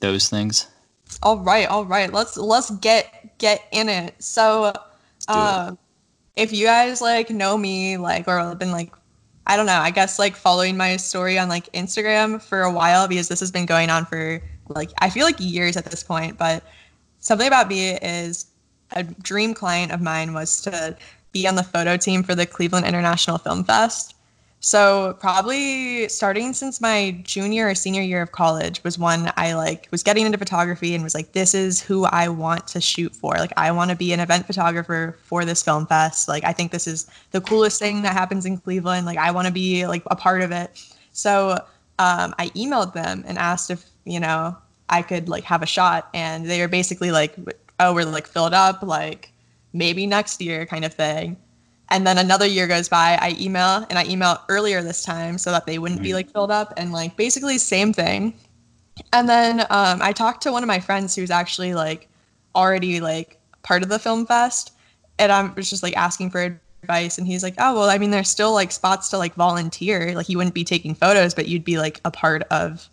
those 0.01 0.29
things. 0.31 0.67
all 1.23 1.39
right 1.39 1.69
all 1.69 1.85
right 1.85 2.13
let's 2.13 2.37
let's 2.37 2.71
get 2.79 3.37
get 3.39 3.63
in 3.71 3.89
it 3.89 4.15
so 4.19 4.73
do 4.73 4.79
it. 5.29 5.37
um 5.37 5.79
if 6.37 6.53
you 6.53 6.67
guys 6.67 7.01
like 7.01 7.31
know 7.31 7.57
me 7.57 7.97
like 7.97 8.27
or 8.29 8.39
have 8.39 8.59
been 8.59 8.73
like 8.73 8.93
i 9.47 9.57
don't 9.57 9.67
know 9.67 9.73
i 9.79 9.91
guess 9.91 10.19
like 10.19 10.37
following 10.37 10.77
my 10.77 10.97
story 10.97 11.39
on 11.39 11.49
like 11.49 11.71
instagram 11.73 12.41
for 12.41 12.63
a 12.63 12.73
while 12.73 13.09
because 13.09 13.29
this 13.29 13.41
has 13.41 13.51
been 13.51 13.67
going 13.67 13.91
on 13.91 14.05
for 14.05 14.43
like 14.69 14.91
i 14.99 15.11
feel 15.11 15.25
like 15.25 15.37
years 15.39 15.77
at 15.77 15.85
this 15.85 16.03
point 16.03 16.39
but 16.39 16.63
something 17.19 17.47
about 17.47 17.69
me 17.69 17.91
is 17.97 18.47
a 18.93 19.03
dream 19.03 19.55
client 19.55 19.93
of 19.93 20.01
mine 20.01 20.33
was 20.33 20.61
to 20.61 20.97
be 21.33 21.47
on 21.47 21.55
the 21.55 21.63
photo 21.63 21.97
team 21.97 22.23
for 22.23 22.35
the 22.35 22.47
cleveland 22.47 22.87
international 22.87 23.39
film 23.39 23.65
fest 23.65 24.15
so 24.63 25.17
probably 25.21 26.07
starting 26.09 26.53
since 26.53 26.83
my 26.83 27.19
junior 27.23 27.69
or 27.69 27.75
senior 27.75 28.03
year 28.03 28.21
of 28.21 28.33
college 28.33 28.85
was 28.85 28.99
when 28.99 29.33
I 29.39 29.55
like 29.55 29.89
was 29.91 30.03
getting 30.03 30.27
into 30.27 30.37
photography 30.37 30.95
and 30.95 31.03
was 31.03 31.15
like, 31.15 31.33
this 31.33 31.55
is 31.55 31.81
who 31.81 32.05
I 32.05 32.29
want 32.29 32.67
to 32.69 32.81
shoot 32.81 33.17
for. 33.17 33.35
Like 33.37 33.55
I 33.57 33.73
want 33.73 33.91
to 33.91 33.97
be 33.97 34.13
an 34.13 34.21
event 34.21 34.47
photographer 34.47 35.17
for 35.23 35.47
this 35.47 35.63
film 35.63 35.87
fest. 35.87 36.29
Like 36.29 36.45
I 36.45 36.53
think 36.53 36.73
this 36.73 36.87
is 36.87 37.11
the 37.31 37.41
coolest 37.41 37.79
thing 37.79 38.03
that 38.03 38.13
happens 38.13 38.45
in 38.45 38.59
Cleveland. 38.59 39.07
Like 39.07 39.17
I 39.17 39.31
want 39.31 39.47
to 39.47 39.53
be 39.53 39.87
like 39.87 40.03
a 40.11 40.17
part 40.17 40.43
of 40.43 40.53
it. 40.53 40.79
So 41.13 41.53
um, 41.99 42.35
I 42.39 42.51
emailed 42.55 42.93
them 42.93 43.25
and 43.27 43.39
asked 43.39 43.71
if 43.71 43.85
you 44.05 44.21
know 44.21 44.57
I 44.91 45.01
could 45.01 45.29
like 45.29 45.45
have 45.45 45.63
a 45.63 45.67
shot, 45.67 46.09
and 46.13 46.45
they 46.45 46.61
were 46.61 46.69
basically 46.69 47.13
like, 47.13 47.35
oh, 47.79 47.95
we're 47.95 48.05
like 48.05 48.27
filled 48.27 48.53
up, 48.53 48.83
like 48.83 49.33
maybe 49.73 50.07
next 50.07 50.43
year 50.43 50.67
kind 50.67 50.85
of 50.85 50.93
thing. 50.93 51.39
And 51.91 52.07
then 52.07 52.19
another 52.19 52.47
year 52.47 52.67
goes 52.69 52.89
by, 52.89 53.19
I 53.21 53.37
email 53.41 53.85
and 53.91 53.99
I 53.99 54.05
email 54.05 54.39
earlier 54.49 54.83
this 54.83 55.03
time 55.03 55.39
so 55.39 55.51
that 55.51 55.67
they 55.67 55.79
wouldn't 55.79 56.03
be 56.03 56.11
Mhm. 56.11 56.15
like 56.15 56.31
filled 56.33 56.51
up 56.53 56.73
and 56.77 56.93
like 56.93 57.17
basically 57.17 57.59
same 57.59 57.93
thing. 57.93 58.35
And 59.13 59.29
then 59.29 59.61
um, 59.71 60.01
I 60.03 60.13
talked 60.13 60.43
to 60.45 60.53
one 60.53 60.63
of 60.63 60.69
my 60.69 60.79
friends 60.79 61.17
who's 61.17 61.31
actually 61.31 61.75
like 61.75 62.09
already 62.55 63.01
like 63.01 63.39
part 63.63 63.83
of 63.83 63.89
the 63.89 63.99
film 63.99 64.27
fest, 64.27 64.73
and 65.19 65.33
I 65.33 65.43
was 65.43 65.69
just 65.69 65.83
like 65.83 65.97
asking 65.97 66.31
for 66.31 66.61
advice, 66.83 67.19
and 67.19 67.27
he's 67.27 67.43
like, 67.43 67.55
"Oh 67.59 67.75
well, 67.75 67.91
I 67.91 67.99
mean, 67.99 68.11
there's 68.11 68.29
still 68.31 68.53
like 68.53 68.73
spots 68.73 69.09
to 69.11 69.19
like 69.19 69.35
volunteer. 69.35 70.15
Like 70.15 70.29
you 70.29 70.37
wouldn't 70.39 70.55
be 70.55 70.65
taking 70.65 70.95
photos, 70.95 71.35
but 71.35 71.49
you'd 71.49 71.65
be 71.65 71.79
like 71.79 72.01
a 72.05 72.11
part 72.11 72.43
of 72.51 72.89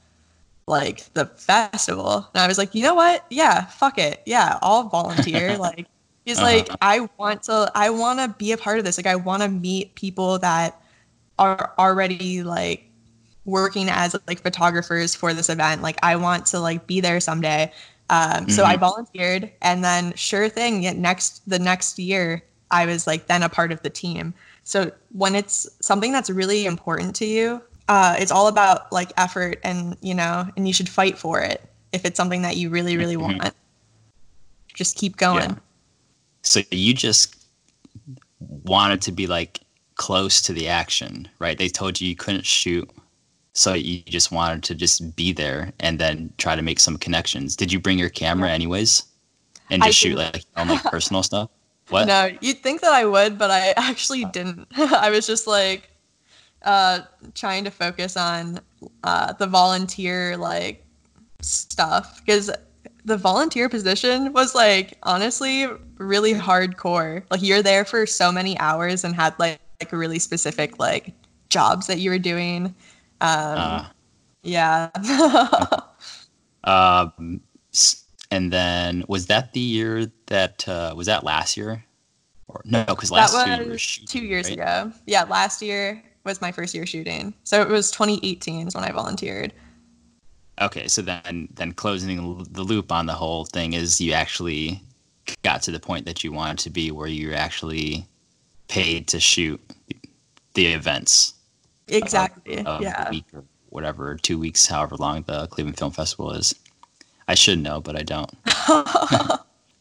like 0.68 1.12
the 1.14 1.26
festival." 1.26 2.28
And 2.34 2.42
I 2.42 2.48
was 2.48 2.58
like, 2.58 2.74
"You 2.76 2.84
know 2.84 2.96
what? 2.96 3.26
Yeah, 3.30 3.66
fuck 3.66 3.98
it. 3.98 4.22
Yeah, 4.26 4.60
I'll 4.62 4.84
volunteer." 4.90 5.58
like 5.60 5.88
he's 6.28 6.42
like, 6.42 6.70
"I 6.82 7.08
want 7.18 7.44
to. 7.44 7.72
I 7.74 7.90
want 7.90 8.20
to 8.20 8.36
be 8.38 8.52
a 8.52 8.58
part 8.58 8.80
of 8.80 8.86
this. 8.86 8.98
Like 8.98 9.08
I 9.08 9.16
want 9.16 9.42
to 9.44 9.50
meet 9.50 9.96
people 9.96 10.40
that 10.40 10.80
are 11.40 11.74
already 11.80 12.44
like." 12.44 12.84
working 13.46 13.88
as 13.90 14.14
like 14.28 14.42
photographers 14.42 15.16
for 15.16 15.34
this 15.34 15.48
event 15.50 15.82
like 15.82 15.96
i 16.04 16.18
want 16.18 16.46
to 16.46 16.60
like 16.60 16.86
be 16.86 17.00
there 17.00 17.22
someday 17.22 17.72
um, 18.10 18.50
so 18.50 18.66
i 18.66 18.76
volunteered 18.76 19.50
and 19.62 19.86
then 19.86 20.12
sure 20.16 20.50
thing 20.50 20.82
next 21.02 21.50
the 21.50 21.58
next 21.58 21.98
year 21.98 22.44
i 22.72 22.86
was 22.86 23.08
like 23.08 23.28
then 23.28 23.42
a 23.44 23.48
part 23.48 23.72
of 23.72 23.82
the 23.84 23.90
team 23.90 24.34
so 24.66 24.92
when 25.14 25.34
it's 25.34 25.66
something 25.80 26.12
that's 26.12 26.30
really 26.30 26.66
important 26.66 27.16
to 27.16 27.26
you 27.26 27.62
uh, 27.88 28.18
it's 28.20 28.32
all 28.34 28.50
about 28.50 28.92
like 28.92 29.14
effort 29.16 29.62
and 29.64 29.96
you 30.02 30.14
know 30.14 30.46
and 30.58 30.68
you 30.68 30.74
should 30.74 30.90
fight 30.90 31.18
for 31.18 31.40
it 31.40 31.62
if 31.94 32.04
it's 32.04 32.18
something 32.18 32.42
that 32.42 32.58
you 32.58 32.70
really 32.70 32.98
really 32.98 33.16
Mhm. 33.16 33.22
want 33.22 33.54
just 34.74 34.98
keep 34.98 35.16
going 35.16 35.52
Yeah. 35.52 35.56
So 36.48 36.62
you 36.72 36.94
just 36.94 37.36
wanted 38.40 39.02
to 39.02 39.12
be 39.12 39.28
like 39.28 39.60
close 39.96 40.42
to 40.44 40.54
the 40.54 40.70
action, 40.70 41.28
right? 41.40 41.58
They 41.58 41.68
told 41.68 42.00
you 42.00 42.08
you 42.08 42.16
couldn't 42.16 42.46
shoot, 42.46 42.90
so 43.54 43.74
you 43.74 44.02
just 44.04 44.32
wanted 44.32 44.64
to 44.64 44.76
just 44.76 45.16
be 45.16 45.34
there 45.34 45.74
and 45.82 46.00
then 46.00 46.34
try 46.38 46.56
to 46.56 46.62
make 46.62 46.80
some 46.80 46.98
connections. 46.98 47.56
Did 47.56 47.72
you 47.72 47.80
bring 47.80 48.00
your 48.00 48.10
camera 48.10 48.50
anyways, 48.50 49.04
and 49.70 49.84
just 49.84 49.98
shoot 49.98 50.18
like 50.18 50.46
own 50.56 50.70
like 50.70 50.84
personal 50.86 51.22
stuff? 51.22 51.50
What? 51.90 52.08
No, 52.08 52.30
you'd 52.40 52.64
think 52.64 52.80
that 52.82 52.94
I 52.94 53.04
would, 53.04 53.38
but 53.38 53.52
I 53.52 53.74
actually 53.76 54.24
didn't. 54.26 54.68
I 54.78 55.10
was 55.10 55.28
just 55.28 55.48
like 55.48 55.90
uh 56.64 57.02
trying 57.36 57.66
to 57.66 57.72
focus 57.72 58.16
on 58.16 58.60
uh 59.04 59.34
the 59.34 59.48
volunteer 59.48 60.38
like 60.38 60.86
stuff 61.42 62.22
because 62.26 62.50
the 63.08 63.18
volunteer 63.18 63.70
position 63.70 64.34
was 64.34 64.54
like 64.54 64.98
honestly 65.04 65.66
really 65.98 66.34
hardcore. 66.34 67.24
Like 67.32 67.42
you're 67.42 67.64
there 67.64 67.86
for 67.86 68.06
so 68.06 68.32
many 68.34 68.60
hours 68.60 69.06
and 69.06 69.16
had 69.16 69.34
like 69.40 69.60
like 69.80 69.92
really 69.94 70.20
specific 70.20 70.78
like 70.78 71.14
jobs 71.50 71.88
that 71.88 72.00
you 72.00 72.10
were 72.10 72.20
doing. 72.20 72.76
Um 73.22 73.58
Uh, 73.58 73.86
yeah. 74.44 74.90
um, 76.66 77.42
and 78.30 78.52
then 78.52 79.06
was 79.08 79.28
that 79.28 79.54
the 79.54 79.60
year 79.62 80.12
that 80.28 80.68
uh, 80.68 80.94
was 80.96 81.08
that 81.08 81.24
last 81.24 81.56
year? 81.56 81.86
Or 82.50 82.62
no, 82.66 82.84
because 82.86 83.10
that 83.10 83.34
last 83.34 83.48
year 83.48 83.70
was 83.70 83.82
shooting, 83.82 84.08
two 84.08 84.26
years 84.26 84.50
right? 84.50 84.60
ago. 84.60 84.92
Yeah, 85.06 85.24
last 85.24 85.62
year 85.62 86.04
was 86.26 86.42
my 86.42 86.52
first 86.52 86.76
year 86.76 86.86
shooting. 86.86 87.34
So 87.46 87.62
it 87.62 87.70
was 87.70 87.90
2018 87.92 88.68
is 88.68 88.76
when 88.76 88.84
I 88.84 88.92
volunteered. 88.92 89.54
Okay, 90.60 90.88
so 90.88 91.02
then 91.02 91.48
then 91.54 91.72
closing 91.74 92.44
the 92.52 92.64
loop 92.64 92.92
on 92.92 93.06
the 93.06 93.14
whole 93.14 93.46
thing 93.46 93.74
is 93.74 94.02
you 94.02 94.14
actually 94.14 94.82
got 95.44 95.62
to 95.64 95.72
the 95.72 95.80
point 95.80 96.06
that 96.06 96.24
you 96.24 96.32
wanted 96.32 96.58
to 96.60 96.70
be 96.70 96.90
where 96.92 97.08
you're 97.08 97.36
actually 97.36 98.08
paid 98.68 99.08
to 99.08 99.20
shoot 99.20 99.62
the 100.54 100.68
events 100.68 101.34
Exactly. 101.88 102.66
of 102.66 102.82
yeah. 102.82 103.06
the 103.06 103.10
week 103.12 103.26
or 103.34 103.44
whatever 103.70 104.16
two 104.16 104.40
weeks, 104.40 104.66
however 104.66 104.96
long 104.96 105.24
the 105.28 105.48
Cleveland 105.48 105.78
Film 105.78 105.92
Festival 105.92 106.32
is. 106.32 106.54
I 107.28 107.36
should 107.36 107.60
know, 107.60 107.82
but 107.82 107.96
I 107.96 108.04
don't. 108.04 108.32
yeah. 108.70 109.38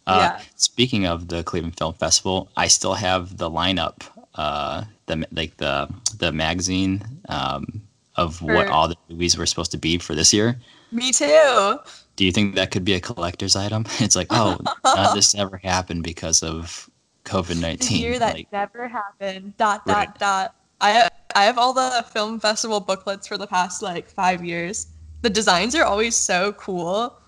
Uh, 0.07 0.39
speaking 0.57 1.07
of 1.07 1.29
the 1.29 1.43
Cleveland 1.45 1.79
Film 1.79 1.95
Festival, 1.95 2.49
I 2.57 2.69
still 2.69 2.95
have 2.95 3.39
the 3.39 3.51
lineup, 3.51 4.03
uh, 4.35 4.85
the 5.07 5.27
like 5.33 5.57
the 5.57 5.89
the 6.19 6.33
magazine 6.33 7.03
um, 7.29 7.83
of 8.17 8.41
what 8.43 8.69
all 8.69 8.89
the 8.89 8.97
movies 9.09 9.37
were 9.37 9.47
supposed 9.47 9.71
to 9.73 9.79
be 9.79 9.99
for 9.99 10.15
this 10.15 10.33
year. 10.33 10.59
Me 10.93 11.13
too. 11.13 11.79
Do 12.17 12.25
you 12.25 12.33
think 12.33 12.55
that 12.55 12.71
could 12.71 12.85
be 12.85 12.95
a 12.95 13.01
collector's 13.01 13.57
item? 13.57 13.85
It's 14.01 14.17
like, 14.17 14.29
oh, 14.31 14.57
none 14.85 15.07
of 15.07 15.15
this 15.15 15.35
never 15.41 15.59
happened 15.59 16.03
because 16.03 16.43
of 16.43 16.89
COVID 17.25 17.61
nineteen. 17.61 18.01
year 18.03 18.19
that 18.19 18.35
Like, 18.35 18.53
never 18.53 18.89
happened. 18.89 19.57
Dot 19.59 19.85
dot 19.87 19.97
Right. 19.97 20.19
dot. 20.19 20.55
I 20.81 20.91
have, 20.91 21.11
I 21.35 21.45
have 21.45 21.59
all 21.59 21.73
the 21.73 22.05
film 22.13 22.39
festival 22.41 22.81
booklets 22.81 23.27
for 23.27 23.37
the 23.37 23.47
past 23.47 23.83
like 23.83 24.09
five 24.09 24.45
years. 24.45 24.87
The 25.23 25.31
designs 25.31 25.75
are 25.75 25.85
always 25.85 26.15
so 26.15 26.53
cool. 26.53 27.19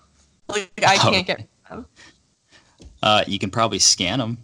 Like 0.47 0.71
I 0.85 0.95
Oh. 0.95 1.11
can't 1.11 1.27
get 1.27 1.37
rid 1.37 1.47
of 1.69 1.69
them. 1.69 1.85
uh, 3.03 3.23
you 3.27 3.37
can 3.39 3.51
probably 3.51 3.79
scan 3.79 4.19
them, 4.19 4.37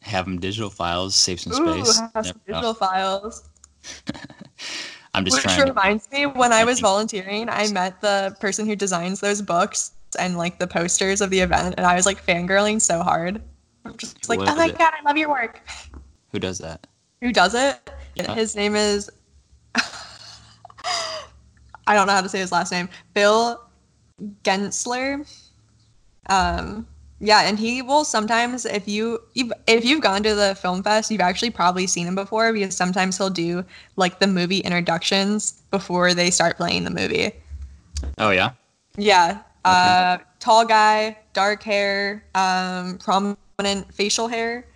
have 0.00 0.24
them 0.24 0.38
digital 0.38 0.70
files, 0.70 1.14
save 1.14 1.40
some 1.40 1.52
Ooh, 1.52 1.84
space. 1.84 2.00
have 2.14 2.26
some 2.26 2.40
know. 2.46 2.54
digital 2.54 2.74
files. 2.74 3.48
I'm 5.14 5.24
just 5.24 5.36
Which 5.36 5.44
trying. 5.44 5.66
To, 5.66 5.72
reminds 5.72 6.10
me, 6.10 6.26
when 6.26 6.52
I 6.52 6.64
was 6.64 6.80
volunteering, 6.80 7.48
I 7.48 7.70
met 7.72 8.00
the 8.00 8.36
person 8.40 8.66
who 8.66 8.76
designs 8.76 9.20
those 9.20 9.42
books 9.42 9.92
and 10.18 10.36
like 10.36 10.58
the 10.58 10.66
posters 10.66 11.20
of 11.20 11.30
the 11.30 11.40
event, 11.40 11.74
and 11.76 11.86
I 11.86 11.94
was 11.94 12.06
like 12.06 12.24
fangirling 12.24 12.80
so 12.80 13.02
hard. 13.02 13.42
I'm 13.84 13.96
just 13.96 14.28
like, 14.28 14.38
What 14.38 14.48
oh 14.48 14.56
my 14.56 14.66
it? 14.66 14.78
god, 14.78 14.92
I 14.98 15.02
love 15.04 15.16
your 15.16 15.30
work. 15.30 15.60
who 16.32 16.38
does 16.38 16.58
that? 16.58 16.86
Who 17.20 17.32
does 17.32 17.54
it? 17.54 17.90
Yeah. 18.14 18.34
His 18.34 18.56
name 18.56 18.76
is. 18.76 19.10
I 19.74 21.94
don't 21.94 22.06
know 22.06 22.12
how 22.12 22.20
to 22.20 22.28
say 22.28 22.38
his 22.38 22.52
last 22.52 22.70
name. 22.70 22.88
Bill 23.14 23.60
Gensler. 24.44 25.26
Um, 26.28 26.86
yeah, 27.20 27.42
and 27.42 27.58
he 27.58 27.82
will 27.82 28.04
sometimes, 28.04 28.64
if 28.64 28.88
you 28.88 29.20
you've- 29.34 29.52
if 29.66 29.84
you've 29.84 30.00
gone 30.00 30.22
to 30.22 30.34
the 30.34 30.54
film 30.54 30.82
fest, 30.82 31.10
you've 31.10 31.20
actually 31.20 31.50
probably 31.50 31.86
seen 31.86 32.06
him 32.06 32.14
before 32.14 32.52
because 32.52 32.74
sometimes 32.74 33.18
he'll 33.18 33.30
do 33.30 33.64
like 33.96 34.18
the 34.18 34.26
movie 34.26 34.58
introductions 34.58 35.60
before 35.70 36.14
they 36.14 36.30
start 36.30 36.56
playing 36.56 36.84
the 36.84 36.90
movie. 36.90 37.32
Oh 38.18 38.30
yeah. 38.30 38.52
Yeah, 38.96 39.38
uh, 39.64 40.18
tall 40.40 40.64
guy, 40.66 41.16
dark 41.32 41.62
hair, 41.62 42.24
um, 42.34 42.98
prominent 42.98 43.92
facial 43.94 44.26
hair. 44.28 44.66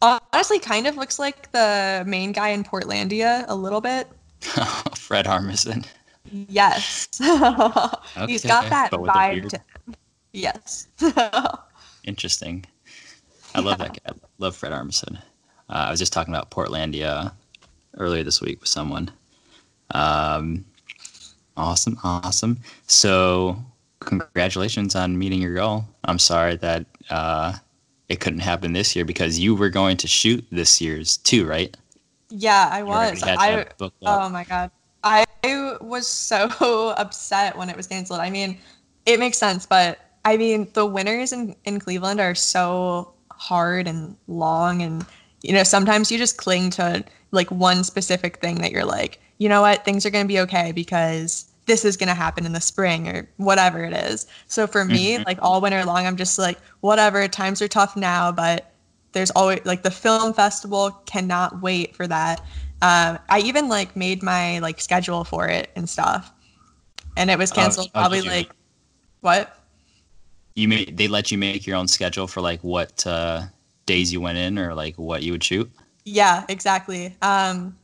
Honestly, 0.00 0.58
kind 0.58 0.86
of 0.86 0.96
looks 0.96 1.18
like 1.18 1.52
the 1.52 2.04
main 2.06 2.32
guy 2.32 2.48
in 2.50 2.64
Portlandia 2.64 3.44
a 3.48 3.54
little 3.54 3.80
bit. 3.82 4.08
Fred 4.96 5.26
Armisen. 5.26 5.84
Yes, 6.32 7.08
he's 8.26 8.44
got 8.44 8.70
that 8.70 8.88
but 8.90 9.02
with 9.02 9.10
a 9.10 9.12
vibe. 9.12 9.60
Yes. 10.32 10.86
Interesting. 12.04 12.64
I 13.54 13.60
love 13.60 13.78
that 13.78 13.92
guy. 13.92 14.12
I 14.12 14.12
love 14.38 14.56
Fred 14.56 14.72
Armisen. 14.72 15.16
Uh, 15.68 15.86
I 15.86 15.90
was 15.90 15.98
just 15.98 16.12
talking 16.12 16.32
about 16.34 16.50
Portlandia 16.50 17.32
earlier 17.96 18.22
this 18.22 18.40
week 18.40 18.60
with 18.60 18.68
someone. 18.68 19.10
Um, 19.92 20.64
awesome, 21.56 21.98
awesome. 22.04 22.60
So, 22.86 23.56
congratulations 24.00 24.94
on 24.94 25.18
meeting 25.18 25.42
your 25.42 25.54
goal. 25.54 25.84
I'm 26.04 26.18
sorry 26.18 26.56
that 26.56 26.86
uh, 27.10 27.54
it 28.08 28.20
couldn't 28.20 28.40
happen 28.40 28.72
this 28.72 28.94
year 28.94 29.04
because 29.04 29.38
you 29.38 29.54
were 29.54 29.70
going 29.70 29.96
to 29.98 30.06
shoot 30.06 30.44
this 30.50 30.80
year's 30.80 31.16
too, 31.18 31.46
right? 31.46 31.76
yeah, 32.30 32.68
I 32.70 32.82
was. 32.82 33.22
I 33.22 33.56
that 33.56 33.78
booked 33.78 34.02
up. 34.04 34.22
oh 34.22 34.28
my 34.28 34.44
god, 34.44 34.70
I 35.02 35.24
was 35.80 36.06
so 36.06 36.94
upset 36.96 37.56
when 37.56 37.68
it 37.68 37.76
was 37.76 37.86
canceled. 37.86 38.20
I 38.20 38.30
mean, 38.30 38.58
it 39.06 39.18
makes 39.18 39.38
sense, 39.38 39.66
but 39.66 39.98
I 40.24 40.36
mean, 40.36 40.68
the 40.74 40.86
winters 40.86 41.32
in 41.32 41.56
in 41.64 41.80
Cleveland 41.80 42.20
are 42.20 42.34
so 42.34 43.14
hard 43.32 43.86
and 43.88 44.16
long, 44.28 44.82
and 44.82 45.04
you 45.42 45.52
know, 45.52 45.62
sometimes 45.62 46.10
you 46.10 46.18
just 46.18 46.36
cling 46.36 46.70
to 46.70 47.04
like 47.30 47.50
one 47.50 47.84
specific 47.84 48.38
thing 48.40 48.56
that 48.60 48.72
you're 48.72 48.84
like, 48.84 49.20
you 49.38 49.48
know 49.48 49.62
what, 49.62 49.84
things 49.84 50.04
are 50.04 50.10
gonna 50.10 50.26
be 50.26 50.40
okay 50.40 50.72
because 50.72 51.46
this 51.66 51.84
is 51.84 51.96
gonna 51.96 52.14
happen 52.14 52.44
in 52.46 52.52
the 52.52 52.60
spring 52.60 53.08
or 53.08 53.28
whatever 53.36 53.84
it 53.84 53.94
is. 53.94 54.26
So 54.46 54.66
for 54.66 54.84
me, 54.84 55.18
Mhm. 55.18 55.24
like 55.26 55.38
all 55.42 55.60
winter 55.60 55.84
long, 55.84 56.06
I'm 56.06 56.16
just 56.16 56.38
like, 56.38 56.58
whatever. 56.80 57.26
Times 57.28 57.62
are 57.62 57.68
tough 57.68 57.96
now, 57.96 58.32
but 58.32 58.74
there's 59.12 59.30
always 59.32 59.60
like 59.64 59.82
the 59.82 59.90
film 59.90 60.34
festival 60.34 60.90
cannot 61.06 61.62
wait 61.62 61.96
for 61.96 62.06
that. 62.06 62.40
Um, 62.82 63.18
I 63.28 63.40
even 63.40 63.68
like 63.68 63.96
made 63.96 64.22
my 64.22 64.58
like 64.60 64.80
schedule 64.80 65.24
for 65.24 65.48
it 65.48 65.70
and 65.76 65.88
stuff, 65.88 66.32
and 67.16 67.30
it 67.30 67.38
was 67.38 67.52
Oh, 67.52 67.54
canceled 67.54 67.92
probably 67.92 68.22
like 68.22 68.50
what? 69.20 69.59
You 70.60 70.68
made 70.68 70.96
they 70.98 71.08
let 71.08 71.30
you 71.32 71.38
make 71.38 71.66
your 71.66 71.76
own 71.76 71.88
schedule 71.88 72.26
for 72.26 72.42
like 72.42 72.60
what 72.60 73.06
uh, 73.06 73.44
days 73.86 74.12
you 74.12 74.20
went 74.20 74.36
in 74.36 74.58
or 74.58 74.74
like 74.74 74.96
what 74.96 75.22
you 75.22 75.32
would 75.32 75.42
shoot. 75.42 75.70
Yeah, 76.04 76.44
exactly. 76.50 77.16
Um, 77.22 77.78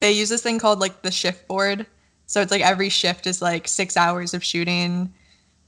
they 0.00 0.12
use 0.12 0.30
this 0.30 0.42
thing 0.42 0.58
called 0.58 0.78
like 0.78 1.02
the 1.02 1.10
shift 1.10 1.46
board. 1.46 1.86
So 2.26 2.40
it's 2.40 2.50
like 2.50 2.62
every 2.62 2.88
shift 2.88 3.26
is 3.26 3.42
like 3.42 3.68
six 3.68 3.98
hours 3.98 4.32
of 4.32 4.42
shooting, 4.42 5.12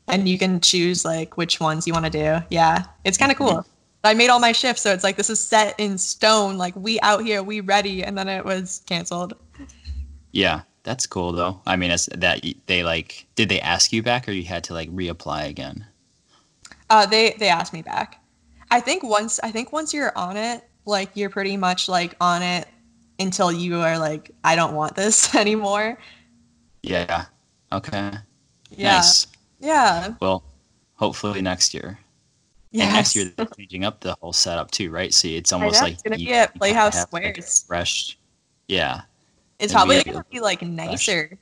and 0.08 0.26
you 0.26 0.38
can 0.38 0.60
choose 0.60 1.04
like 1.04 1.36
which 1.36 1.60
ones 1.60 1.86
you 1.86 1.92
want 1.92 2.06
to 2.06 2.10
do. 2.10 2.44
Yeah, 2.48 2.84
it's 3.04 3.18
kind 3.18 3.30
of 3.30 3.36
cool. 3.36 3.66
I 4.02 4.14
made 4.14 4.30
all 4.30 4.40
my 4.40 4.52
shifts, 4.52 4.80
so 4.80 4.92
it's 4.92 5.04
like 5.04 5.16
this 5.16 5.28
is 5.28 5.38
set 5.38 5.78
in 5.78 5.98
stone. 5.98 6.56
Like 6.56 6.74
we 6.76 6.98
out 7.00 7.24
here, 7.24 7.42
we 7.42 7.60
ready, 7.60 8.02
and 8.02 8.16
then 8.16 8.28
it 8.28 8.44
was 8.44 8.82
canceled. 8.86 9.34
Yeah, 10.32 10.62
that's 10.82 11.06
cool 11.06 11.32
though. 11.32 11.60
I 11.66 11.76
mean, 11.76 11.90
it's 11.90 12.06
that 12.06 12.42
they 12.66 12.84
like 12.84 13.26
did 13.34 13.50
they 13.50 13.60
ask 13.60 13.92
you 13.92 14.02
back 14.02 14.26
or 14.28 14.32
you 14.32 14.44
had 14.44 14.64
to 14.64 14.72
like 14.72 14.88
reapply 14.90 15.48
again? 15.48 15.86
Uh, 16.92 17.06
they 17.06 17.34
they 17.38 17.48
asked 17.48 17.72
me 17.72 17.80
back. 17.80 18.22
I 18.70 18.78
think 18.78 19.02
once 19.02 19.40
I 19.42 19.50
think 19.50 19.72
once 19.72 19.94
you're 19.94 20.16
on 20.16 20.36
it, 20.36 20.62
like 20.84 21.08
you're 21.14 21.30
pretty 21.30 21.56
much 21.56 21.88
like 21.88 22.14
on 22.20 22.42
it 22.42 22.68
until 23.18 23.50
you 23.50 23.80
are 23.80 23.98
like, 23.98 24.30
I 24.44 24.54
don't 24.56 24.74
want 24.74 24.94
this 24.94 25.34
anymore. 25.44 25.96
Yeah. 26.82 27.24
Okay. 27.72 28.12
Yeah. 28.70 28.96
Nice. 28.96 29.26
Yeah. 29.58 30.14
Well, 30.20 30.44
hopefully 30.96 31.40
next 31.40 31.72
year. 31.72 31.98
Yes. 32.72 32.86
And 32.86 32.94
next 32.94 33.16
year 33.16 33.32
they're 33.36 33.46
changing 33.56 33.84
up 33.84 34.00
the 34.00 34.14
whole 34.20 34.34
setup 34.34 34.70
too, 34.70 34.90
right? 34.90 35.14
So 35.14 35.28
it's 35.28 35.50
almost 35.50 35.80
know, 35.80 35.86
like 35.86 35.94
it's 35.94 36.02
gonna 36.02 36.16
you- 36.16 36.26
be 36.26 36.34
at 36.34 36.54
Playhouse 36.56 37.00
Squares. 37.00 37.64
fresh. 37.66 38.18
Yeah. 38.68 39.00
It's 39.58 39.72
probably 39.72 40.02
gonna 40.02 40.26
be 40.30 40.40
like 40.40 40.60
nicer, 40.60 41.38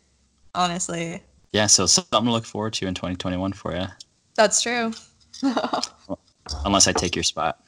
honestly. 0.55 1.25
Yeah. 1.53 1.67
So 1.67 1.87
something 1.87 2.25
to 2.25 2.31
look 2.31 2.45
forward 2.45 2.75
to 2.75 2.87
in 2.87 2.95
2021 2.95 3.53
for 3.53 3.75
you, 3.75 3.87
That's 4.37 4.63
true. 4.63 4.93
unless 6.65 6.87
I 6.87 6.93
take 6.93 7.15
your 7.17 7.23
spot. 7.23 7.63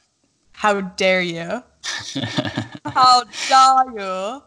How 0.53 0.81
dare 0.81 1.21
you? 1.21 1.63
How 2.85 3.23
dare 3.49 3.91
you? 3.91 4.43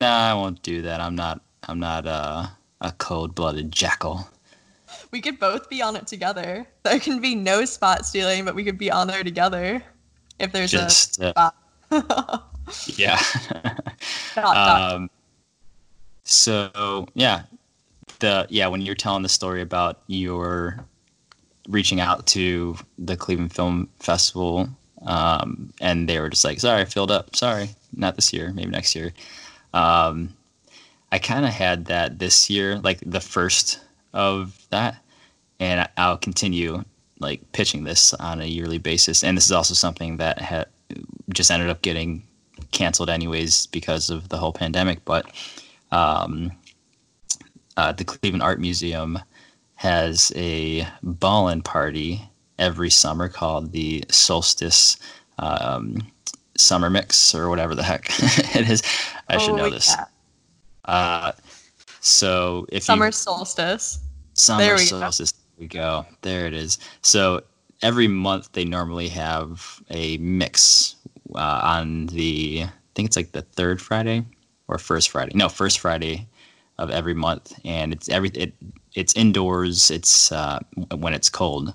nah, 0.00 0.30
I 0.30 0.34
won't 0.34 0.62
do 0.62 0.82
that. 0.82 1.00
I'm 1.00 1.14
not. 1.14 1.40
I'm 1.64 1.80
not 1.80 2.06
uh, 2.06 2.46
a 2.80 2.92
cold-blooded 2.92 3.70
jackal. 3.72 4.28
We 5.10 5.20
could 5.20 5.38
both 5.38 5.68
be 5.68 5.82
on 5.82 5.96
it 5.96 6.06
together. 6.06 6.66
There 6.82 6.98
can 6.98 7.20
be 7.20 7.34
no 7.34 7.64
spot 7.64 8.06
stealing, 8.06 8.44
but 8.44 8.54
we 8.54 8.64
could 8.64 8.78
be 8.78 8.90
on 8.90 9.08
there 9.08 9.24
together 9.24 9.82
if 10.38 10.52
there's 10.52 10.70
Just 10.70 11.20
uh, 11.20 11.50
a 11.90 11.90
yeah. 12.96 13.20
dot, 14.34 14.54
dot. 14.54 14.92
um, 14.92 15.10
so 16.24 17.06
yeah, 17.14 17.42
the 18.20 18.46
yeah 18.50 18.68
when 18.68 18.80
you're 18.82 18.94
telling 18.94 19.22
the 19.22 19.28
story 19.28 19.62
about 19.62 20.02
your 20.06 20.84
reaching 21.68 22.00
out 22.00 22.26
to 22.26 22.76
the 22.98 23.16
Cleveland 23.16 23.52
Film 23.52 23.88
Festival, 24.00 24.68
um, 25.02 25.72
and 25.80 26.08
they 26.08 26.18
were 26.18 26.30
just 26.30 26.44
like, 26.44 26.60
"Sorry, 26.60 26.84
filled 26.84 27.10
up. 27.10 27.36
Sorry, 27.36 27.70
not 27.94 28.16
this 28.16 28.32
year. 28.32 28.52
Maybe 28.52 28.70
next 28.70 28.94
year." 28.96 29.12
Um, 29.74 30.34
I 31.12 31.18
kind 31.18 31.44
of 31.44 31.52
had 31.52 31.86
that 31.86 32.18
this 32.18 32.50
year, 32.50 32.78
like 32.78 33.00
the 33.04 33.20
first 33.20 33.80
of 34.12 34.66
that, 34.70 34.96
and 35.60 35.88
I'll 35.96 36.18
continue 36.18 36.84
like 37.20 37.52
pitching 37.52 37.84
this 37.84 38.14
on 38.14 38.40
a 38.40 38.46
yearly 38.46 38.78
basis. 38.78 39.24
And 39.24 39.36
this 39.36 39.46
is 39.46 39.52
also 39.52 39.74
something 39.74 40.18
that 40.18 40.38
had 40.38 40.66
just 41.30 41.50
ended 41.50 41.68
up 41.68 41.82
getting 41.82 42.22
canceled 42.72 43.10
anyways 43.10 43.66
because 43.66 44.10
of 44.10 44.28
the 44.28 44.36
whole 44.36 44.52
pandemic. 44.52 45.04
But 45.04 45.26
um, 45.90 46.52
uh, 47.76 47.92
the 47.92 48.04
Cleveland 48.04 48.42
Art 48.42 48.60
Museum 48.60 49.18
has 49.78 50.32
a 50.34 50.86
ballin 51.02 51.62
party 51.62 52.20
every 52.58 52.90
summer 52.90 53.28
called 53.28 53.70
the 53.72 54.04
Solstice 54.10 54.96
um, 55.38 55.98
Summer 56.56 56.90
Mix 56.90 57.32
or 57.34 57.48
whatever 57.48 57.74
the 57.76 57.84
heck 57.84 58.06
it 58.56 58.68
is. 58.68 58.82
I 59.28 59.38
should 59.38 59.52
Oh, 59.52 59.56
know 59.56 59.70
this. 59.70 59.94
yeah. 59.96 60.04
Uh, 60.84 61.32
so 62.00 62.66
if 62.70 62.82
Summer 62.82 63.06
you 63.06 63.12
solstice. 63.12 64.00
summer 64.34 64.62
There 64.64 64.74
we 64.74 64.80
go. 64.80 64.98
solstice, 65.00 65.32
there 65.32 65.60
we 65.60 65.66
go. 65.68 66.06
There 66.22 66.46
it 66.46 66.54
is. 66.54 66.78
So 67.02 67.42
every 67.82 68.08
month 68.08 68.50
they 68.52 68.64
normally 68.64 69.08
have 69.08 69.80
a 69.90 70.16
mix 70.18 70.96
uh, 71.36 71.60
on 71.62 72.06
the 72.06 72.64
I 72.64 72.70
think 72.96 73.06
it's 73.10 73.16
like 73.16 73.30
the 73.30 73.42
third 73.42 73.80
Friday 73.80 74.24
or 74.66 74.78
first 74.78 75.10
Friday. 75.10 75.32
No, 75.36 75.48
first 75.48 75.78
Friday 75.78 76.26
of 76.78 76.90
every 76.90 77.14
month, 77.14 77.52
and 77.64 77.92
it's 77.92 78.08
every 78.08 78.30
it, 78.30 78.54
it's 78.94 79.14
indoors. 79.14 79.90
It's 79.90 80.32
uh, 80.32 80.60
when 80.96 81.14
it's 81.14 81.30
cold. 81.30 81.74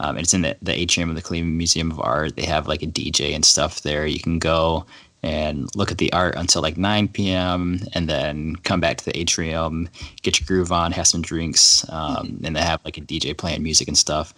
Um, 0.00 0.16
it's 0.16 0.32
in 0.32 0.42
the, 0.42 0.56
the 0.62 0.78
atrium 0.78 1.10
of 1.10 1.16
the 1.16 1.22
Cleveland 1.22 1.58
Museum 1.58 1.90
of 1.90 2.00
Art. 2.00 2.36
They 2.36 2.44
have 2.44 2.68
like 2.68 2.82
a 2.82 2.86
DJ 2.86 3.34
and 3.34 3.44
stuff 3.44 3.82
there. 3.82 4.06
You 4.06 4.20
can 4.20 4.38
go 4.38 4.86
and 5.22 5.68
look 5.74 5.90
at 5.90 5.98
the 5.98 6.12
art 6.12 6.36
until 6.36 6.62
like 6.62 6.76
9 6.76 7.08
p.m. 7.08 7.80
and 7.94 8.08
then 8.08 8.54
come 8.56 8.80
back 8.80 8.98
to 8.98 9.04
the 9.04 9.18
atrium, 9.18 9.88
get 10.22 10.38
your 10.38 10.46
groove 10.46 10.70
on, 10.70 10.92
have 10.92 11.08
some 11.08 11.22
drinks, 11.22 11.84
um, 11.88 12.40
and 12.44 12.54
they 12.54 12.60
have 12.60 12.84
like 12.84 12.96
a 12.96 13.00
DJ 13.00 13.36
playing 13.36 13.62
music 13.62 13.88
and 13.88 13.98
stuff. 13.98 14.32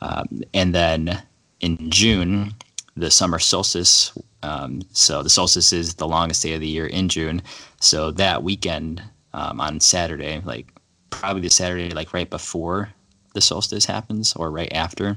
Um, 0.00 0.42
and 0.54 0.74
then 0.74 1.20
in 1.60 1.90
June, 1.90 2.54
the 2.96 3.10
summer 3.10 3.38
solstice. 3.38 4.16
Um, 4.42 4.82
so 4.92 5.22
the 5.22 5.30
solstice 5.30 5.72
is 5.72 5.94
the 5.94 6.08
longest 6.08 6.42
day 6.42 6.54
of 6.54 6.60
the 6.60 6.68
year 6.68 6.86
in 6.86 7.08
June. 7.08 7.42
So 7.80 8.10
that 8.12 8.42
weekend 8.42 9.02
um, 9.32 9.60
on 9.60 9.80
Saturday, 9.80 10.40
like 10.44 10.66
probably 11.10 11.42
the 11.42 11.50
Saturday 11.50 11.90
like 11.90 12.12
right 12.12 12.30
before 12.30 12.90
the 13.34 13.40
solstice 13.40 13.84
happens 13.84 14.34
or 14.34 14.50
right 14.50 14.72
after. 14.72 15.16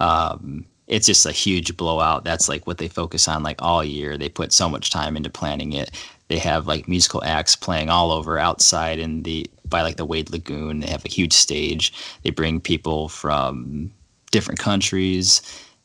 Um, 0.00 0.66
it's 0.88 1.06
just 1.06 1.26
a 1.26 1.32
huge 1.32 1.76
blowout. 1.76 2.24
That's 2.24 2.48
like 2.48 2.66
what 2.66 2.78
they 2.78 2.88
focus 2.88 3.28
on 3.28 3.42
like 3.42 3.62
all 3.62 3.84
year. 3.84 4.18
They 4.18 4.28
put 4.28 4.52
so 4.52 4.68
much 4.68 4.90
time 4.90 5.16
into 5.16 5.30
planning 5.30 5.72
it. 5.72 5.90
They 6.28 6.38
have 6.38 6.66
like 6.66 6.88
musical 6.88 7.22
acts 7.24 7.56
playing 7.56 7.88
all 7.88 8.10
over 8.10 8.38
outside 8.38 8.98
in 8.98 9.22
the 9.22 9.46
by 9.66 9.82
like 9.82 9.96
the 9.96 10.04
Wade 10.04 10.30
Lagoon. 10.30 10.80
They 10.80 10.88
have 10.88 11.04
a 11.04 11.10
huge 11.10 11.32
stage. 11.32 11.92
They 12.22 12.30
bring 12.30 12.60
people 12.60 13.08
from 13.08 13.92
different 14.30 14.60
countries, 14.60 15.40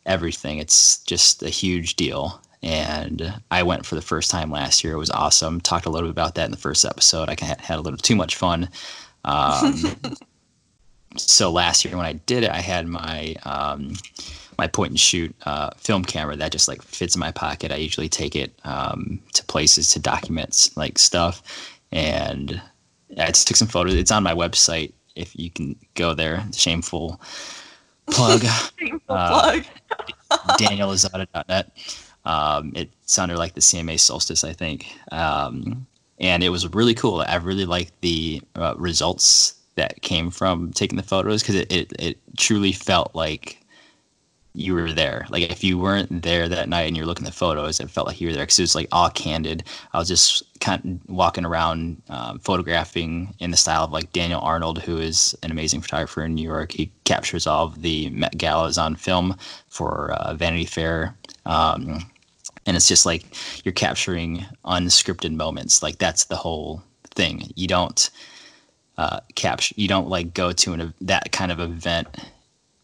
everything. 0.06 0.58
It's 0.58 1.00
just 1.04 1.44
a 1.44 1.50
huge 1.50 1.96
deal. 1.96 2.42
And 2.64 3.34
I 3.52 3.64
went 3.64 3.86
for 3.86 3.96
the 3.96 4.02
first 4.02 4.32
time 4.32 4.52
last 4.52 4.84
year. 4.84 4.94
It 4.94 4.98
was 4.98 5.12
awesome. 5.12 5.62
Talked 5.62 5.86
a 5.86 5.90
little 5.90 6.10
bit 6.10 6.14
about 6.14 6.36
that 6.36 6.46
in 6.46 6.52
the 6.52 6.58
first 6.58 6.86
episode. 6.86 7.30
I 7.30 7.36
had 7.60 7.78
a 7.78 7.82
little 7.82 7.98
too 7.98 8.16
much 8.16 8.36
fun. 8.36 8.70
Um, 9.26 9.96
so 11.18 11.52
last 11.52 11.86
year 11.86 11.96
when 11.96 12.06
I 12.06 12.14
did 12.14 12.44
it, 12.44 12.50
I 12.50 12.62
had 12.62 12.88
my 12.88 13.36
um, 13.44 13.94
my 14.58 14.68
point 14.68 14.92
and 14.92 15.00
shoot 15.00 15.36
uh, 15.46 15.70
film 15.78 16.04
camera 16.04 16.36
that 16.36 16.52
just 16.52 16.68
like 16.68 16.82
fits 16.82 17.16
in 17.16 17.20
my 17.20 17.32
pocket. 17.32 17.72
I 17.72 17.76
usually 17.76 18.10
take 18.10 18.36
it 18.36 18.58
um, 18.64 19.22
to 19.34 19.44
places 19.46 19.92
to 19.92 20.00
document 20.00 20.72
like 20.76 20.98
stuff, 20.98 21.44
and 21.92 22.60
I 23.20 23.28
just 23.28 23.48
took 23.48 23.58
some 23.58 23.68
photos. 23.68 23.94
It's 23.94 24.12
on 24.12 24.24
my 24.24 24.34
website 24.34 24.94
if 25.16 25.36
you 25.36 25.50
can 25.50 25.76
go 25.96 26.14
there. 26.14 26.44
Shameful 26.54 27.22
plug. 28.08 28.42
Shameful 28.80 29.16
uh, 29.16 29.42
plug. 29.42 29.66
DanielLozada.net. 30.60 31.72
Um, 32.28 32.74
it's 32.76 33.18
under 33.18 33.38
like 33.38 33.54
the 33.54 33.62
CMA 33.62 34.00
Solstice, 34.00 34.44
I 34.44 34.52
think. 34.54 34.94
Um, 35.12 35.88
and 36.20 36.44
it 36.44 36.50
was 36.50 36.68
really 36.74 36.94
cool. 36.94 37.24
I 37.26 37.36
really 37.38 37.66
liked 37.66 37.94
the 38.02 38.42
uh, 38.56 38.76
results 38.78 39.56
that 39.76 40.02
came 40.02 40.30
from 40.30 40.74
taking 40.74 40.98
the 40.98 41.04
photos 41.04 41.42
because 41.42 41.56
it, 41.56 41.72
it, 41.72 41.94
it 41.98 42.18
truly 42.38 42.74
felt 42.74 43.16
like 43.16 43.60
you 44.54 44.74
were 44.74 44.92
there. 44.92 45.26
Like 45.30 45.50
if 45.50 45.64
you 45.64 45.78
weren't 45.78 46.24
there 46.24 46.50
that 46.50 46.68
night 46.68 46.88
and 46.88 46.98
you're 46.98 47.06
looking 47.06 47.26
at 47.26 47.32
the 47.32 47.38
photos, 47.38 47.80
it 47.80 47.92
felt 47.92 48.08
like 48.08 48.20
you 48.20 48.28
were 48.28 48.34
there 48.34 48.44
because 48.44 48.60
it 48.60 48.64
was 48.64 48.76
like 48.76 48.88
all 48.92 49.10
candid. 49.10 49.64
I 49.94 50.00
was 50.00 50.08
just 50.08 50.60
kind 50.60 51.00
of 51.06 51.10
walking 51.10 51.46
around 51.46 52.02
um, 52.10 52.40
photographing 52.40 53.36
in 53.40 53.52
the 53.52 53.58
style 53.58 53.84
of 53.84 53.92
like 53.92 54.12
Daniel 54.12 54.42
Arnold, 54.42 54.82
who 54.82 54.98
is 54.98 55.38
an 55.44 55.52
amazing 55.52 55.82
photographer 55.82 56.24
in 56.24 56.34
New 56.34 56.44
York. 56.44 56.72
He 56.72 56.92
captures 57.06 57.46
all 57.48 57.68
of 57.68 57.84
the 57.84 58.10
Met 58.10 58.38
Galas 58.38 58.80
on 58.80 58.96
film 58.96 59.38
for 59.68 60.12
uh, 60.14 60.34
Vanity 60.34 60.66
Fair. 60.66 61.16
Um, 61.46 62.00
and 62.68 62.76
it's 62.76 62.88
just 62.88 63.06
like 63.06 63.26
you're 63.66 63.74
capturing 63.74 64.46
unscripted 64.66 65.34
moments. 65.34 65.82
Like 65.82 65.98
that's 65.98 66.26
the 66.26 66.36
whole 66.36 66.84
thing. 67.12 67.52
You 67.56 67.68
don't 67.68 68.10
uh, 68.98 69.22
capture, 69.36 69.74
you 69.78 69.88
don't 69.88 70.10
like 70.10 70.34
go 70.34 70.52
to 70.52 70.74
an, 70.74 70.94
that 71.02 71.32
kind 71.32 71.52
of 71.52 71.60
event 71.60 72.08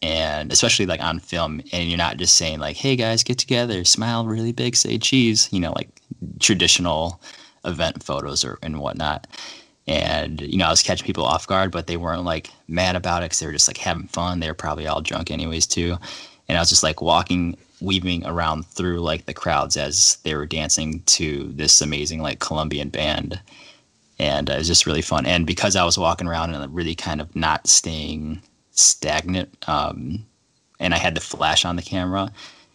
and 0.04 0.52
especially 0.52 0.84
like 0.84 1.02
on 1.02 1.18
film 1.18 1.62
and 1.72 1.88
you're 1.88 1.96
not 1.96 2.18
just 2.18 2.36
saying 2.36 2.58
like 2.58 2.76
hey 2.76 2.94
guys 2.94 3.22
get 3.22 3.38
together 3.38 3.84
smile 3.84 4.26
really 4.26 4.52
big 4.52 4.76
say 4.76 4.98
cheese 4.98 5.48
you 5.50 5.58
know 5.58 5.72
like 5.74 5.88
traditional 6.40 7.22
event 7.64 8.02
photos 8.02 8.44
or 8.44 8.58
and 8.62 8.78
whatnot 8.80 9.26
and 9.86 10.42
you 10.42 10.58
know 10.58 10.66
i 10.66 10.70
was 10.70 10.82
catching 10.82 11.06
people 11.06 11.24
off 11.24 11.46
guard 11.46 11.72
but 11.72 11.86
they 11.86 11.96
weren't 11.96 12.24
like 12.24 12.50
mad 12.68 12.96
about 12.96 13.22
it 13.22 13.26
because 13.26 13.38
they 13.38 13.46
were 13.46 13.52
just 13.52 13.66
like 13.66 13.78
having 13.78 14.06
fun 14.08 14.40
they 14.40 14.48
were 14.48 14.52
probably 14.52 14.86
all 14.86 15.00
drunk 15.00 15.30
anyways 15.30 15.66
too 15.66 15.96
and 16.48 16.58
i 16.58 16.60
was 16.60 16.68
just 16.68 16.82
like 16.82 17.00
walking 17.00 17.56
weaving 17.84 18.26
around 18.26 18.66
through 18.66 19.00
like 19.00 19.26
the 19.26 19.34
crowds 19.34 19.76
as 19.76 20.16
they 20.24 20.34
were 20.34 20.46
dancing 20.46 21.00
to 21.06 21.50
this 21.54 21.80
amazing 21.80 22.20
like 22.20 22.38
colombian 22.38 22.88
band 22.88 23.40
and 24.18 24.50
uh, 24.50 24.54
it 24.54 24.58
was 24.58 24.66
just 24.66 24.86
really 24.86 25.02
fun 25.02 25.26
and 25.26 25.46
because 25.46 25.76
i 25.76 25.84
was 25.84 25.98
walking 25.98 26.26
around 26.26 26.52
and 26.54 26.74
really 26.74 26.94
kind 26.94 27.20
of 27.20 27.34
not 27.36 27.66
staying 27.66 28.40
stagnant. 28.74 29.56
Um, 29.68 30.26
and 30.80 30.94
I 30.94 30.98
had 30.98 31.14
the 31.14 31.20
flash 31.20 31.64
on 31.64 31.76
the 31.76 31.82
camera. 31.82 32.32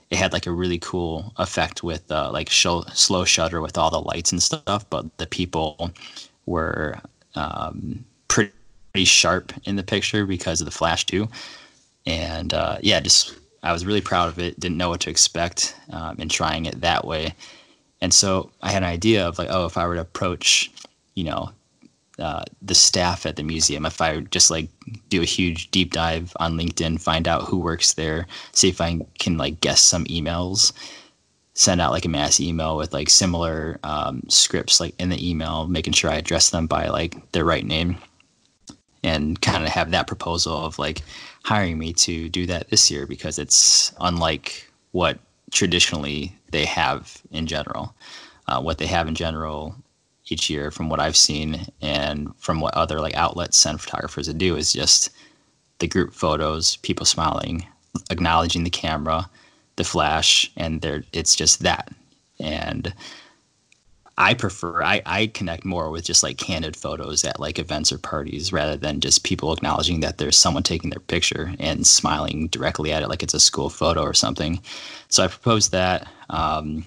It 0.10 0.18
had 0.18 0.34
like 0.34 0.48
a 0.48 0.52
really 0.52 0.80
cool 0.80 1.34
effect 1.38 1.84
with 1.84 2.12
uh, 2.12 2.32
like 2.32 2.50
slow 2.50 3.26
shutter 3.26 3.62
with 3.62 3.78
all 3.78 3.92
the 3.92 4.02
lights 4.02 4.32
and 4.32 4.42
stuff. 4.42 4.90
But 4.90 5.18
the 5.18 5.28
people 5.28 5.92
were 6.46 7.00
um, 7.36 8.04
pretty, 8.28 8.52
pretty 8.92 9.06
sharp 9.06 9.54
in 9.66 9.76
the 9.76 9.84
picture 9.84 10.26
because 10.26 10.62
of 10.62 10.66
the 10.66 10.72
flash 10.72 11.06
too. 11.06 11.28
And 12.06 12.54
uh, 12.54 12.78
yeah, 12.82 13.00
just 13.02 13.36
I 13.64 13.74
was 13.74 13.86
really 13.86 14.02
proud 14.02 14.30
of 14.30 14.40
it. 14.40 14.60
Didn't 14.60 14.78
know 14.78 14.90
what 14.90 15.02
to 15.02 15.10
expect 15.10 15.76
um, 15.92 16.18
in 16.20 16.30
trying 16.30 16.66
it 16.66 16.82
that 16.82 17.06
way. 17.06 17.34
And 18.02 18.14
so 18.14 18.52
I 18.62 18.72
had 18.72 18.84
an 18.84 18.90
idea 18.90 19.28
of 19.28 19.38
like, 19.38 19.50
oh, 19.52 19.66
if 19.66 19.78
I 19.78 19.86
were 19.86 19.96
to 19.96 20.02
approach, 20.02 20.72
you 21.16 21.26
know, 21.26 21.52
uh, 22.20 22.44
the 22.62 22.76
staff 22.76 23.26
at 23.26 23.38
the 23.38 23.44
museum 23.44 23.86
if 23.86 24.02
I 24.02 24.20
just 24.20 24.52
like 24.52 24.68
do 25.08 25.22
a 25.22 25.26
huge 25.26 25.72
deep 25.72 25.94
dive 25.94 26.36
on 26.40 26.58
LinkedIn, 26.58 27.00
find 27.00 27.28
out 27.28 27.44
who 27.44 27.58
works 27.58 27.94
there, 27.94 28.28
see 28.52 28.68
if 28.68 28.82
I 28.82 29.00
can 29.20 29.38
like 29.38 29.62
guess 29.62 29.82
some 29.82 30.04
emails, 30.06 30.74
send 31.54 31.80
out 31.80 31.92
like 31.92 32.06
a 32.06 32.10
mass 32.10 32.40
email 32.40 32.76
with 32.76 32.94
like 32.94 33.10
similar 33.10 33.80
um, 33.84 34.24
scripts 34.28 34.80
like 34.80 34.96
in 35.00 35.10
the 35.10 35.30
email, 35.30 35.68
making 35.68 35.94
sure 35.94 36.10
I 36.10 36.16
address 36.16 36.50
them 36.50 36.68
by 36.68 36.90
like 36.90 37.32
their 37.32 37.46
right 37.46 37.66
name, 37.66 37.98
and 39.04 39.42
kind 39.42 39.64
of 39.64 39.70
have 39.70 39.92
that 39.92 40.08
proposal 40.08 40.58
of 40.58 40.78
like 40.78 41.02
hiring 41.44 41.78
me 41.78 41.94
to 41.94 42.30
do 42.30 42.46
that 42.46 42.70
this 42.70 42.92
year 42.92 43.06
because 43.06 43.40
it's 43.40 43.94
unlike 44.00 44.70
what 44.92 45.20
traditionally 45.52 46.36
they 46.52 46.66
have 46.66 47.22
in 47.32 47.48
general. 47.48 47.94
Uh, 48.48 48.62
what 48.62 48.80
they 48.80 48.88
have 48.88 49.08
in 49.08 49.16
general 49.16 49.76
each 50.28 50.50
year 50.50 50.72
from 50.72 50.90
what 50.90 51.00
I've 51.00 51.18
seen 51.18 51.68
and 51.82 52.36
from 52.38 52.60
what 52.60 52.76
other 52.76 53.00
like 53.00 53.16
outlets 53.16 53.58
send 53.58 53.82
photographers 53.82 54.28
to 54.28 54.34
do 54.34 54.56
is 54.56 54.74
just 54.74 55.10
the 55.80 55.88
group 55.88 56.14
photos, 56.14 56.78
people 56.78 57.06
smiling, 57.06 57.66
acknowledging 58.10 58.64
the 58.64 58.70
camera, 58.70 59.30
the 59.76 59.84
flash, 59.84 60.52
and 60.58 60.82
there 60.82 61.04
it's 61.14 61.36
just 61.36 61.62
that. 61.62 61.90
And 62.40 62.94
I 64.20 64.34
prefer 64.34 64.84
I, 64.84 65.02
I 65.06 65.28
connect 65.28 65.64
more 65.64 65.90
with 65.90 66.04
just 66.04 66.24
like 66.24 66.38
candid 66.38 66.76
photos 66.76 67.24
at 67.24 67.40
like 67.40 67.58
events 67.58 67.90
or 67.90 67.98
parties 67.98 68.52
rather 68.52 68.76
than 68.76 69.00
just 69.00 69.24
people 69.24 69.54
acknowledging 69.54 70.02
that 70.02 70.18
there's 70.18 70.38
someone 70.38 70.62
taking 70.62 70.90
their 70.90 71.00
picture 71.00 71.54
and 71.58 71.88
smiling 71.88 72.50
directly 72.50 72.92
at 72.92 73.02
it 73.02 73.08
like 73.08 73.24
it's 73.24 73.34
a 73.34 73.40
school 73.40 73.70
photo 73.70 74.02
or 74.02 74.14
something. 74.14 74.60
So 75.08 75.24
I 75.24 75.28
proposed 75.28 75.72
that, 75.72 76.06
um, 76.30 76.86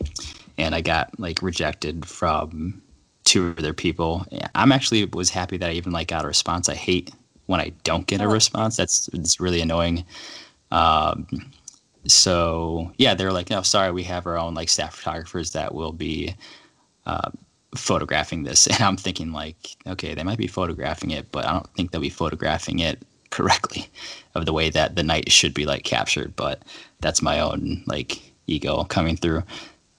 and 0.59 0.75
I 0.75 0.83
got 0.83 1.19
like 1.19 1.41
rejected 1.41 2.05
from 2.05 2.83
two 3.25 3.55
other 3.57 3.73
people. 3.73 4.27
I'm 4.55 4.71
actually 4.71 5.07
was 5.07 5.31
happy 5.31 5.57
that 5.57 5.71
I 5.71 5.73
even 5.73 5.93
like 5.93 6.09
got 6.09 6.25
a 6.25 6.29
response. 6.29 6.69
I 6.69 6.75
hate 6.75 7.13
when 7.47 7.61
I 7.61 7.73
don't 7.83 8.07
get 8.07 8.21
a 8.21 8.25
oh. 8.25 8.31
response. 8.31 8.77
That's 8.77 9.09
it's 9.09 9.41
really 9.41 9.63
annoying. 9.63 10.05
Um, 10.71 11.27
so 12.07 12.93
yeah, 12.99 13.15
they're 13.15 13.33
like, 13.33 13.49
no, 13.49 13.63
sorry, 13.63 13.91
we 13.91 14.03
have 14.03 14.27
our 14.27 14.37
own 14.37 14.53
like 14.53 14.69
staff 14.69 14.97
photographers 14.97 15.53
that 15.53 15.75
will 15.75 15.93
be 15.93 16.35
uh, 17.07 17.31
photographing 17.77 18.43
this. 18.45 18.67
And 18.71 18.81
I'm 18.83 18.97
thinking 18.97 19.33
like, 19.33 19.77
okay, 19.87 20.15
they 20.15 20.23
might 20.23 20.39
be 20.39 20.47
photographing 20.47 21.11
it, 21.11 21.31
but 21.33 21.47
I 21.47 21.53
don't 21.53 21.75
think 21.75 21.91
they'll 21.91 22.01
be 22.01 22.11
photographing 22.11 22.81
it 22.81 23.03
correctly 23.31 23.87
of 24.35 24.47
the 24.47 24.53
way 24.53 24.71
that 24.71 24.97
the 24.97 25.03
night 25.03 25.33
should 25.33 25.55
be 25.55 25.67
like 25.67 25.85
captured. 25.85 26.37
But 26.37 26.63
that's 27.01 27.23
my 27.23 27.41
own 27.41 27.83
like 27.87 28.21
ego 28.47 28.85
coming 28.85 29.17
through. 29.17 29.43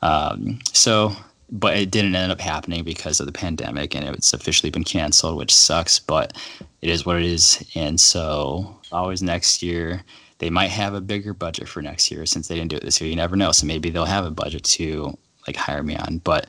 Um, 0.01 0.59
so 0.73 1.15
but 1.53 1.77
it 1.77 1.91
didn't 1.91 2.15
end 2.15 2.31
up 2.31 2.41
happening 2.41 2.83
because 2.83 3.19
of 3.19 3.27
the 3.27 3.31
pandemic 3.31 3.95
and 3.95 4.03
it's 4.09 4.33
officially 4.33 4.71
been 4.71 4.83
canceled 4.83 5.37
which 5.37 5.53
sucks 5.53 5.99
but 5.99 6.35
it 6.81 6.89
is 6.89 7.05
what 7.05 7.15
it 7.15 7.23
is 7.23 7.63
and 7.75 7.99
so 8.01 8.75
always 8.91 9.21
next 9.21 9.61
year 9.61 10.03
they 10.39 10.49
might 10.49 10.69
have 10.71 10.95
a 10.95 11.01
bigger 11.01 11.33
budget 11.33 11.69
for 11.69 11.81
next 11.81 12.11
year 12.11 12.25
since 12.25 12.47
they 12.47 12.55
didn't 12.55 12.71
do 12.71 12.77
it 12.77 12.83
this 12.83 12.99
year 12.99 13.09
you 13.09 13.15
never 13.15 13.35
know 13.35 13.51
so 13.51 13.67
maybe 13.67 13.89
they'll 13.89 14.03
have 14.03 14.25
a 14.25 14.31
budget 14.31 14.63
to 14.63 15.15
like 15.47 15.55
hire 15.55 15.83
me 15.83 15.95
on 15.95 16.17
but 16.19 16.47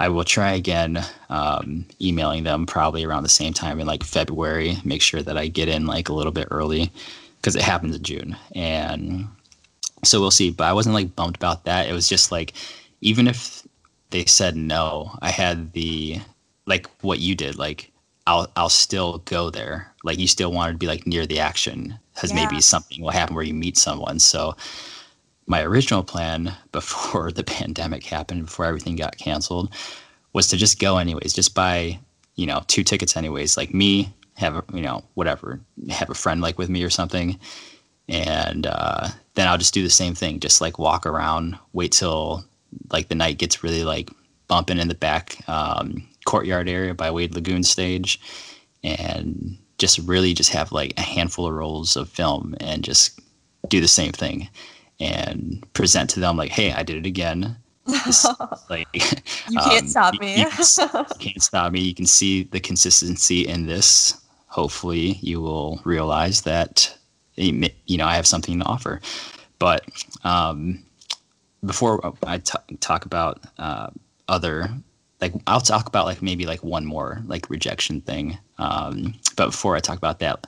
i 0.00 0.08
will 0.08 0.24
try 0.24 0.52
again 0.52 1.02
um, 1.30 1.84
emailing 2.00 2.44
them 2.44 2.66
probably 2.66 3.04
around 3.04 3.22
the 3.22 3.28
same 3.28 3.52
time 3.52 3.80
in 3.80 3.86
like 3.86 4.02
february 4.04 4.76
make 4.84 5.02
sure 5.02 5.22
that 5.22 5.38
i 5.38 5.46
get 5.48 5.68
in 5.68 5.86
like 5.86 6.08
a 6.08 6.12
little 6.14 6.32
bit 6.32 6.48
early 6.50 6.90
because 7.36 7.56
it 7.56 7.62
happens 7.62 7.96
in 7.96 8.02
june 8.02 8.36
and 8.54 9.26
so 10.04 10.20
we'll 10.20 10.30
see 10.30 10.50
but 10.50 10.64
i 10.64 10.72
wasn't 10.72 10.94
like 10.94 11.14
bummed 11.16 11.36
about 11.36 11.64
that 11.64 11.88
it 11.88 11.92
was 11.92 12.08
just 12.08 12.30
like 12.32 12.52
even 13.00 13.28
if 13.28 13.66
they 14.10 14.24
said 14.24 14.56
no, 14.56 15.16
I 15.20 15.30
had 15.30 15.72
the 15.72 16.20
like 16.66 16.86
what 17.02 17.20
you 17.20 17.34
did, 17.34 17.56
like 17.58 17.92
I'll 18.26 18.50
I'll 18.56 18.68
still 18.70 19.18
go 19.18 19.50
there. 19.50 19.92
Like 20.04 20.18
you 20.18 20.26
still 20.26 20.52
wanted 20.52 20.72
to 20.72 20.78
be 20.78 20.86
like 20.86 21.06
near 21.06 21.26
the 21.26 21.40
action 21.40 21.98
because 22.14 22.32
Yeah. 22.32 22.36
maybe 22.36 22.60
something 22.60 23.02
will 23.02 23.10
happen 23.10 23.34
where 23.34 23.44
you 23.44 23.54
meet 23.54 23.76
someone. 23.76 24.18
So 24.18 24.56
my 25.48 25.62
original 25.62 26.04
plan 26.04 26.54
before 26.72 27.32
the 27.32 27.42
pandemic 27.42 28.04
happened, 28.04 28.46
before 28.46 28.66
everything 28.66 28.94
got 28.94 29.18
canceled, 29.18 29.74
was 30.32 30.46
to 30.48 30.56
just 30.56 30.78
go 30.78 30.98
anyways, 30.98 31.32
just 31.32 31.54
buy, 31.54 31.98
you 32.36 32.46
know, 32.46 32.62
two 32.68 32.84
tickets 32.84 33.16
anyways. 33.16 33.56
Like 33.56 33.74
me, 33.74 34.12
have 34.34 34.56
a 34.56 34.64
you 34.72 34.82
know, 34.82 35.02
whatever, 35.14 35.60
have 35.88 36.10
a 36.10 36.14
friend 36.14 36.40
like 36.40 36.58
with 36.58 36.68
me 36.68 36.84
or 36.84 36.90
something. 36.90 37.40
And 38.08 38.66
uh, 38.66 39.08
then 39.34 39.48
I'll 39.48 39.58
just 39.58 39.74
do 39.74 39.82
the 39.82 39.90
same 39.90 40.14
thing, 40.14 40.40
just 40.40 40.60
like 40.60 40.78
walk 40.78 41.04
around, 41.04 41.58
wait 41.72 41.92
till 41.92 42.44
like 42.92 43.08
the 43.08 43.14
night 43.14 43.38
gets 43.38 43.62
really 43.62 43.84
like 43.84 44.10
bumping 44.46 44.78
in 44.78 44.88
the 44.88 44.94
back 44.94 45.36
um, 45.48 46.06
courtyard 46.24 46.68
area 46.68 46.94
by 46.94 47.10
Wade 47.10 47.34
Lagoon 47.34 47.64
stage, 47.64 48.20
and 48.82 49.58
just 49.78 49.98
really 49.98 50.34
just 50.34 50.50
have 50.50 50.72
like 50.72 50.94
a 50.96 51.02
handful 51.02 51.46
of 51.46 51.54
rolls 51.54 51.96
of 51.96 52.08
film 52.08 52.54
and 52.60 52.84
just 52.84 53.20
do 53.68 53.80
the 53.80 53.88
same 53.88 54.12
thing 54.12 54.48
and 55.00 55.64
present 55.74 56.10
to 56.10 56.20
them 56.20 56.36
like, 56.36 56.50
hey, 56.50 56.72
I 56.72 56.82
did 56.82 56.96
it 56.96 57.06
again. 57.06 57.56
This- 57.86 58.26
like 58.70 58.86
You 59.48 59.58
can't 59.60 59.82
um, 59.82 59.88
stop 59.88 60.20
me. 60.20 60.40
you 60.40 60.46
you 60.94 61.04
can't 61.18 61.42
stop 61.42 61.72
me. 61.72 61.80
You 61.80 61.94
can 61.94 62.06
see 62.06 62.44
the 62.44 62.60
consistency 62.60 63.46
in 63.46 63.66
this. 63.66 64.20
Hopefully, 64.48 65.18
you 65.20 65.40
will 65.40 65.80
realize 65.84 66.42
that 66.42 66.96
you 67.36 67.70
know 67.96 68.06
I 68.06 68.16
have 68.16 68.26
something 68.26 68.58
to 68.58 68.64
offer. 68.64 69.00
But 69.58 69.84
um, 70.24 70.82
before 71.64 72.14
I 72.24 72.38
t- 72.38 72.76
talk 72.80 73.04
about 73.04 73.40
uh, 73.58 73.90
other, 74.28 74.68
like 75.20 75.34
I'll 75.46 75.60
talk 75.60 75.86
about 75.86 76.06
like 76.06 76.22
maybe 76.22 76.46
like 76.46 76.62
one 76.62 76.84
more 76.84 77.22
like 77.26 77.50
rejection 77.50 78.00
thing. 78.00 78.38
Um, 78.58 79.14
but 79.36 79.46
before 79.46 79.76
I 79.76 79.80
talk 79.80 79.98
about 79.98 80.18
that, 80.20 80.46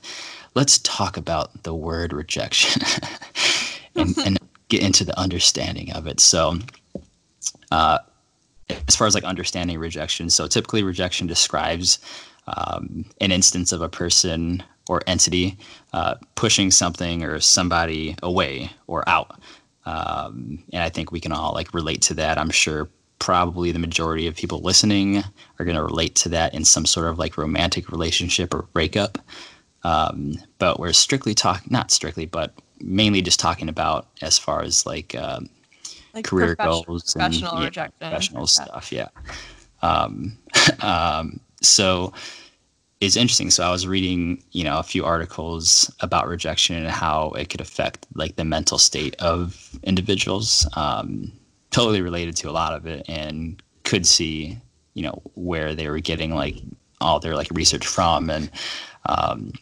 let's 0.54 0.78
talk 0.78 1.16
about 1.16 1.62
the 1.62 1.74
word 1.74 2.12
rejection 2.12 2.82
and, 4.00 4.18
and 4.26 4.38
get 4.68 4.82
into 4.82 5.04
the 5.04 5.18
understanding 5.18 5.92
of 5.92 6.06
it. 6.06 6.20
So, 6.20 6.58
uh, 7.70 7.98
as 8.88 8.96
far 8.96 9.06
as 9.06 9.14
like 9.14 9.24
understanding 9.24 9.78
rejection, 9.78 10.30
so 10.30 10.46
typically 10.46 10.82
rejection 10.82 11.26
describes 11.26 11.98
um, 12.46 13.04
an 13.20 13.32
instance 13.32 13.72
of 13.72 13.82
a 13.82 13.88
person 13.88 14.62
or 14.88 15.02
entity 15.06 15.56
uh, 15.92 16.14
pushing 16.34 16.70
something 16.70 17.22
or 17.24 17.40
somebody 17.40 18.16
away 18.22 18.70
or 18.86 19.08
out. 19.08 19.40
Um, 19.86 20.62
and 20.72 20.82
I 20.82 20.88
think 20.88 21.10
we 21.10 21.20
can 21.20 21.32
all 21.32 21.52
like 21.52 21.74
relate 21.74 22.02
to 22.02 22.14
that. 22.14 22.38
I'm 22.38 22.50
sure 22.50 22.88
probably 23.18 23.70
the 23.70 23.78
majority 23.78 24.26
of 24.26 24.34
people 24.34 24.60
listening 24.60 25.18
are 25.58 25.64
going 25.64 25.76
to 25.76 25.84
relate 25.84 26.14
to 26.16 26.28
that 26.30 26.54
in 26.54 26.64
some 26.64 26.86
sort 26.86 27.06
of 27.06 27.18
like 27.18 27.38
romantic 27.38 27.90
relationship 27.90 28.54
or 28.54 28.62
breakup. 28.72 29.18
Um, 29.82 30.34
but 30.58 30.78
we're 30.78 30.92
strictly 30.92 31.34
talking, 31.34 31.68
not 31.70 31.90
strictly, 31.90 32.26
but 32.26 32.54
mainly 32.80 33.22
just 33.22 33.40
talking 33.40 33.68
about 33.68 34.08
as 34.22 34.38
far 34.38 34.62
as 34.62 34.86
like 34.86 35.14
um, 35.14 35.48
like 36.14 36.24
career 36.24 36.54
goals 36.56 37.14
and 37.14 37.22
professional 37.22 37.58
yeah, 37.58 37.64
rejection, 37.64 37.92
professional 37.98 38.42
Yeah. 38.42 38.46
stuff. 38.46 38.92
Yeah. 38.92 39.08
Um, 39.82 40.36
um, 40.80 41.40
so 41.62 42.12
it's 43.00 43.16
interesting. 43.16 43.50
So 43.50 43.64
I 43.64 43.70
was 43.70 43.86
reading, 43.86 44.42
you 44.52 44.64
know, 44.64 44.78
a 44.78 44.82
few 44.82 45.04
articles 45.04 45.90
about 46.00 46.28
rejection 46.28 46.76
and 46.76 46.88
how 46.88 47.30
it 47.30 47.48
could 47.48 47.60
affect 47.60 48.06
like 48.14 48.36
the 48.36 48.44
mental 48.44 48.78
state 48.78 49.16
of 49.20 49.78
individuals. 49.82 50.68
Um, 50.76 51.32
totally 51.70 52.02
related 52.02 52.36
to 52.36 52.50
a 52.50 52.52
lot 52.52 52.74
of 52.74 52.86
it, 52.86 53.04
and 53.08 53.62
could 53.84 54.06
see, 54.06 54.58
you 54.94 55.02
know, 55.02 55.22
where 55.34 55.74
they 55.74 55.88
were 55.88 56.00
getting 56.00 56.34
like 56.34 56.56
all 57.00 57.20
their 57.20 57.34
like 57.36 57.48
research 57.52 57.86
from 57.86 58.28
and 58.28 58.50
um, 59.06 59.52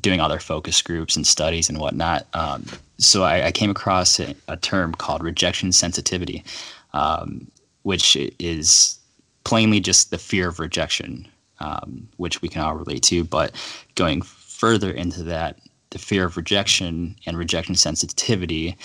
doing 0.00 0.20
all 0.20 0.28
their 0.28 0.40
focus 0.40 0.80
groups 0.82 1.16
and 1.16 1.26
studies 1.26 1.68
and 1.68 1.78
whatnot. 1.78 2.26
Um, 2.34 2.64
so 2.98 3.22
I, 3.22 3.46
I 3.46 3.52
came 3.52 3.70
across 3.70 4.18
a, 4.20 4.34
a 4.48 4.56
term 4.56 4.94
called 4.94 5.22
rejection 5.22 5.72
sensitivity, 5.72 6.44
um, 6.92 7.46
which 7.82 8.16
is 8.38 8.98
plainly 9.44 9.80
just 9.80 10.10
the 10.10 10.18
fear 10.18 10.48
of 10.48 10.58
rejection, 10.58 11.28
um, 11.60 12.08
which 12.16 12.40
we 12.40 12.48
can 12.48 12.62
all 12.62 12.74
relate 12.74 13.02
to. 13.04 13.24
But 13.24 13.52
going 13.94 14.22
further 14.22 14.90
into 14.90 15.22
that, 15.24 15.58
the 15.90 15.98
fear 15.98 16.24
of 16.24 16.36
rejection 16.36 17.16
and 17.26 17.36
rejection 17.36 17.74
sensitivity 17.74 18.76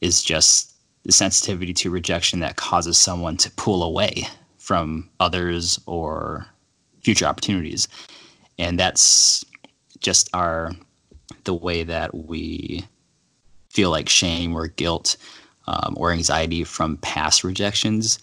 is 0.00 0.22
just 0.22 0.72
the 1.04 1.12
sensitivity 1.12 1.72
to 1.74 1.90
rejection 1.90 2.40
that 2.40 2.56
causes 2.56 2.98
someone 2.98 3.36
to 3.38 3.50
pull 3.52 3.82
away 3.82 4.26
from 4.58 5.08
others 5.20 5.80
or 5.86 6.46
future 7.02 7.26
opportunities. 7.26 7.88
And 8.58 8.78
that's 8.78 9.44
just 10.06 10.30
our 10.32 10.70
the 11.42 11.52
way 11.52 11.82
that 11.82 12.14
we 12.14 12.84
feel 13.70 13.90
like 13.90 14.08
shame 14.08 14.54
or 14.54 14.68
guilt 14.68 15.16
um, 15.66 15.94
or 15.96 16.12
anxiety 16.12 16.62
from 16.62 16.96
past 16.98 17.42
rejections 17.42 18.20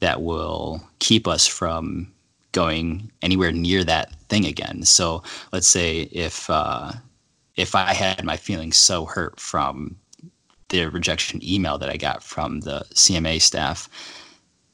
that 0.00 0.20
will 0.20 0.86
keep 0.98 1.26
us 1.26 1.46
from 1.46 2.12
going 2.52 3.10
anywhere 3.22 3.52
near 3.52 3.82
that 3.84 4.14
thing 4.28 4.44
again. 4.44 4.82
So 4.82 5.22
let's 5.50 5.66
say 5.66 6.02
if 6.12 6.50
uh, 6.50 6.92
if 7.56 7.74
I 7.74 7.94
had 7.94 8.22
my 8.22 8.36
feelings 8.36 8.76
so 8.76 9.06
hurt 9.06 9.40
from 9.40 9.96
the 10.68 10.84
rejection 10.90 11.40
email 11.42 11.78
that 11.78 11.88
I 11.88 11.96
got 11.96 12.22
from 12.22 12.60
the 12.60 12.84
CMA 12.92 13.40
staff, 13.40 13.88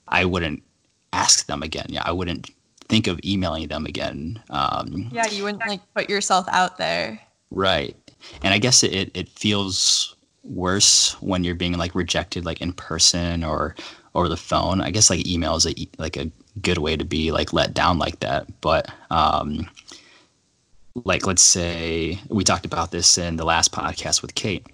I 0.08 0.24
wouldn't 0.24 0.64
ask 1.12 1.46
them 1.46 1.62
again. 1.62 1.86
Yeah, 1.90 2.02
I 2.04 2.10
wouldn't 2.10 2.50
think 2.90 3.06
of 3.06 3.20
emailing 3.24 3.68
them 3.68 3.86
again. 3.86 4.42
Um, 4.50 5.08
Yeah, 5.12 5.26
you 5.28 5.44
wouldn't 5.44 5.66
like 5.66 5.80
put 5.94 6.10
yourself 6.10 6.46
out 6.50 6.76
there. 6.76 7.20
Right. 7.50 7.96
And 8.42 8.52
I 8.52 8.58
guess 8.58 8.82
it, 8.82 9.10
it, 9.14 9.28
feels 9.28 10.14
worse 10.42 11.12
when 11.22 11.44
you're 11.44 11.54
being 11.54 11.78
like 11.78 11.94
rejected 11.94 12.44
like 12.44 12.60
in 12.60 12.72
person 12.72 13.44
or 13.44 13.76
over 14.14 14.28
the 14.28 14.36
phone. 14.36 14.80
I 14.80 14.90
guess 14.90 15.08
like 15.08 15.26
email 15.26 15.54
is 15.54 15.66
a, 15.66 15.74
like 15.98 16.16
a 16.16 16.30
good 16.60 16.78
way 16.78 16.96
to 16.96 17.04
be 17.04 17.32
like 17.32 17.52
let 17.52 17.72
down 17.72 17.98
like 17.98 18.20
that. 18.20 18.60
But 18.60 18.92
um 19.10 19.70
like 21.04 21.26
let's 21.26 21.42
say 21.42 22.18
we 22.28 22.44
talked 22.44 22.66
about 22.66 22.90
this 22.90 23.16
in 23.16 23.36
the 23.36 23.44
last 23.44 23.72
podcast 23.72 24.22
with 24.22 24.34
Kate 24.34 24.66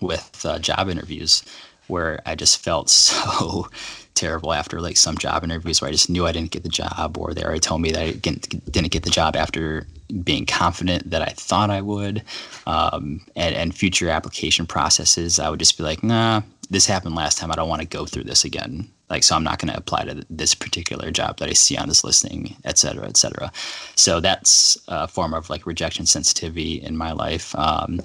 with 0.00 0.44
uh, 0.44 0.58
job 0.58 0.88
interviews 0.88 1.44
where 1.88 2.20
I 2.26 2.34
just 2.34 2.62
felt 2.62 2.90
so 2.90 3.68
terrible 4.14 4.52
after 4.52 4.80
like 4.80 4.96
some 4.96 5.18
job 5.18 5.42
interviews 5.44 5.80
where 5.80 5.88
I 5.88 5.92
just 5.92 6.08
knew 6.08 6.26
I 6.26 6.32
didn't 6.32 6.52
get 6.52 6.62
the 6.62 6.68
job 6.68 7.18
or 7.18 7.34
they 7.34 7.42
already 7.42 7.60
told 7.60 7.80
me 7.80 7.90
that 7.92 8.00
I 8.00 8.12
didn't, 8.12 8.90
get 8.90 9.02
the 9.02 9.10
job 9.10 9.34
after 9.34 9.86
being 10.22 10.46
confident 10.46 11.10
that 11.10 11.22
I 11.22 11.32
thought 11.36 11.70
I 11.70 11.80
would. 11.80 12.22
Um, 12.66 13.20
and, 13.34 13.54
and 13.54 13.74
future 13.74 14.08
application 14.08 14.66
processes, 14.66 15.38
I 15.38 15.50
would 15.50 15.58
just 15.58 15.76
be 15.76 15.82
like, 15.82 16.02
nah, 16.02 16.42
this 16.70 16.86
happened 16.86 17.14
last 17.14 17.38
time. 17.38 17.50
I 17.50 17.56
don't 17.56 17.68
want 17.68 17.82
to 17.82 17.88
go 17.88 18.06
through 18.06 18.24
this 18.24 18.44
again. 18.44 18.88
Like, 19.10 19.22
so 19.22 19.36
I'm 19.36 19.44
not 19.44 19.58
going 19.58 19.72
to 19.72 19.78
apply 19.78 20.04
to 20.04 20.24
this 20.30 20.54
particular 20.54 21.10
job 21.10 21.38
that 21.38 21.48
I 21.48 21.52
see 21.52 21.76
on 21.76 21.88
this 21.88 22.04
listing, 22.04 22.56
et 22.64 22.78
cetera, 22.78 23.06
et 23.06 23.16
cetera. 23.16 23.52
So 23.96 24.20
that's 24.20 24.78
a 24.88 25.06
form 25.06 25.34
of 25.34 25.50
like 25.50 25.66
rejection 25.66 26.06
sensitivity 26.06 26.80
in 26.82 26.96
my 26.96 27.12
life. 27.12 27.54
Um, 27.56 28.00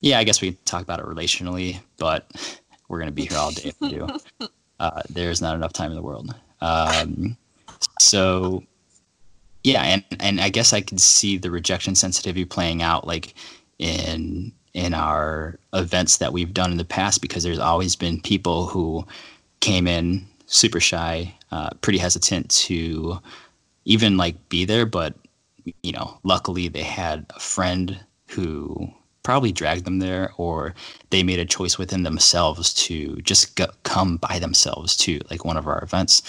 yeah, 0.00 0.18
I 0.18 0.24
guess 0.24 0.40
we 0.40 0.52
talk 0.64 0.82
about 0.82 1.00
it 1.00 1.06
relationally, 1.06 1.80
but 1.98 2.30
we're 2.90 2.98
going 2.98 3.08
to 3.08 3.12
be 3.12 3.26
here 3.26 3.38
all 3.38 3.52
day 3.52 3.70
if 3.70 3.80
we 3.80 3.88
do. 3.90 4.06
Uh, 4.80 5.02
there's 5.10 5.42
not 5.42 5.54
enough 5.54 5.74
time 5.74 5.90
in 5.90 5.94
the 5.94 6.02
world. 6.02 6.34
Um, 6.62 7.36
so, 7.98 8.64
yeah, 9.62 9.82
and, 9.82 10.02
and 10.18 10.40
I 10.40 10.48
guess 10.48 10.72
I 10.72 10.80
could 10.80 11.02
see 11.02 11.36
the 11.36 11.50
rejection 11.50 11.94
sensitivity 11.94 12.46
playing 12.46 12.80
out 12.80 13.06
like 13.06 13.34
in 13.78 14.52
in 14.72 14.94
our 14.94 15.58
events 15.74 16.16
that 16.16 16.32
we've 16.32 16.54
done 16.54 16.70
in 16.70 16.78
the 16.78 16.84
past 16.86 17.20
because 17.20 17.42
there's 17.42 17.58
always 17.58 17.94
been 17.94 18.22
people 18.22 18.68
who 18.68 19.06
came 19.60 19.86
in 19.86 20.26
super 20.46 20.80
shy, 20.80 21.34
uh, 21.52 21.68
pretty 21.82 21.98
hesitant 21.98 22.48
to 22.50 23.18
even 23.84 24.16
like 24.16 24.48
be 24.48 24.64
there, 24.64 24.86
but 24.86 25.14
you 25.82 25.92
know, 25.92 26.18
luckily 26.24 26.68
they 26.68 26.82
had 26.82 27.26
a 27.36 27.40
friend 27.40 28.00
who 28.28 28.90
probably 29.30 29.52
dragged 29.52 29.84
them 29.84 30.00
there 30.00 30.32
or 30.38 30.74
they 31.10 31.22
made 31.22 31.38
a 31.38 31.44
choice 31.44 31.78
within 31.78 32.02
themselves 32.02 32.74
to 32.74 33.14
just 33.22 33.54
go, 33.54 33.66
come 33.84 34.16
by 34.16 34.40
themselves 34.40 34.96
to 34.96 35.20
like 35.30 35.44
one 35.44 35.56
of 35.56 35.68
our 35.68 35.80
events. 35.84 36.22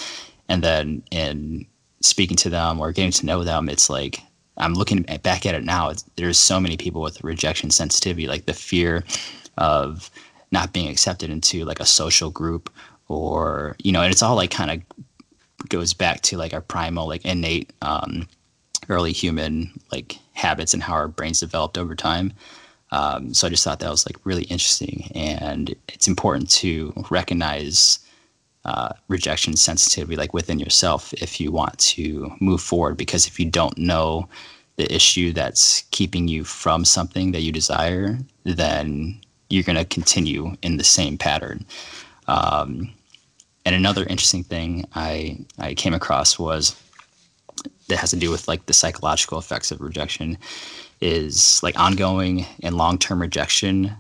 And 0.48 0.64
then 0.64 1.02
in 1.10 1.66
speaking 2.02 2.38
to 2.38 2.50
them 2.52 2.80
or 2.80 2.92
getting 2.92 3.12
to 3.12 3.26
know 3.26 3.44
them 3.44 3.70
it's 3.70 3.90
like 3.90 4.22
i'm 4.58 4.74
looking 4.74 5.04
back 5.24 5.46
at 5.46 5.56
it 5.56 5.64
now 5.64 5.92
there's 6.16 6.38
so 6.38 6.60
many 6.60 6.76
people 6.76 7.02
with 7.02 7.24
rejection 7.24 7.70
sensitivity 7.70 8.28
like 8.28 8.46
the 8.46 8.54
fear 8.54 9.04
of 9.58 10.10
not 10.52 10.74
being 10.74 10.90
accepted 10.90 11.30
into 11.30 11.64
like 11.64 11.80
a 11.80 11.86
social 11.86 12.30
group 12.30 12.72
or 13.08 13.76
you 13.80 13.92
know 13.92 14.02
and 14.02 14.12
it's 14.12 14.24
all 14.24 14.36
like 14.36 14.52
kind 14.52 14.72
of 14.72 15.70
goes 15.70 15.94
back 15.94 16.22
to 16.22 16.38
like 16.38 16.54
our 16.54 16.62
primal 16.62 17.08
like 17.08 17.24
innate 17.24 17.72
um, 17.82 18.28
early 18.90 19.12
human 19.12 19.72
like 19.92 20.18
habits 20.34 20.74
and 20.74 20.84
how 20.84 20.94
our 20.94 21.08
brains 21.08 21.40
developed 21.40 21.78
over 21.78 21.96
time 21.96 22.34
um, 22.92 23.34
so 23.34 23.48
I 23.48 23.50
just 23.50 23.64
thought 23.64 23.80
that 23.80 23.90
was 23.90 24.06
like 24.06 24.18
really 24.26 24.44
interesting, 24.44 25.12
and 25.16 25.76
it's 25.88 26.08
important 26.08 26.50
to 26.52 26.94
recognize 27.10 28.00
uh, 28.64 28.94
rejection 29.08 29.56
sensitivity 29.56 30.16
like 30.16 30.34
within 30.34 30.60
yourself 30.60 31.14
if 31.14 31.42
you 31.42 31.52
want 31.52 31.78
to 31.80 32.32
move 32.40 32.62
forward 32.62 32.96
because 32.96 33.26
if 33.26 33.40
you 33.40 33.50
don't 33.50 33.76
know 33.76 34.30
the 34.76 34.94
issue 34.94 35.34
that's 35.34 35.82
keeping 35.90 36.28
you 36.28 36.44
from 36.44 36.86
something 36.86 37.32
that 37.32 37.42
you 37.42 37.52
desire 37.52 38.20
then 38.44 39.20
you're 39.52 39.64
going 39.64 39.78
to 39.78 39.86
continue 39.86 40.56
in 40.62 40.78
the 40.78 40.84
same 40.84 41.18
pattern. 41.18 41.66
Um, 42.28 42.92
and 43.66 43.76
another 43.76 44.04
interesting 44.04 44.44
thing 44.44 44.86
I, 44.96 45.40
I 45.60 45.74
came 45.74 45.94
across 45.94 46.40
was 46.40 46.82
that 47.88 47.98
has 47.98 48.12
to 48.12 48.16
do 48.16 48.32
with 48.32 48.48
like 48.48 48.66
the 48.66 48.74
psychological 48.74 49.38
effects 49.38 49.72
of 49.72 49.82
rejection 49.82 50.38
is 51.02 51.62
like 51.64 51.78
ongoing 51.80 52.46
and 52.64 52.78
long-term 52.78 53.20
rejection 53.20 53.92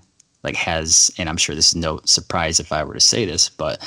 like 0.43 0.56
has 0.56 1.12
and 1.18 1.28
i'm 1.28 1.38
sure 1.38 1.56
this 1.56 1.70
is 1.70 1.76
no 1.76 1.99
surprise 2.06 2.60
if 2.60 2.72
i 2.72 2.84
were 2.84 2.93
to 2.93 2.99
say 2.99 3.26
this 3.26 3.49
but 3.49 3.82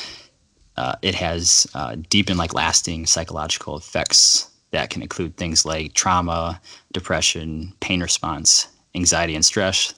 uh, 0.76 0.96
it 1.02 1.14
has 1.14 1.68
uh, 1.74 1.94
deep 2.10 2.28
and 2.28 2.38
like 2.38 2.52
lasting 2.52 3.06
psychological 3.06 3.76
effects 3.76 4.50
that 4.74 4.90
can 4.90 5.02
include 5.02 5.36
things 5.36 5.64
like 5.64 5.94
trauma, 5.94 6.60
depression, 6.92 7.72
pain 7.80 8.02
response, 8.02 8.66
anxiety 8.94 9.36
and 9.36 9.44
stress. 9.44 9.94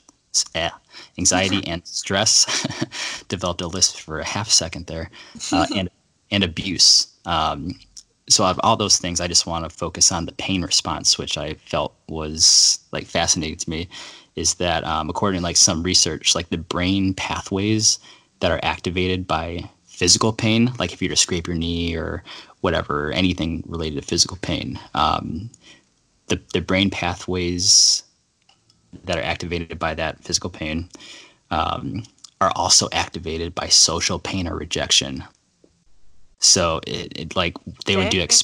Eh, 0.55 0.69
anxiety 1.19 1.62
and 1.67 1.87
stress. 1.87 2.45
Developed 3.29 3.62
a 3.62 3.67
list 3.67 4.01
for 4.03 4.21
a 4.21 4.25
half 4.25 4.51
second 4.51 4.87
there, 4.87 5.11
uh, 5.51 5.67
and 5.75 5.89
and 6.31 6.45
abuse. 6.45 7.07
Um, 7.25 7.79
so 8.29 8.45
of 8.45 8.61
all 8.62 8.77
those 8.77 8.99
things, 8.99 9.20
I 9.20 9.29
just 9.29 9.47
want 9.47 9.64
to 9.64 9.77
focus 9.77 10.11
on 10.11 10.27
the 10.27 10.33
pain 10.33 10.62
response, 10.62 11.18
which 11.18 11.39
I 11.39 11.55
felt 11.55 11.95
was 12.09 12.81
like 12.93 13.07
fascinating 13.07 13.57
to 13.59 13.70
me. 13.70 13.89
Is 14.35 14.55
that 14.55 14.85
um, 14.85 15.09
according 15.09 15.41
to 15.41 15.45
like 15.45 15.57
some 15.57 15.83
research, 15.83 16.35
like 16.35 16.51
the 16.51 16.59
brain 16.59 17.14
pathways 17.14 17.99
that 18.41 18.51
are 18.51 18.61
activated 18.62 19.27
by 19.27 19.68
physical 19.87 20.33
pain, 20.33 20.72
like 20.79 20.93
if 20.93 21.01
you 21.01 21.09
to 21.09 21.16
scrape 21.16 21.47
your 21.47 21.57
knee 21.57 21.97
or 21.97 22.22
whatever, 22.61 23.12
anything 23.12 23.62
related 23.66 23.97
to 23.97 24.07
physical 24.07 24.37
pain, 24.43 24.79
um, 24.95 25.49
the, 26.27 26.41
the 26.53 26.61
brain 26.61 26.91
pathways 26.91 28.03
that 29.05 29.18
are 29.18 29.22
activated 29.22 29.79
by 29.79 29.95
that 29.95 30.22
physical 30.22 30.51
pain 30.51 30.89
um, 31.51 32.03
are 32.41 32.53
also 32.57 32.89
activated 32.93 33.55
by 33.55 33.68
social 33.68 34.18
pain 34.18 34.47
or 34.47 34.57
rejection. 34.57 35.24
So 36.47 36.80
it, 36.86 37.12
it 37.18 37.36
like 37.36 37.57
they 37.86 37.97
would 37.97 38.11
do 38.11 38.20
ex- 38.20 38.42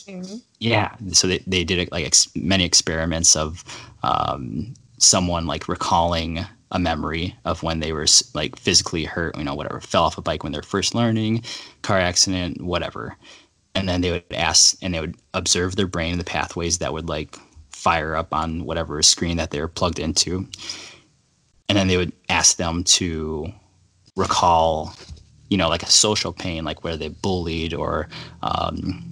yeah. 0.59 0.95
So 1.13 1.29
they, 1.29 1.39
they 1.47 1.65
did 1.65 1.91
like 1.93 2.07
ex- 2.07 2.29
many 2.37 2.65
experiments 2.65 3.37
of 3.37 3.65
um, 4.03 4.75
someone 4.99 5.47
like 5.47 5.69
recalling 5.69 6.45
a 6.73 6.79
memory 6.79 7.37
of 7.45 7.63
when 7.63 7.81
they 7.81 7.93
were 7.93 8.07
like 8.35 8.57
physically 8.59 9.05
hurt, 9.05 9.37
you 9.37 9.45
know, 9.45 9.55
whatever, 9.55 9.81
fell 9.81 10.05
off 10.05 10.19
a 10.19 10.23
bike 10.23 10.43
when 10.43 10.53
they're 10.53 10.63
first 10.63 10.95
learning, 10.95 11.43
car 11.83 11.99
accident, 11.99 12.61
whatever. 12.63 13.17
And 13.75 13.89
then 13.89 14.01
they 14.01 14.11
would 14.11 14.25
ask 14.33 14.77
and 14.83 14.95
they 14.95 15.01
would 15.01 15.17
observe 15.35 15.77
their 15.77 15.87
brain, 15.87 16.19
the 16.19 16.25
pathways 16.25 16.79
that 16.79 16.93
would 16.93 17.09
like 17.09 17.39
fire 17.71 18.17
up 18.17 18.35
on 18.35 18.65
whatever 18.65 19.03
screen 19.03 19.37
that 19.37 19.51
they're 19.51 19.69
plugged 19.69 19.99
into. 19.99 20.49
And 21.69 21.79
then 21.79 21.89
they 21.89 21.97
would 21.97 22.13
ask 22.29 22.57
them 22.57 22.85
to 22.85 23.53
recall, 24.17 24.95
you 25.53 25.59
know, 25.59 25.69
like 25.69 25.83
a 25.83 25.91
social 25.91 26.33
pain, 26.33 26.65
like 26.65 26.83
where 26.83 26.97
they 26.97 27.09
bullied 27.09 27.75
or, 27.75 28.09
um, 28.43 29.05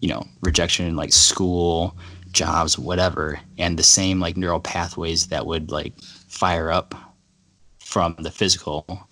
you 0.00 0.08
know, 0.08 0.24
rejection 0.40 0.86
in 0.86 0.94
like 0.94 1.12
school, 1.12 1.96
jobs, 2.30 2.78
whatever. 2.78 3.40
And 3.58 3.76
the 3.76 3.82
same 3.82 4.20
like 4.20 4.36
neural 4.36 4.60
pathways 4.60 5.26
that 5.26 5.46
would 5.46 5.72
like 5.72 5.92
fire 6.28 6.70
up 6.70 6.94
from 7.80 8.14
the 8.20 8.30
physical 8.30 9.08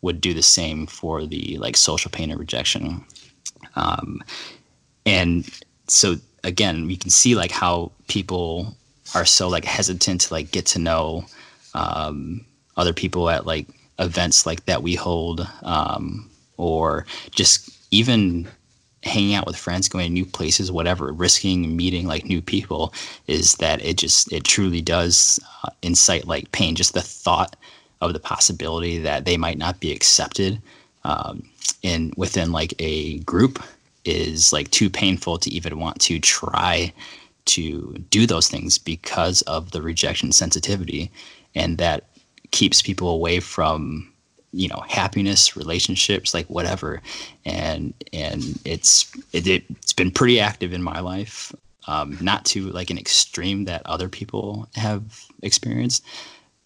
would 0.00 0.22
do 0.22 0.32
the 0.32 0.42
same 0.42 0.86
for 0.86 1.26
the 1.26 1.58
like 1.58 1.76
social 1.76 2.10
pain 2.10 2.30
and 2.30 2.40
rejection 2.40 3.04
um, 3.74 4.22
and 5.04 5.48
so 5.86 6.16
again 6.42 6.86
we 6.86 6.96
can 6.96 7.10
see 7.10 7.34
like 7.34 7.50
how 7.50 7.92
people 8.08 8.74
are 9.14 9.26
so 9.26 9.48
like 9.48 9.64
hesitant 9.64 10.22
to 10.22 10.32
like 10.34 10.50
get 10.50 10.66
to 10.66 10.78
know 10.78 11.24
um, 11.74 12.44
other 12.76 12.92
people 12.92 13.28
at 13.28 13.46
like 13.46 13.68
events 13.98 14.46
like 14.46 14.64
that 14.66 14.82
we 14.82 14.94
hold 14.94 15.48
um, 15.62 16.28
or 16.56 17.06
just 17.30 17.70
even 17.90 18.48
hanging 19.02 19.34
out 19.34 19.46
with 19.46 19.56
friends, 19.56 19.88
going 19.88 20.06
to 20.06 20.12
new 20.12 20.24
places, 20.24 20.72
whatever, 20.72 21.12
risking 21.12 21.76
meeting 21.76 22.06
like 22.06 22.24
new 22.24 22.42
people, 22.42 22.92
is 23.26 23.54
that 23.54 23.82
it 23.84 23.96
just 23.96 24.32
it 24.32 24.44
truly 24.44 24.80
does 24.80 25.40
uh, 25.64 25.70
incite 25.82 26.26
like 26.26 26.50
pain. 26.52 26.74
Just 26.74 26.94
the 26.94 27.00
thought 27.00 27.56
of 28.00 28.12
the 28.12 28.20
possibility 28.20 28.98
that 28.98 29.24
they 29.24 29.36
might 29.36 29.58
not 29.58 29.80
be 29.80 29.92
accepted 29.92 30.60
um, 31.04 31.48
in 31.82 32.12
within 32.16 32.52
like 32.52 32.74
a 32.78 33.18
group 33.20 33.62
is 34.04 34.52
like 34.52 34.70
too 34.70 34.90
painful 34.90 35.38
to 35.38 35.50
even 35.50 35.78
want 35.78 36.00
to 36.00 36.18
try 36.18 36.92
to 37.46 37.92
do 38.10 38.26
those 38.26 38.48
things 38.48 38.76
because 38.76 39.42
of 39.42 39.70
the 39.70 39.80
rejection 39.80 40.32
sensitivity, 40.32 41.10
and 41.54 41.78
that 41.78 42.04
keeps 42.56 42.82
people 42.82 43.08
away 43.08 43.40
from 43.40 44.10
you 44.52 44.68
know 44.68 44.82
happiness 44.88 45.56
relationships 45.56 46.34
like 46.34 46.46
whatever. 46.46 47.02
And 47.44 47.94
and 48.12 48.42
it's 48.64 49.10
it, 49.32 49.46
it's 49.46 49.92
been 49.92 50.10
pretty 50.10 50.40
active 50.40 50.72
in 50.72 50.82
my 50.82 51.00
life. 51.00 51.54
Um, 51.88 52.18
not 52.20 52.44
to 52.46 52.68
like 52.72 52.90
an 52.90 52.98
extreme 52.98 53.64
that 53.66 53.86
other 53.86 54.08
people 54.08 54.68
have 54.74 55.24
experienced 55.42 56.04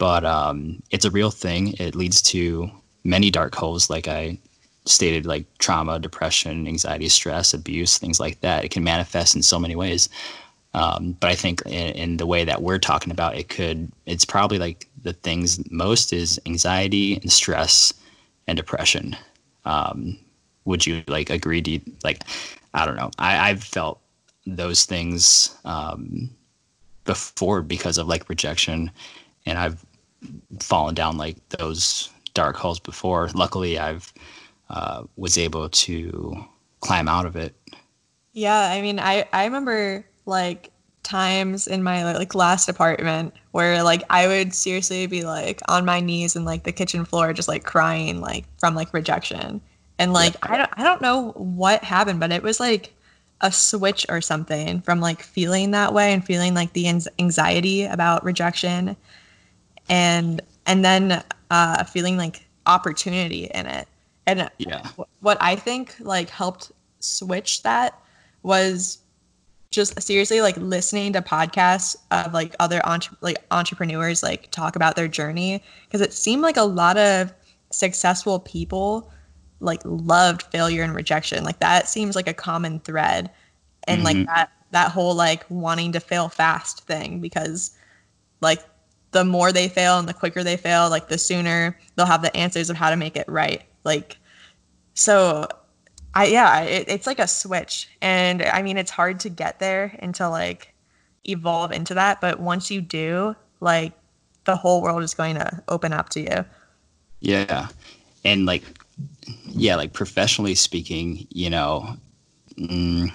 but 0.01 0.25
um, 0.25 0.83
it's 0.91 1.05
a 1.05 1.11
real 1.11 1.31
thing. 1.31 1.75
It 1.79 1.95
leads 1.95 2.23
to 2.23 2.71
many 3.05 3.31
dark 3.31 3.55
holes 3.55 3.89
like 3.89 4.09
i 4.09 4.39
stated 4.87 5.27
like 5.27 5.47
trauma 5.59 5.99
depression 5.99 6.67
anxiety 6.67 7.09
stress 7.09 7.55
abuse 7.55 7.99
things 7.99 8.19
like 8.19 8.41
that. 8.41 8.65
It 8.65 8.71
can 8.71 8.83
manifest 8.83 9.37
in 9.37 9.43
so 9.43 9.59
many 9.59 9.77
ways 9.77 10.09
um, 10.75 11.17
but 11.19 11.31
I 11.31 11.35
think 11.35 11.63
in, 11.67 11.73
in, 11.73 12.17
the 12.17 12.27
way 12.27 12.45
that 12.45 12.63
we're 12.63 12.79
talking 12.79 13.11
about, 13.11 13.37
it 13.37 13.49
could, 13.49 13.91
it's 14.07 14.25
probably 14.25 14.59
like 14.59 14.87
the 15.03 15.13
things 15.13 15.59
most 15.71 16.13
is 16.13 16.41
anxiety 16.47 17.17
and 17.17 17.33
stress 17.33 17.93
and 18.47 18.57
depression. 18.57 19.17
Um, 19.65 20.17
would 20.65 20.87
you 20.87 21.03
like 21.09 21.29
agree? 21.29 21.63
You, 21.67 21.81
like, 22.05 22.23
I 22.73 22.87
don't 22.87 22.97
know. 22.97 23.11
I, 23.19 23.51
I've 23.51 23.65
felt 23.65 24.01
those 24.47 24.85
things 24.85 25.57
um, 25.65 26.31
before 27.05 27.63
because 27.63 27.99
of 27.99 28.07
like 28.07 28.29
rejection, 28.29 28.91
and 29.47 29.59
I've 29.59 29.85
fallen 30.61 30.95
down 30.95 31.17
like 31.17 31.37
those 31.51 32.11
dark 32.35 32.57
holes 32.57 32.79
before. 32.79 33.29
Luckily, 33.35 33.79
I've 33.79 34.13
uh, 34.69 35.03
was 35.17 35.37
able 35.37 35.69
to 35.69 36.45
climb 36.81 37.09
out 37.09 37.27
of 37.27 37.35
it. 37.35 37.55
Yeah, 38.33 38.71
I 38.71 38.81
mean, 38.81 39.01
I 39.01 39.27
I 39.33 39.45
remember 39.45 40.05
like 40.31 40.71
times 41.03 41.67
in 41.67 41.83
my 41.83 42.05
like 42.15 42.35
last 42.35 42.69
apartment 42.69 43.35
where 43.51 43.83
like 43.83 44.03
I 44.11 44.27
would 44.27 44.55
seriously 44.55 45.07
be 45.07 45.25
like 45.25 45.61
on 45.69 45.85
my 45.85 46.01
knees 46.01 46.37
and 46.37 46.45
like 46.45 46.65
the 46.65 46.73
kitchen 46.73 47.05
floor 47.05 47.33
just 47.33 47.49
like 47.49 47.65
crying 47.65 48.21
like 48.21 48.45
from 48.59 48.75
like 48.75 48.95
rejection. 48.95 49.61
And 49.99 50.13
like 50.13 50.35
yeah. 50.35 50.53
I 50.53 50.57
don't 50.57 50.71
I 50.75 50.85
don't 50.85 51.03
know 51.03 51.33
what 51.33 51.83
happened, 51.85 52.21
but 52.21 52.33
it 52.33 52.43
was 52.43 52.61
like 52.61 52.95
a 53.43 53.51
switch 53.51 54.07
or 54.09 54.21
something 54.21 54.81
from 54.83 55.01
like 55.01 55.23
feeling 55.23 55.71
that 55.73 55.93
way 55.93 56.13
and 56.13 56.25
feeling 56.25 56.55
like 56.55 56.73
the 56.75 56.89
anxiety 57.19 57.85
about 57.85 58.25
rejection 58.25 58.97
and 59.89 60.41
and 60.67 60.85
then 60.85 61.23
uh 61.51 61.85
feeling 61.85 62.17
like 62.17 62.47
opportunity 62.67 63.45
in 63.47 63.67
it. 63.67 63.89
And 64.27 64.49
yeah. 64.59 64.87
what 65.21 65.39
I 65.41 65.57
think 65.57 65.97
like 65.99 66.31
helped 66.31 66.71
switch 67.01 67.63
that 67.63 67.99
was 68.43 68.99
just 69.71 70.01
seriously 70.03 70.41
like 70.41 70.57
listening 70.57 71.13
to 71.13 71.23
podcasts 71.23 71.95
of 72.11 72.33
like 72.33 72.57
other 72.59 72.85
entre- 72.85 73.17
like 73.21 73.45
entrepreneurs 73.53 74.23
like 74.23 74.51
talk 74.51 74.75
about 74.75 74.97
their 74.97 75.07
journey 75.07 75.63
because 75.87 76.01
it 76.01 76.13
seemed 76.13 76.43
like 76.43 76.57
a 76.57 76.63
lot 76.63 76.97
of 76.97 77.33
successful 77.71 78.41
people 78.41 79.11
like 79.61 79.81
loved 79.85 80.43
failure 80.45 80.83
and 80.83 80.95
rejection 80.95 81.45
like 81.45 81.61
that 81.61 81.89
seems 81.89 82.17
like 82.17 82.27
a 82.27 82.35
common 82.35 82.81
thread 82.81 83.31
and 83.85 83.99
mm-hmm. 83.99 84.19
like 84.19 84.27
that 84.27 84.51
that 84.73 84.91
whole 84.91 85.15
like 85.15 85.45
wanting 85.49 85.93
to 85.93 86.01
fail 86.01 86.29
fast 86.29 86.85
thing 86.87 87.21
because 87.21 87.77
like 88.41 88.61
the 89.13 89.25
more 89.25 89.53
they 89.53 89.69
fail 89.69 89.99
and 89.99 90.09
the 90.09 90.15
quicker 90.15 90.43
they 90.43 90.57
fail 90.57 90.91
like 90.91 91.09
the 91.09 91.19
sooner 91.19 91.79
they'll 91.95 92.07
have 92.07 92.23
the 92.23 92.37
answers 92.37 92.71
of 92.71 92.77
how 92.77 92.91
to 92.91 92.97
make 92.97 93.17
it 93.17 93.29
right 93.29 93.63
like 93.85 94.17
so 94.95 95.47
I 96.15 96.27
yeah, 96.27 96.61
it, 96.63 96.89
it's 96.89 97.07
like 97.07 97.19
a 97.19 97.29
switch, 97.29 97.89
and 98.01 98.43
I 98.43 98.63
mean 98.63 98.77
it's 98.77 98.91
hard 98.91 99.21
to 99.21 99.29
get 99.29 99.59
there 99.59 99.95
and 99.99 100.15
to 100.17 100.29
like 100.29 100.75
evolve 101.25 101.73
into 101.73 101.95
that, 101.95 102.21
but 102.21 102.41
once 102.41 102.71
you 102.71 102.81
do, 102.81 103.37
like 103.61 103.93
the 104.45 104.57
whole 104.57 104.83
world 104.83 105.03
is 105.03 105.15
going 105.15 105.37
to 105.37 105.63
open 105.69 105.93
up 105.93 106.09
to 106.11 106.21
you. 106.21 106.45
Yeah, 107.21 107.69
and 108.25 108.47
like 108.47 108.65
yeah, 109.47 109.77
like 109.77 109.93
professionally 109.93 110.55
speaking, 110.55 111.27
you 111.31 111.51
know, 111.51 111.97
mm, 112.59 113.13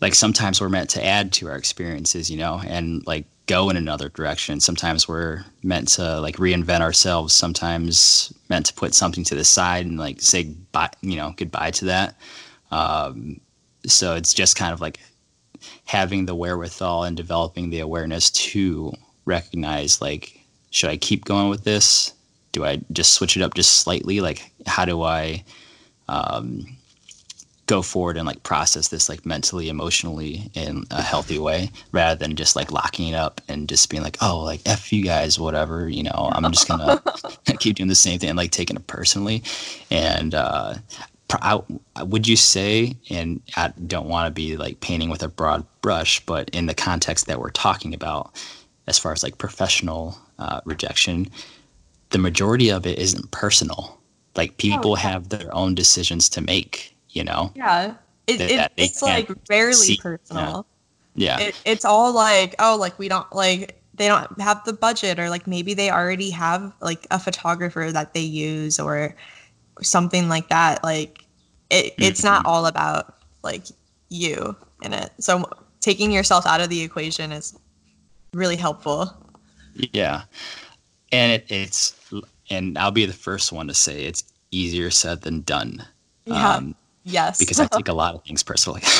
like 0.00 0.14
sometimes 0.14 0.60
we're 0.60 0.68
meant 0.68 0.90
to 0.90 1.04
add 1.04 1.32
to 1.34 1.48
our 1.48 1.56
experiences, 1.56 2.30
you 2.30 2.36
know, 2.36 2.60
and 2.66 3.06
like 3.06 3.26
go 3.46 3.68
in 3.70 3.76
another 3.76 4.08
direction. 4.08 4.60
Sometimes 4.60 5.06
we're 5.06 5.44
meant 5.62 5.88
to 5.88 6.20
like 6.20 6.36
reinvent 6.36 6.80
ourselves. 6.80 7.34
Sometimes 7.34 8.32
meant 8.48 8.66
to 8.66 8.74
put 8.74 8.94
something 8.94 9.24
to 9.24 9.34
the 9.34 9.44
side 9.44 9.86
and 9.86 9.98
like 9.98 10.20
say 10.20 10.44
bye, 10.72 10.90
you 11.02 11.16
know, 11.16 11.34
goodbye 11.36 11.70
to 11.72 11.84
that. 11.86 12.16
Um, 12.70 13.40
so 13.86 14.14
it's 14.14 14.32
just 14.32 14.56
kind 14.56 14.72
of 14.72 14.80
like 14.80 14.98
having 15.84 16.26
the 16.26 16.34
wherewithal 16.34 17.04
and 17.04 17.16
developing 17.16 17.70
the 17.70 17.80
awareness 17.80 18.30
to 18.30 18.92
recognize 19.26 20.00
like, 20.00 20.40
should 20.70 20.90
I 20.90 20.96
keep 20.96 21.24
going 21.24 21.48
with 21.50 21.64
this? 21.64 22.12
Do 22.52 22.64
I 22.64 22.80
just 22.92 23.12
switch 23.12 23.36
it 23.36 23.42
up 23.42 23.54
just 23.54 23.78
slightly? 23.78 24.20
Like, 24.20 24.50
how 24.66 24.84
do 24.84 25.02
I 25.02 25.44
um, 26.08 26.66
go 27.66 27.82
forward 27.82 28.16
and 28.16 28.26
like 28.26 28.42
process 28.42 28.88
this 28.88 29.08
like 29.08 29.24
mentally 29.24 29.68
emotionally 29.68 30.50
in 30.54 30.84
a 30.90 31.02
healthy 31.02 31.38
way 31.38 31.70
rather 31.92 32.18
than 32.18 32.36
just 32.36 32.56
like 32.56 32.70
locking 32.70 33.08
it 33.08 33.14
up 33.14 33.40
and 33.48 33.68
just 33.68 33.88
being 33.90 34.02
like 34.02 34.18
oh 34.20 34.40
like 34.40 34.60
f 34.66 34.92
you 34.92 35.02
guys 35.02 35.38
whatever 35.38 35.88
you 35.88 36.02
know 36.02 36.30
i'm 36.32 36.52
just 36.52 36.68
gonna 36.68 37.02
keep 37.58 37.76
doing 37.76 37.88
the 37.88 37.94
same 37.94 38.18
thing 38.18 38.30
and 38.30 38.38
like 38.38 38.50
taking 38.50 38.76
it 38.76 38.86
personally. 38.86 39.42
And 39.90 40.34
uh 40.34 40.74
I, 41.30 41.58
would 42.00 42.28
you 42.28 42.36
say 42.36 42.94
and 43.10 43.40
i 43.56 43.72
don't 43.86 44.08
want 44.08 44.28
to 44.28 44.30
be 44.30 44.56
like 44.56 44.78
painting 44.80 45.10
with 45.10 45.22
a 45.22 45.28
broad 45.28 45.66
brush 45.80 46.24
but 46.26 46.48
in 46.50 46.66
the 46.66 46.74
context 46.74 47.26
that 47.26 47.40
we're 47.40 47.50
talking 47.50 47.92
about 47.92 48.30
as 48.86 49.00
far 49.00 49.10
as 49.10 49.24
like 49.24 49.38
professional 49.38 50.16
uh, 50.38 50.60
rejection 50.64 51.28
the 52.14 52.18
majority 52.18 52.70
of 52.70 52.86
it 52.86 52.96
isn't 52.96 53.32
personal. 53.32 54.00
Like 54.36 54.56
people 54.56 54.92
oh, 54.92 54.94
have 54.94 55.30
their 55.30 55.52
own 55.52 55.74
decisions 55.74 56.28
to 56.30 56.40
make 56.40 56.93
you 57.14 57.24
know? 57.24 57.52
Yeah. 57.54 57.94
It, 58.26 58.40
it 58.40 58.72
it's 58.76 59.02
like 59.02 59.30
rarely 59.48 59.74
see, 59.74 59.96
personal. 59.96 60.66
Yeah. 61.14 61.38
yeah. 61.38 61.46
It, 61.48 61.62
it's 61.64 61.84
all 61.84 62.12
like, 62.12 62.54
oh, 62.58 62.76
like 62.78 62.98
we 62.98 63.08
don't 63.08 63.30
like 63.34 63.80
they 63.94 64.08
don't 64.08 64.40
have 64.40 64.64
the 64.64 64.72
budget 64.72 65.18
or 65.18 65.30
like 65.30 65.46
maybe 65.46 65.72
they 65.74 65.90
already 65.90 66.30
have 66.30 66.72
like 66.80 67.06
a 67.10 67.18
photographer 67.18 67.92
that 67.92 68.12
they 68.12 68.20
use 68.20 68.80
or 68.80 69.14
something 69.82 70.28
like 70.28 70.48
that. 70.48 70.82
Like 70.82 71.24
it, 71.70 71.94
it's 71.98 72.20
mm-hmm. 72.20 72.28
not 72.28 72.46
all 72.46 72.66
about 72.66 73.14
like 73.42 73.66
you 74.08 74.56
in 74.82 74.92
it. 74.92 75.12
So 75.20 75.48
taking 75.80 76.10
yourself 76.10 76.46
out 76.46 76.60
of 76.60 76.70
the 76.70 76.82
equation 76.82 77.30
is 77.30 77.56
really 78.32 78.56
helpful. 78.56 79.14
Yeah. 79.74 80.22
And 81.12 81.32
it, 81.32 81.46
it's 81.48 81.94
and 82.50 82.76
I'll 82.78 82.90
be 82.90 83.06
the 83.06 83.12
first 83.12 83.52
one 83.52 83.68
to 83.68 83.74
say 83.74 84.04
it's 84.04 84.24
easier 84.50 84.90
said 84.90 85.22
than 85.22 85.42
done. 85.42 85.84
Yeah. 86.24 86.54
Um, 86.54 86.74
Yes. 87.04 87.38
because 87.38 87.60
I 87.60 87.66
take 87.66 87.88
a 87.88 87.92
lot 88.02 88.14
of 88.14 88.24
things 88.24 88.42
personally. 88.42 88.82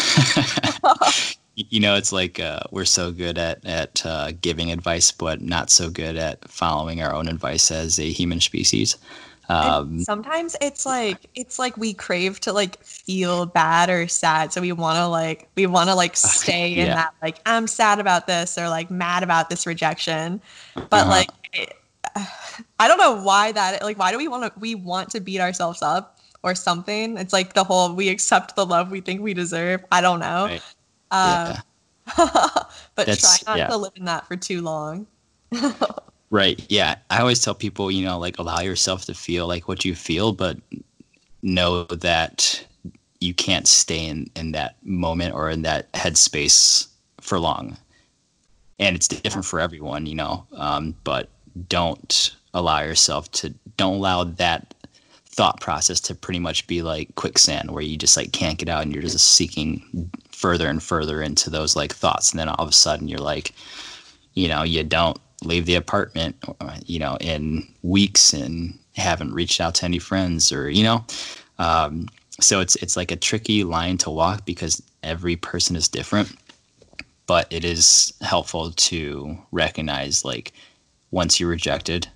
you 1.57 1.81
know, 1.81 1.95
it's 1.95 2.13
like 2.13 2.41
uh, 2.41 2.61
we're 2.71 2.85
so 2.85 3.13
good 3.13 3.39
at 3.39 3.65
at 3.65 4.05
uh, 4.05 4.33
giving 4.41 4.71
advice, 4.73 5.11
but 5.13 5.41
not 5.41 5.71
so 5.71 5.91
good 5.91 6.17
at 6.17 6.49
following 6.49 7.03
our 7.03 7.15
own 7.15 7.29
advice 7.29 7.71
as 7.71 7.99
a 7.99 8.11
human 8.11 8.41
species. 8.41 8.97
Um, 9.49 10.01
sometimes 10.01 10.57
it's 10.61 10.87
like 10.87 11.19
it's 11.35 11.59
like 11.59 11.77
we 11.77 11.93
crave 11.93 12.41
to 12.41 12.53
like 12.53 12.83
feel 12.83 13.47
bad 13.47 13.91
or 13.91 14.09
sad, 14.09 14.53
so 14.53 14.61
we 14.61 14.73
want 14.73 14.97
to 14.97 15.07
like 15.07 15.49
we 15.55 15.67
want 15.67 15.91
to 15.91 15.95
like 15.95 16.17
stay 16.17 16.69
yeah. 16.69 16.83
in 16.83 16.89
that 16.91 17.15
like 17.23 17.39
I'm 17.47 17.67
sad 17.67 18.01
about 18.01 18.27
this 18.27 18.57
or 18.57 18.69
like 18.69 18.91
mad 18.91 19.23
about 19.23 19.51
this 19.51 19.67
rejection, 19.67 20.41
but 20.75 20.93
uh-huh. 20.93 21.11
like. 21.11 21.31
It, 21.53 21.75
I 22.79 22.87
don't 22.87 22.99
know 22.99 23.21
why 23.23 23.51
that 23.53 23.83
like 23.83 23.99
why 23.99 24.13
do 24.13 24.19
we 24.19 24.29
want 24.29 24.53
to 24.53 24.61
we 24.61 24.75
want 24.75 25.11
to 25.11 25.21
beat 25.21 25.41
ourselves 25.41 25.83
up 25.83 26.19
or 26.45 26.55
something. 26.55 27.17
It's 27.17 27.33
like 27.33 27.55
the 27.55 27.65
whole 27.65 27.95
we 27.95 28.11
accept 28.11 28.55
the 28.55 28.67
love 28.67 28.91
we 28.91 29.01
think 29.01 29.23
we 29.23 29.35
deserve. 29.35 29.83
I 29.91 30.03
don't 30.03 30.21
know. 30.21 30.45
Right. 30.45 30.63
Uh, 31.11 31.57
yeah. 31.57 31.61
but 32.95 33.07
That's, 33.07 33.43
try 33.43 33.53
not 33.53 33.59
yeah. 33.59 33.67
to 33.69 33.77
live 33.79 33.95
in 33.97 34.05
that 34.05 34.29
for 34.29 34.37
too 34.37 34.61
long. 34.61 35.07
right. 36.31 36.63
Yeah. 36.69 36.97
I 37.09 37.21
always 37.21 37.43
tell 37.43 37.55
people, 37.55 37.91
you 37.91 38.05
know, 38.05 38.19
like 38.19 38.39
allow 38.39 38.61
yourself 38.61 39.07
to 39.07 39.15
feel 39.15 39.49
like 39.49 39.69
what 39.69 39.87
you 39.87 39.95
feel, 39.95 40.33
but 40.33 40.59
know 41.43 41.85
that 41.85 42.65
you 43.21 43.33
can't 43.33 43.67
stay 43.67 44.07
in, 44.07 44.31
in 44.37 44.53
that 44.53 44.77
moment 44.85 45.35
or 45.35 45.49
in 45.49 45.63
that 45.63 45.91
headspace 45.93 46.89
for 47.23 47.41
long. 47.41 47.79
And 48.79 48.95
it's 48.95 49.09
different 49.09 49.47
for 49.47 49.61
everyone, 49.61 50.05
you 50.05 50.15
know, 50.15 50.47
um, 50.53 50.95
but 51.05 51.31
don't 51.69 52.37
allow 52.53 52.83
yourself 52.83 53.31
to, 53.33 53.55
don't 53.79 53.95
allow 53.95 54.25
that 54.25 54.74
thought 55.35 55.61
process 55.61 56.01
to 56.01 56.15
pretty 56.15 56.39
much 56.39 56.67
be 56.69 56.81
like 56.83 57.13
quicksand 57.17 57.73
where 57.73 57.83
you 57.83 57.97
just 57.97 58.17
like 58.17 58.33
can't 58.33 58.59
get 58.59 58.69
out 58.69 58.83
and 58.83 58.93
you're 58.93 59.03
just 59.03 59.35
seeking 59.35 60.11
further 60.31 60.69
and 60.69 60.83
further 60.83 61.21
into 61.21 61.51
those 61.51 61.75
like 61.75 61.93
thoughts. 61.93 62.31
And 62.31 62.39
then 62.39 62.49
all 62.49 62.65
of 62.65 62.69
a 62.69 62.73
sudden 62.73 63.09
you're 63.09 63.19
like 63.19 63.53
you 64.35 64.49
know 64.49 64.63
you 64.63 64.85
don't 64.85 65.19
leave 65.43 65.67
the 65.67 65.75
apartment 65.75 66.37
you 66.87 66.99
know 66.99 67.17
in 67.21 67.67
weeks 67.83 68.33
and 68.33 68.79
haven't 68.97 69.35
reached 69.35 69.61
out 69.61 69.75
to 69.77 69.85
any 69.85 69.99
friends 69.99 70.53
or 70.53 70.71
you 70.71 70.85
know? 70.85 71.05
Um, 71.59 72.09
so 72.41 72.61
it's 72.61 72.77
it's 72.77 72.97
like 72.97 73.11
a 73.11 73.17
tricky 73.17 73.65
line 73.65 73.99
to 73.99 74.11
walk 74.11 74.45
because 74.45 74.83
every 75.03 75.37
person 75.37 75.77
is 75.77 75.89
different 75.89 76.37
but 77.27 77.47
it 77.51 77.65
is 77.65 78.13
helpful 78.21 78.73
to 78.73 79.37
recognize 79.53 80.25
like 80.25 80.53
once 81.11 81.39
you're 81.39 81.49
rejected 81.49 82.09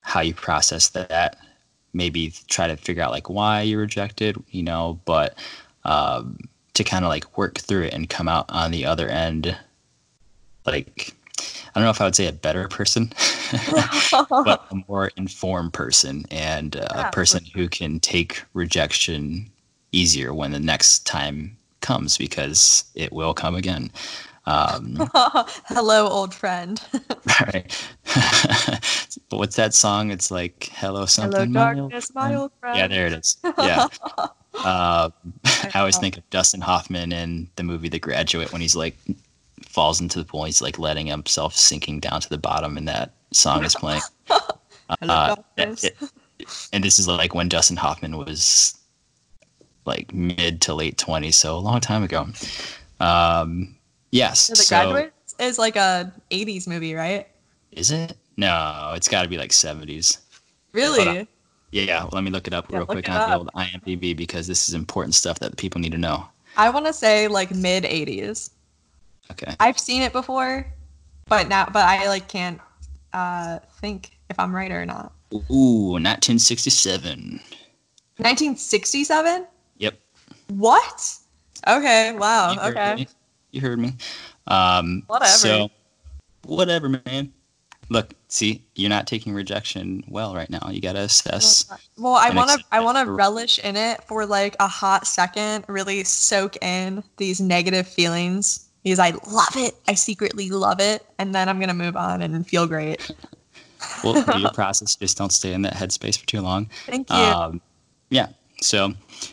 how 0.00 0.20
you 0.20 0.34
process 0.34 0.90
that 0.90 1.38
maybe 1.94 2.34
try 2.48 2.66
to 2.66 2.76
figure 2.76 3.02
out 3.02 3.12
like 3.12 3.30
why 3.30 3.62
you 3.62 3.78
rejected, 3.78 4.36
you 4.50 4.62
know, 4.62 5.00
but 5.04 5.38
um, 5.84 6.38
to 6.74 6.84
kind 6.84 7.04
of 7.04 7.08
like 7.08 7.38
work 7.38 7.58
through 7.58 7.84
it 7.84 7.94
and 7.94 8.10
come 8.10 8.28
out 8.28 8.46
on 8.48 8.70
the 8.70 8.84
other 8.84 9.08
end, 9.08 9.56
like 10.66 11.14
I 11.74 11.80
don't 11.80 11.84
know 11.84 11.90
if 11.90 12.00
I 12.00 12.04
would 12.04 12.14
say 12.14 12.28
a 12.28 12.32
better 12.32 12.68
person, 12.68 13.12
but 14.30 14.64
a 14.70 14.82
more 14.86 15.10
informed 15.16 15.72
person 15.72 16.24
and 16.30 16.76
uh, 16.76 16.86
yeah. 16.94 17.08
a 17.08 17.12
person 17.12 17.44
who 17.54 17.68
can 17.68 17.98
take 18.00 18.42
rejection 18.54 19.50
easier 19.90 20.32
when 20.34 20.52
the 20.52 20.60
next 20.60 21.06
time 21.06 21.56
comes 21.80 22.16
because 22.16 22.84
it 22.94 23.12
will 23.12 23.34
come 23.34 23.54
again. 23.54 23.90
Um, 24.46 24.96
Hello, 25.66 26.08
old 26.08 26.34
friend. 26.34 26.80
right. 27.40 27.88
but 29.28 29.38
what's 29.38 29.56
that 29.56 29.74
song? 29.74 30.10
It's 30.10 30.30
like 30.30 30.70
"Hello 30.74 31.06
something." 31.06 31.52
Hello, 31.52 31.74
darkness, 31.74 32.14
my 32.14 32.34
old 32.34 32.52
friend. 32.60 32.76
Yeah, 32.76 32.88
there 32.88 33.06
it 33.06 33.12
is. 33.14 33.36
Yeah. 33.58 33.88
uh, 34.64 35.10
I 35.44 35.70
always 35.74 35.96
think 35.96 36.18
of 36.18 36.28
Dustin 36.30 36.60
Hoffman 36.60 37.12
in 37.12 37.48
the 37.56 37.62
movie 37.62 37.88
The 37.88 37.98
Graduate 37.98 38.52
when 38.52 38.60
he's 38.60 38.76
like 38.76 38.96
falls 39.66 40.00
into 40.00 40.18
the 40.18 40.24
pool. 40.24 40.44
He's 40.44 40.60
like 40.60 40.78
letting 40.78 41.06
himself 41.06 41.56
sinking 41.56 42.00
down 42.00 42.20
to 42.20 42.28
the 42.28 42.38
bottom, 42.38 42.76
and 42.76 42.86
that 42.86 43.12
song 43.32 43.64
is 43.64 43.74
playing. 43.74 44.02
Hello, 44.28 45.14
uh, 45.14 45.36
it, 45.56 45.96
and 46.72 46.84
this 46.84 46.98
is 46.98 47.08
like 47.08 47.34
when 47.34 47.48
Dustin 47.48 47.78
Hoffman 47.78 48.18
was 48.18 48.76
like 49.86 50.12
mid 50.12 50.60
to 50.62 50.74
late 50.74 50.98
20s, 50.98 51.34
so 51.34 51.56
a 51.56 51.58
long 51.58 51.80
time 51.80 52.02
ago. 52.02 52.26
Um, 53.00 53.76
Yes. 54.14 54.46
The 54.46 54.56
so, 54.56 54.76
Graduate 54.76 55.12
is 55.40 55.58
like 55.58 55.74
a 55.74 56.12
80s 56.30 56.68
movie, 56.68 56.94
right? 56.94 57.26
Is 57.72 57.90
it? 57.90 58.16
No, 58.36 58.92
it's 58.94 59.08
got 59.08 59.24
to 59.24 59.28
be 59.28 59.36
like 59.36 59.50
70s. 59.50 60.18
Really? 60.72 61.26
Yeah, 61.72 62.02
well, 62.02 62.10
let 62.12 62.22
me 62.22 62.30
look 62.30 62.46
it 62.46 62.54
up 62.54 62.70
yeah, 62.70 62.78
real 62.78 62.86
quick 62.86 63.08
on 63.08 63.28
the 63.28 63.36
old 63.36 63.50
IMDb 63.56 64.16
because 64.16 64.46
this 64.46 64.68
is 64.68 64.74
important 64.74 65.16
stuff 65.16 65.40
that 65.40 65.56
people 65.56 65.80
need 65.80 65.90
to 65.90 65.98
know. 65.98 66.28
I 66.56 66.70
want 66.70 66.86
to 66.86 66.92
say 66.92 67.26
like 67.26 67.52
mid 67.52 67.82
80s. 67.82 68.50
Okay. 69.32 69.56
I've 69.58 69.80
seen 69.80 70.02
it 70.02 70.12
before, 70.12 70.64
but 71.26 71.48
now, 71.48 71.64
but 71.72 71.84
I 71.84 72.06
like 72.06 72.28
can't 72.28 72.60
uh, 73.12 73.58
think 73.80 74.16
if 74.30 74.38
I'm 74.38 74.54
right 74.54 74.70
or 74.70 74.86
not. 74.86 75.12
Ooh, 75.32 75.98
1967. 75.98 77.40
1967? 78.18 79.46
Yep. 79.78 79.98
What? 80.50 81.16
Okay. 81.66 82.12
Wow. 82.12 82.54
Okay. 82.68 83.08
You 83.54 83.60
heard 83.60 83.78
me. 83.78 83.94
Um, 84.48 85.04
whatever. 85.06 85.30
So, 85.30 85.70
whatever, 86.44 86.88
man. 86.88 87.32
Look, 87.88 88.14
see, 88.26 88.64
you're 88.74 88.90
not 88.90 89.06
taking 89.06 89.32
rejection 89.32 90.02
well 90.08 90.34
right 90.34 90.50
now. 90.50 90.68
You 90.70 90.80
gotta 90.80 91.02
assess. 91.02 91.70
Well, 91.96 92.14
I 92.14 92.30
want 92.30 92.50
to, 92.50 92.64
I 92.72 92.80
want 92.80 92.98
to 92.98 93.12
relish 93.12 93.60
in 93.60 93.76
it 93.76 94.02
for 94.04 94.26
like 94.26 94.56
a 94.58 94.66
hot 94.66 95.06
second, 95.06 95.66
really 95.68 96.02
soak 96.02 96.56
in 96.64 97.04
these 97.16 97.40
negative 97.40 97.86
feelings 97.86 98.68
because 98.82 98.98
I 98.98 99.10
love 99.30 99.54
it. 99.54 99.76
I 99.86 99.94
secretly 99.94 100.50
love 100.50 100.80
it, 100.80 101.06
and 101.18 101.32
then 101.32 101.48
I'm 101.48 101.60
gonna 101.60 101.74
move 101.74 101.96
on 101.96 102.22
and 102.22 102.44
feel 102.44 102.66
great. 102.66 103.08
well, 104.04 104.40
your 104.40 104.50
process. 104.54 104.96
Just 104.96 105.16
don't 105.16 105.32
stay 105.32 105.52
in 105.52 105.62
that 105.62 105.74
headspace 105.74 106.18
for 106.18 106.26
too 106.26 106.40
long. 106.40 106.68
Thank 106.86 107.08
you. 107.08 107.16
Um, 107.16 107.60
yeah. 108.10 108.28
So, 108.60 108.88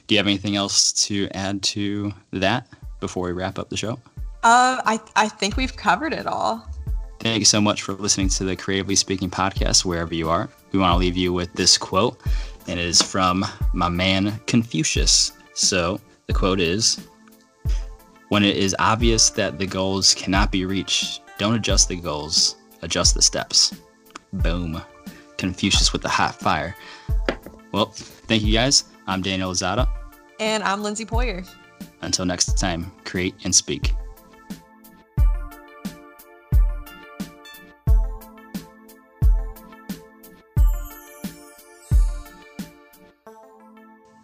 do 0.06 0.14
you 0.14 0.18
have 0.18 0.28
anything 0.28 0.56
else 0.56 0.94
to 1.08 1.28
add 1.30 1.64
to 1.64 2.14
that 2.34 2.68
before 3.00 3.26
we 3.26 3.32
wrap 3.32 3.58
up 3.58 3.70
the 3.70 3.78
show? 3.78 3.98
Uh, 4.44 4.82
I 4.86 5.00
I 5.16 5.28
think 5.28 5.58
we've 5.58 5.76
covered 5.76 6.14
it 6.14 6.26
all. 6.26 6.68
Thank 7.20 7.40
you 7.40 7.46
so 7.46 7.62
much 7.62 7.84
for 7.84 7.94
listening 7.94 8.30
to 8.30 8.44
the 8.44 8.56
Creatively 8.56 8.96
Speaking 8.96 9.30
podcast, 9.30 9.86
wherever 9.86 10.14
you 10.16 10.30
are. 10.30 10.50
We 10.72 10.80
want 10.80 10.94
to 10.94 10.98
leave 10.98 11.16
you 11.16 11.32
with 11.32 11.54
this 11.54 11.78
quote, 11.78 12.20
and 12.68 12.80
it 12.80 12.86
is 12.86 13.02
from 13.02 13.46
my 13.74 13.90
man 13.90 14.40
Confucius. 14.48 15.34
So 15.54 16.02
the 16.26 16.34
quote 16.34 16.60
is 16.60 17.08
When 18.30 18.44
it 18.44 18.58
is 18.58 18.76
obvious 18.80 19.30
that 19.32 19.60
the 19.60 19.68
goals 19.68 20.16
cannot 20.16 20.52
be 20.52 20.66
reached, 20.66 21.22
Don't 21.38 21.54
adjust 21.54 21.90
the 21.90 21.96
goals, 21.96 22.56
adjust 22.82 23.14
the 23.14 23.22
steps. 23.22 23.76
Boom. 24.34 24.82
Confucius 25.38 25.94
with 25.94 26.02
the 26.02 26.10
hot 26.10 26.36
fire. 26.36 26.76
Well, 27.72 27.88
thank 27.88 28.44
you 28.44 28.54
guys. 28.54 28.86
I'm 29.08 29.22
Daniel 29.22 29.54
Zada. 29.54 29.88
And 30.40 30.64
I'm 30.64 30.82
Lindsay 30.82 31.06
Poyer. 31.06 31.48
Until 32.02 32.26
next 32.26 32.58
time, 32.58 32.92
create 33.06 33.36
and 33.44 33.54
speak. 33.54 33.94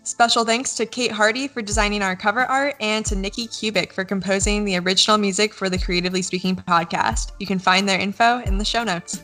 Special 0.07 0.45
thanks 0.45 0.73
to 0.75 0.85
Kate 0.85 1.11
Hardy 1.11 1.49
for 1.49 1.61
designing 1.61 2.01
our 2.01 2.15
cover 2.15 2.45
art 2.45 2.77
and 2.79 3.05
to 3.07 3.13
Nikki 3.13 3.45
Kubik 3.45 3.91
for 3.91 4.05
composing 4.05 4.63
the 4.63 4.77
original 4.77 5.17
music 5.17 5.53
for 5.53 5.69
the 5.69 5.77
Creatively 5.77 6.21
Speaking 6.21 6.55
podcast. 6.55 7.33
You 7.41 7.45
can 7.45 7.59
find 7.59 7.89
their 7.89 7.99
info 7.99 8.39
in 8.43 8.57
the 8.57 8.63
show 8.63 8.85
notes. 8.85 9.21